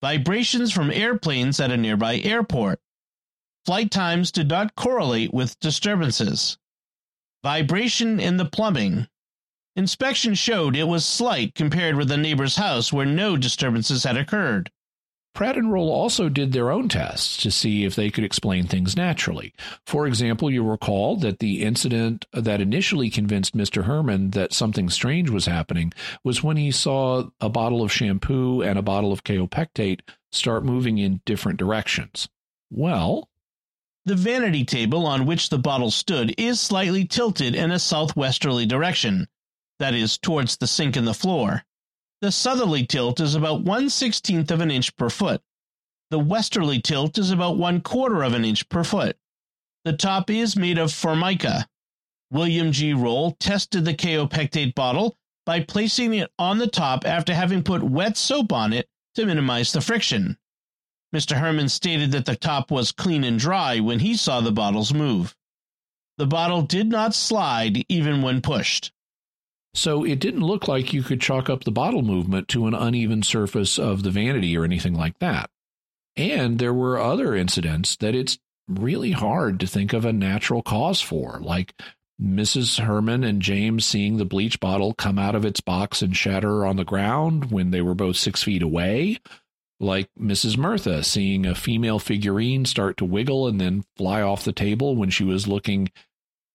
[0.00, 2.78] Vibrations from airplanes at a nearby airport.
[3.66, 6.56] Flight times did not correlate with disturbances.
[7.42, 9.08] Vibration in the plumbing.
[9.74, 14.70] Inspection showed it was slight compared with the neighbor's house where no disturbances had occurred.
[15.34, 18.96] Pratt and Roll also did their own tests to see if they could explain things
[18.96, 19.54] naturally.
[19.86, 23.86] For example, you recall that the incident that initially convinced Mr.
[23.86, 28.78] Herrmann that something strange was happening was when he saw a bottle of shampoo and
[28.78, 30.00] a bottle of kaopectate
[30.30, 32.28] start moving in different directions.
[32.70, 33.30] Well,
[34.04, 39.28] the vanity table on which the bottle stood is slightly tilted in a southwesterly direction,
[39.82, 41.64] that is, towards the sink in the floor.
[42.20, 45.42] The southerly tilt is about one sixteenth of an inch per foot.
[46.10, 49.16] The westerly tilt is about one quarter of an inch per foot.
[49.84, 51.66] The top is made of formica.
[52.30, 52.92] William G.
[52.92, 58.16] Roll tested the kaopectate bottle by placing it on the top after having put wet
[58.16, 60.38] soap on it to minimize the friction.
[61.12, 61.36] Mr.
[61.36, 65.34] Herrmann stated that the top was clean and dry when he saw the bottles move.
[66.18, 68.92] The bottle did not slide even when pushed.
[69.74, 73.22] So it didn't look like you could chalk up the bottle movement to an uneven
[73.22, 75.50] surface of the vanity or anything like that.
[76.16, 78.38] And there were other incidents that it's
[78.68, 81.74] really hard to think of a natural cause for, like
[82.20, 82.78] Mrs.
[82.78, 86.76] Herrmann and James seeing the bleach bottle come out of its box and shatter on
[86.76, 89.18] the ground when they were both six feet away,
[89.80, 90.56] like Mrs.
[90.56, 95.10] Murtha seeing a female figurine start to wiggle and then fly off the table when
[95.10, 95.90] she was looking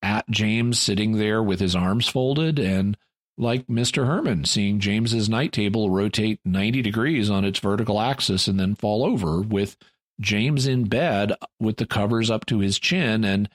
[0.01, 2.95] at James sitting there with his arms folded, and
[3.37, 4.05] like Mr.
[4.05, 9.05] Herrmann, seeing James's night table rotate 90 degrees on its vertical axis and then fall
[9.05, 9.77] over, with
[10.19, 13.23] James in bed with the covers up to his chin.
[13.23, 13.49] And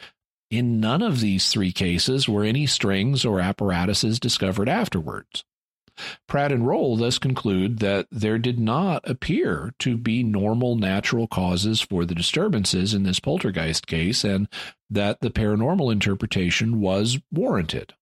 [0.50, 5.44] in none of these three cases were any strings or apparatuses discovered afterwards.
[6.26, 11.80] Pratt and Roll thus conclude that there did not appear to be normal natural causes
[11.80, 14.48] for the disturbances in this poltergeist case, and
[14.88, 17.94] that the paranormal interpretation was warranted.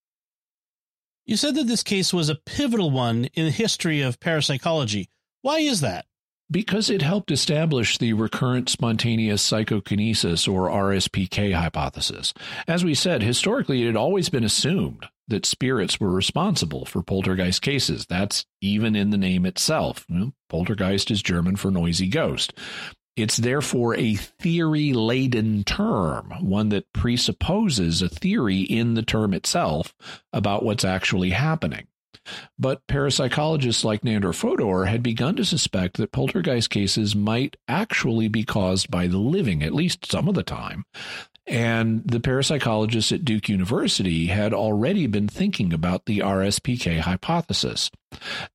[1.31, 5.07] You said that this case was a pivotal one in the history of parapsychology.
[5.41, 6.05] Why is that?
[6.51, 12.33] Because it helped establish the recurrent spontaneous psychokinesis or RSPK hypothesis.
[12.67, 17.61] As we said, historically it had always been assumed that spirits were responsible for poltergeist
[17.61, 18.05] cases.
[18.09, 20.05] That's even in the name itself.
[20.09, 20.31] Hmm?
[20.49, 22.51] poltergeist is German for noisy ghost.
[23.15, 29.93] It's therefore a theory laden term, one that presupposes a theory in the term itself
[30.31, 31.87] about what's actually happening.
[32.59, 38.43] But parapsychologists like Nandor Fodor had begun to suspect that poltergeist cases might actually be
[38.43, 40.85] caused by the living, at least some of the time.
[41.47, 47.89] And the parapsychologists at Duke University had already been thinking about the RSPK hypothesis.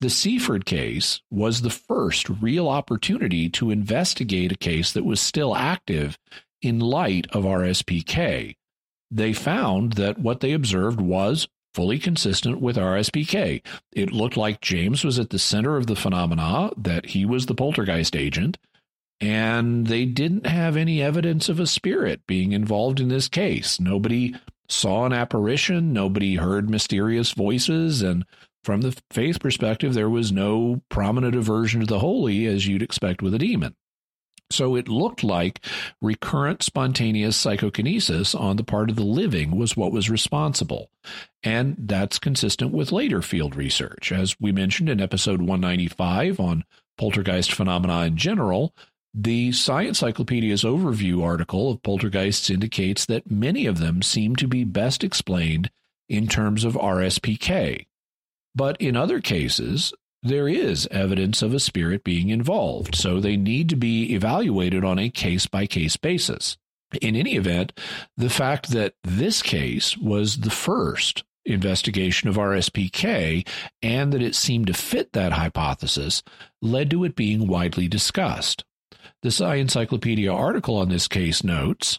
[0.00, 5.56] The Seaford case was the first real opportunity to investigate a case that was still
[5.56, 6.16] active
[6.62, 8.54] in light of RSPK.
[9.10, 13.62] They found that what they observed was fully consistent with RSPK.
[13.92, 17.54] It looked like James was at the center of the phenomena, that he was the
[17.54, 18.56] poltergeist agent,
[19.20, 23.80] and they didn't have any evidence of a spirit being involved in this case.
[23.80, 24.34] Nobody
[24.68, 28.24] saw an apparition, nobody heard mysterious voices, and
[28.64, 33.22] from the faith perspective, there was no prominent aversion to the holy as you'd expect
[33.22, 33.76] with a demon.
[34.50, 35.64] So it looked like
[36.00, 40.90] recurrent spontaneous psychokinesis on the part of the living was what was responsible.
[41.42, 44.12] And that's consistent with later field research.
[44.12, 46.64] As we mentioned in episode 195 on
[46.96, 48.72] poltergeist phenomena in general,
[49.18, 55.02] the Psi-Encyclopedia's overview article of poltergeists indicates that many of them seem to be best
[55.02, 55.70] explained
[56.06, 57.86] in terms of RSPK.
[58.54, 63.70] But in other cases, there is evidence of a spirit being involved, so they need
[63.70, 66.58] to be evaluated on a case by case basis.
[67.00, 67.72] In any event,
[68.18, 73.48] the fact that this case was the first investigation of RSPK
[73.82, 76.22] and that it seemed to fit that hypothesis
[76.60, 78.64] led to it being widely discussed.
[79.22, 81.98] The Psi-Encyclopedia article on this case notes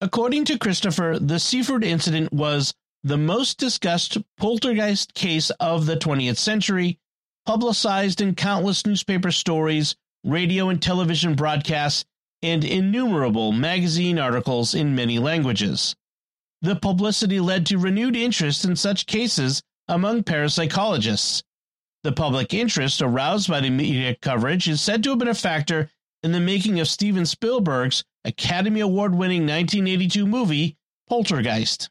[0.00, 6.36] According to Christopher, the Seaford incident was the most discussed poltergeist case of the 20th
[6.36, 6.98] century,
[7.46, 12.04] publicized in countless newspaper stories, radio and television broadcasts,
[12.42, 15.96] and innumerable magazine articles in many languages.
[16.60, 21.42] The publicity led to renewed interest in such cases among parapsychologists.
[22.02, 25.90] The public interest aroused by the media coverage is said to have been a factor
[26.22, 30.76] in the making of Steven Spielberg's Academy Award winning 1982 movie,
[31.08, 31.90] Poltergeist.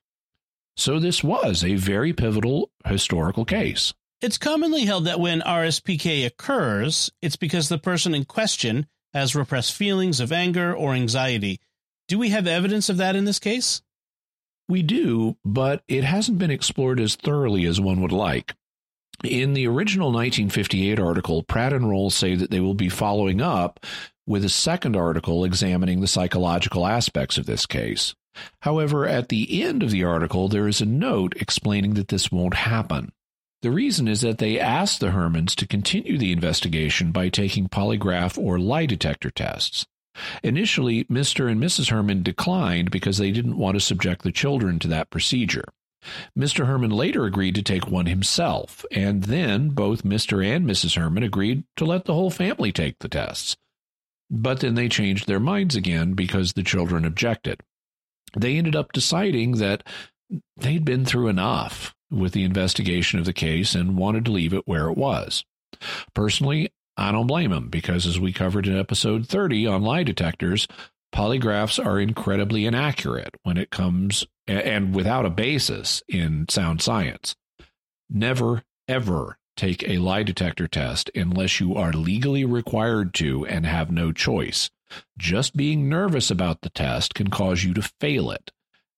[0.78, 3.94] So, this was a very pivotal historical case.
[4.22, 9.74] It's commonly held that when RSPK occurs, it's because the person in question has repressed
[9.74, 11.60] feelings of anger or anxiety.
[12.08, 13.82] Do we have evidence of that in this case?
[14.68, 18.54] We do, but it hasn't been explored as thoroughly as one would like.
[19.24, 23.80] In the original 1958 article, Pratt and Roll say that they will be following up
[24.28, 28.16] with a second article examining the psychological aspects of this case.
[28.62, 32.56] However, at the end of the article, there is a note explaining that this won't
[32.56, 33.12] happen.
[33.62, 38.38] The reason is that they asked the Herrmanns to continue the investigation by taking polygraph
[38.38, 39.86] or lie detector tests.
[40.44, 41.50] Initially, Mr.
[41.50, 41.90] and Mrs.
[41.90, 45.66] Herrmann declined because they didn't want to subject the children to that procedure.
[46.38, 46.68] Mr.
[46.68, 50.46] Herrmann later agreed to take one himself, and then both Mr.
[50.46, 50.96] and Mrs.
[50.96, 53.58] Herrmann agreed to let the whole family take the tests.
[54.30, 57.62] But then they changed their minds again because the children objected.
[58.36, 59.84] They ended up deciding that
[60.58, 64.68] they'd been through enough with the investigation of the case and wanted to leave it
[64.68, 65.44] where it was.
[66.14, 70.68] Personally, I don't blame them because, as we covered in episode 30 on lie detectors,
[71.14, 77.36] polygraphs are incredibly inaccurate when it comes and without a basis in sound science.
[78.10, 83.92] Never, ever take a lie detector test unless you are legally required to and have
[83.92, 84.70] no choice.
[85.18, 88.52] Just being nervous about the test can cause you to fail it.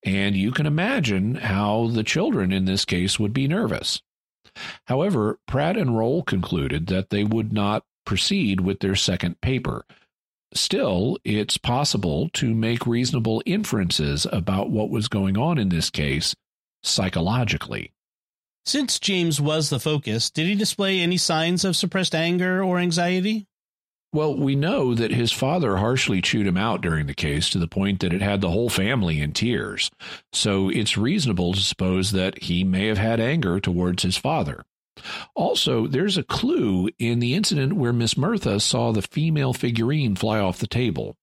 [0.04, 4.02] And you can imagine how the children in this case would be nervous.
[4.86, 9.86] However, Pratt and Roll concluded that they would not proceed with their second paper.
[10.54, 16.36] Still, it's possible to make reasonable inferences about what was going on in this case
[16.84, 17.92] psychologically.
[18.68, 23.48] Since James was the focus, did he display any signs of suppressed anger or anxiety?
[24.12, 27.70] Well, we know that his father harshly chewed him out during the case to the
[27.70, 29.90] point that it had the whole family in tears.
[30.34, 34.66] So it's reasonable to suppose that he may have had anger towards his father.
[35.36, 40.40] Also, there's a clue in the incident where Miss Murtha saw the female figurine fly
[40.40, 41.16] off the table.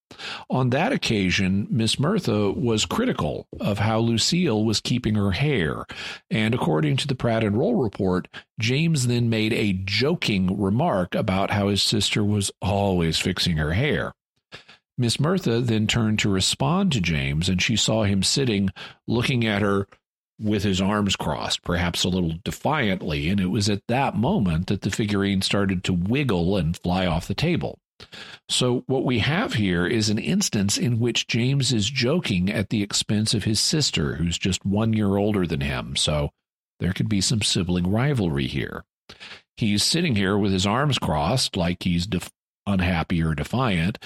[0.49, 5.85] On that occasion, Miss Murtha was critical of how Lucille was keeping her hair,
[6.31, 8.29] and according to the Pratt and Roll report,
[8.61, 14.15] James then made a joking remark about how his sister was always fixing her hair.
[14.97, 18.71] Miss Murtha then turned to respond to James, and she saw him sitting
[19.09, 19.89] looking at her
[20.41, 24.83] with his arms crossed, perhaps a little defiantly, and it was at that moment that
[24.83, 27.79] the figurine started to wiggle and fly off the table.
[28.49, 32.83] So, what we have here is an instance in which James is joking at the
[32.83, 35.97] expense of his sister, who's just one year older than him.
[35.97, 36.31] So,
[36.81, 38.85] there could be some sibling rivalry here.
[39.57, 42.33] He's sitting here with his arms crossed, like he's def-
[42.67, 43.99] unhappy or defiant,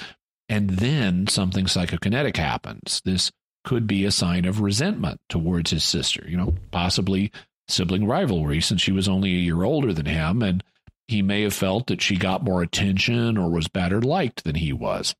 [0.48, 3.00] and then something psychokinetic happens.
[3.04, 3.32] This
[3.68, 7.30] could be a sign of resentment towards his sister, you know, possibly
[7.68, 10.64] sibling rivalry since she was only a year older than him, and
[11.06, 14.72] he may have felt that she got more attention or was better liked than he
[14.72, 15.14] was.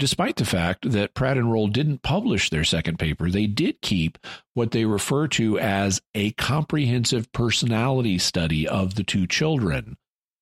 [0.00, 4.18] Despite the fact that Pratt and Roll didn't publish their second paper, they did keep
[4.54, 9.96] what they refer to as a comprehensive personality study of the two children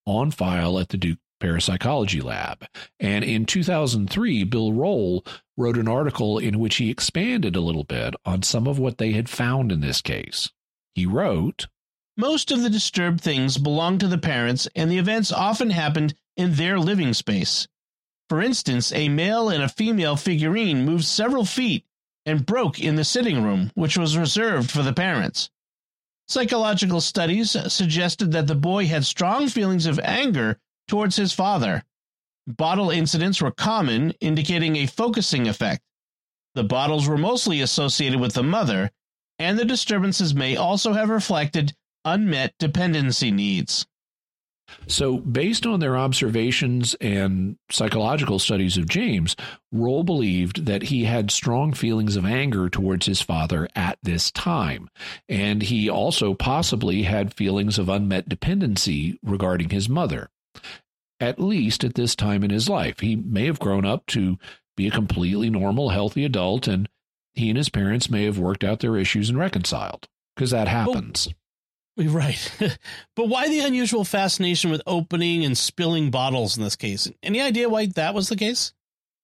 [0.06, 2.66] on file at the Duke Parapsychology Lab.
[3.00, 5.24] And in 2003, Bill Roll
[5.56, 9.12] wrote an article in which he expanded a little bit on some of what they
[9.12, 10.50] had found in this case.
[10.94, 11.66] He wrote
[12.16, 16.54] Most of the disturbed things belong to the parents, and the events often happened in
[16.54, 17.66] their living space.
[18.28, 21.84] For instance, a male and a female figurine moved several feet
[22.24, 25.50] and broke in the sitting room, which was reserved for the parents.
[26.28, 30.60] Psychological studies suggested that the boy had strong feelings of anger
[30.90, 31.84] towards his father.
[32.48, 35.82] Bottle incidents were common, indicating a focusing effect.
[36.56, 38.90] The bottles were mostly associated with the mother,
[39.38, 43.86] and the disturbances may also have reflected unmet dependency needs.
[44.88, 49.36] So, based on their observations and psychological studies of James,
[49.70, 54.88] Roll believed that he had strong feelings of anger towards his father at this time.
[55.28, 60.30] And he also possibly had feelings of unmet dependency regarding his mother
[61.20, 63.00] at least at this time in his life.
[63.00, 64.38] He may have grown up to
[64.76, 66.88] be a completely normal, healthy adult, and
[67.34, 71.28] he and his parents may have worked out their issues and reconciled because that happens.
[71.96, 72.52] right.
[73.16, 77.10] but why the unusual fascination with opening and spilling bottles in this case?
[77.22, 78.72] Any idea why that was the case?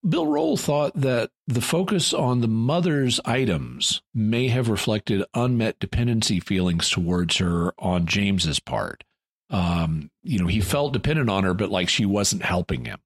[0.07, 6.39] Bill Roll thought that the focus on the mother's items may have reflected unmet dependency
[6.39, 9.03] feelings towards her on James's part
[9.51, 12.99] um, you know, he felt dependent on her, but like she wasn't helping him.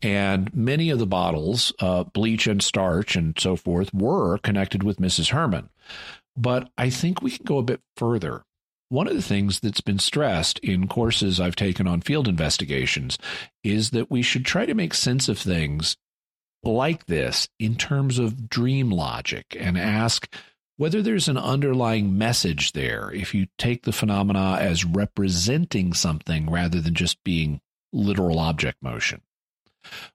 [0.00, 4.98] And many of the bottles, uh, bleach and starch and so forth, were connected with
[4.98, 5.30] Mrs.
[5.30, 5.70] Herrmann.
[6.36, 8.44] But I think we can go a bit further.
[8.90, 13.18] One of the things that's been stressed in courses I've taken on field investigations
[13.64, 15.96] is that we should try to make sense of things
[16.62, 20.32] like this in terms of dream logic and ask
[20.78, 26.80] whether there's an underlying message there if you take the phenomena as representing something rather
[26.80, 27.60] than just being
[27.92, 29.20] literal object motion.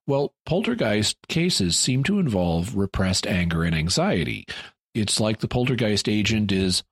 [0.07, 4.45] Well, poltergeist cases seem to involve repressed anger and anxiety.
[4.93, 6.83] It's like the poltergeist agent is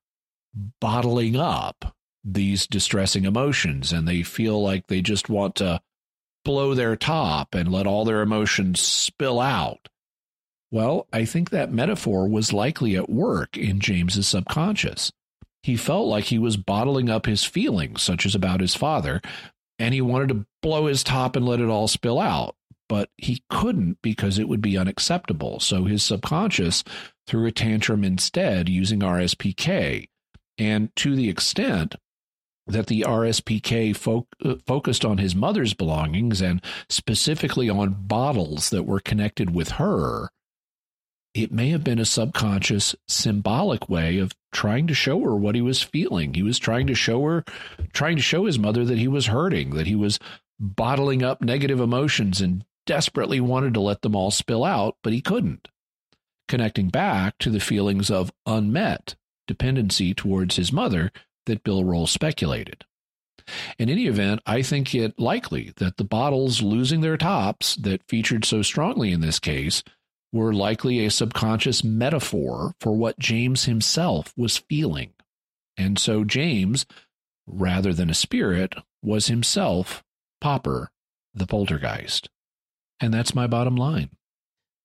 [0.80, 5.81] bottling up these distressing emotions and they feel like they just want to
[6.43, 9.88] blow their top and let all their emotions spill out.
[10.72, 15.11] Well, I think that metaphor was likely at work in James's subconscious.
[15.64, 19.22] He felt like he was bottling up his feelings, such as about his father,
[19.77, 22.56] and he wanted to blow his top and let it all spill out.
[22.88, 25.60] But he couldn't because it would be unacceptable.
[25.60, 26.84] So his subconscious
[27.27, 30.07] threw a tantrum instead using RSPK.
[30.57, 31.95] And to the extent
[32.68, 38.84] that the RSPK fo- uh, focused on his mother's belongings and specifically on bottles that
[38.84, 40.30] were connected with her,
[41.34, 45.62] it may have been a subconscious symbolic way of trying to show her what he
[45.62, 46.34] was feeling.
[46.34, 47.45] He was trying to show her,
[47.94, 50.20] trying to show his mother that he was hurting, that he was
[50.60, 55.22] bottling up negative emotions and desperately wanted to let them all spill out, but he
[55.22, 55.70] couldn't.
[56.48, 59.16] Connecting back to the feelings of unmet
[59.48, 61.12] dependency towards his mother
[61.45, 62.84] that Bill Roll speculated.
[63.80, 68.45] In any event, I think it likely that the bottles losing their tops that featured
[68.45, 69.84] so strongly in this case
[70.32, 75.14] were likely a subconscious metaphor for what James himself was feeling.
[75.78, 76.86] And so James,
[77.45, 80.03] rather than a spirit, was himself
[80.40, 80.90] Popper,
[81.34, 82.30] the poltergeist.
[82.99, 84.10] And that's my bottom line.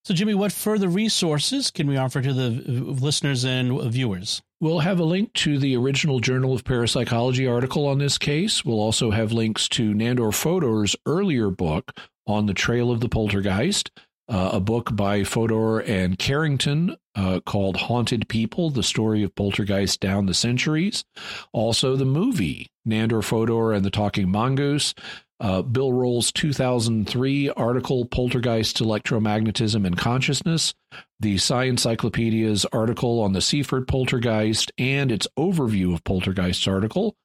[0.04, 4.40] So, Jimmy, what further resources can we offer to the listeners and viewers?
[4.60, 8.64] We'll have a link to the original Journal of Parapsychology article on this case.
[8.64, 13.90] We'll also have links to Nandor Fodor's earlier book on the trail of the poltergeist
[14.28, 20.00] uh, a book by Fodor and Carrington uh, called Haunted People The Story of Poltergeist
[20.00, 21.04] Down the Centuries.
[21.52, 24.94] Also, the movie Nandor Fodor and the Talking Mongoose.
[25.38, 30.74] uh, Bill Roll's 2003 article, Poltergeist, Electromagnetism, and Consciousness,
[31.20, 37.16] the Psi-Encyclopedia's article on the Seaford poltergeist, and its overview of poltergeists article.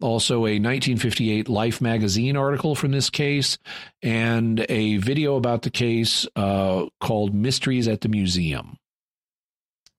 [0.00, 3.56] Also, a 1958 Life magazine article from this case,
[4.02, 8.76] and a video about the case uh, called Mysteries at the Museum.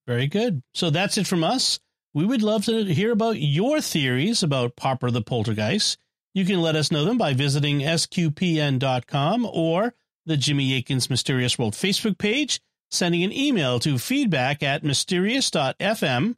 [0.06, 0.61] Very good.
[0.74, 1.80] So that's it from us.
[2.14, 5.98] We would love to hear about your theories about Popper the Poltergeist.
[6.34, 9.94] You can let us know them by visiting sqpn.com or
[10.26, 12.61] the Jimmy Akin's Mysterious World Facebook page,
[12.91, 16.36] sending an email to feedback at mysterious.fm,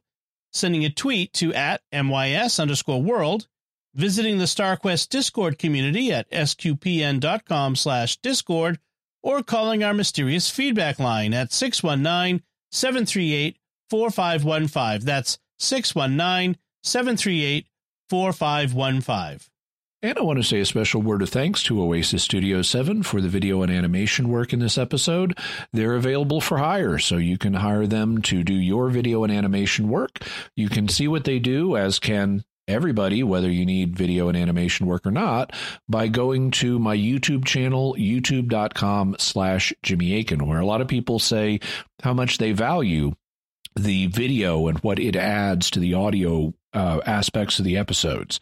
[0.52, 3.46] sending a tweet to at mys underscore world,
[3.94, 8.78] visiting the StarQuest Discord community at sqpn.com slash discord,
[9.22, 13.58] or calling our mysterious feedback line at 619 738
[13.90, 15.06] 4515.
[15.06, 17.66] That's 619 738
[18.08, 19.50] 4515.
[20.02, 23.20] And I want to say a special word of thanks to Oasis Studio 7 for
[23.20, 25.36] the video and animation work in this episode.
[25.74, 29.90] They're available for hire, so you can hire them to do your video and animation
[29.90, 30.20] work.
[30.56, 34.86] You can see what they do, as can everybody, whether you need video and animation
[34.86, 35.54] work or not,
[35.86, 41.18] by going to my YouTube channel, youtube.com slash Jimmy Akin, where a lot of people
[41.18, 41.60] say
[42.02, 43.12] how much they value
[43.78, 48.40] the video and what it adds to the audio uh, aspects of the episodes.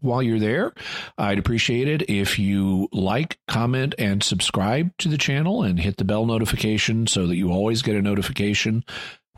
[0.00, 0.72] While you're there,
[1.18, 6.04] I'd appreciate it if you like, comment, and subscribe to the channel and hit the
[6.04, 8.84] bell notification so that you always get a notification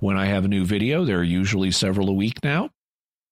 [0.01, 1.05] when I have a new video.
[1.05, 2.70] There are usually several a week now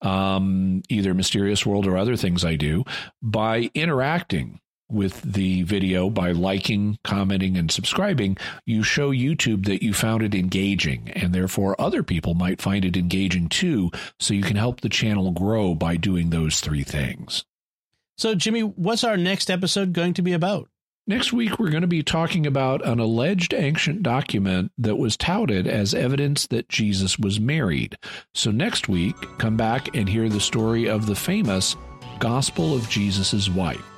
[0.01, 2.83] um, either Mysterious World or other things I do,
[3.21, 4.59] by interacting
[4.91, 10.35] with the video by liking, commenting, and subscribing, you show YouTube that you found it
[10.35, 13.91] engaging, and therefore other people might find it engaging too.
[14.19, 17.45] So you can help the channel grow by doing those three things.
[18.17, 20.69] So, Jimmy, what's our next episode going to be about?
[21.07, 25.65] Next week, we're going to be talking about an alleged ancient document that was touted
[25.65, 27.97] as evidence that Jesus was married.
[28.35, 31.75] So, next week, come back and hear the story of the famous
[32.19, 33.90] Gospel of Jesus' Wife.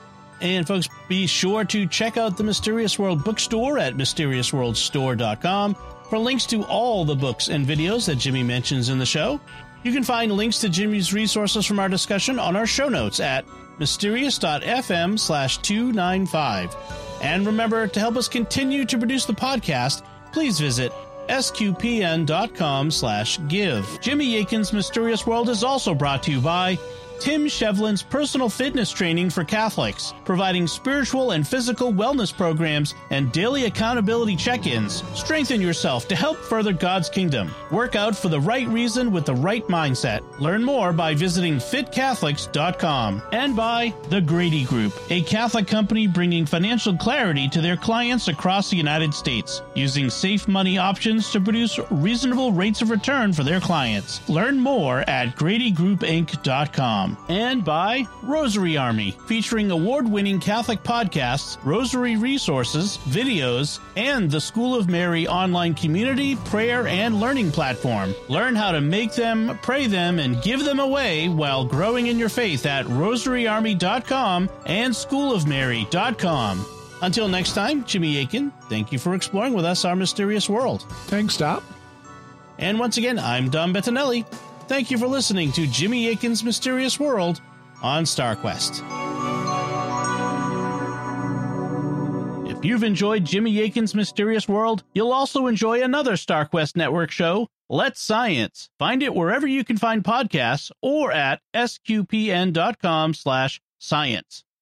[0.44, 5.76] And, folks, be sure to check out the Mysterious World bookstore at mysteriousworldstore.com
[6.10, 9.40] for links to all the books and videos that Jimmy mentions in the show.
[9.84, 13.46] You can find links to Jimmy's resources from our discussion on our show notes at
[13.80, 16.76] mysterious.fm slash 295.
[17.22, 20.04] And remember, to help us continue to produce the podcast,
[20.34, 20.92] please visit
[21.30, 23.98] sqpn.com slash give.
[24.02, 26.78] Jimmy Akin's Mysterious World is also brought to you by
[27.24, 33.64] Tim Shevlin's personal fitness training for Catholics, providing spiritual and physical wellness programs and daily
[33.64, 35.06] accountability check ins.
[35.18, 37.50] Strengthen yourself to help further God's kingdom.
[37.72, 40.22] Work out for the right reason with the right mindset.
[40.42, 43.24] Learn more by visiting fitcatholics.com.
[43.32, 48.70] And by The Grady Group, a Catholic company bringing financial clarity to their clients across
[48.70, 53.62] the United States, using safe money options to produce reasonable rates of return for their
[53.62, 54.28] clients.
[54.28, 62.98] Learn more at gradygroupinc.com and by Rosary Army, featuring award winning Catholic podcasts, rosary resources,
[63.10, 68.14] videos, and the School of Mary online community, prayer, and learning platform.
[68.30, 72.30] Learn how to make them, pray them, and give them away while growing in your
[72.30, 76.66] faith at rosaryarmy.com and schoolofmary.com.
[77.02, 80.86] Until next time, Jimmy Akin, thank you for exploring with us our mysterious world.
[81.08, 81.62] Thanks, Dom.
[82.58, 84.26] And once again, I'm Dom Bettinelli.
[84.68, 87.42] Thank you for listening to Jimmy Akin's Mysterious World
[87.82, 88.82] on StarQuest.
[92.50, 98.02] If you've enjoyed Jimmy Akin's Mysterious World, you'll also enjoy another StarQuest Network show, Let's
[98.02, 98.70] Science.
[98.80, 104.44] Find it wherever you can find podcasts or at sqpn.com/science.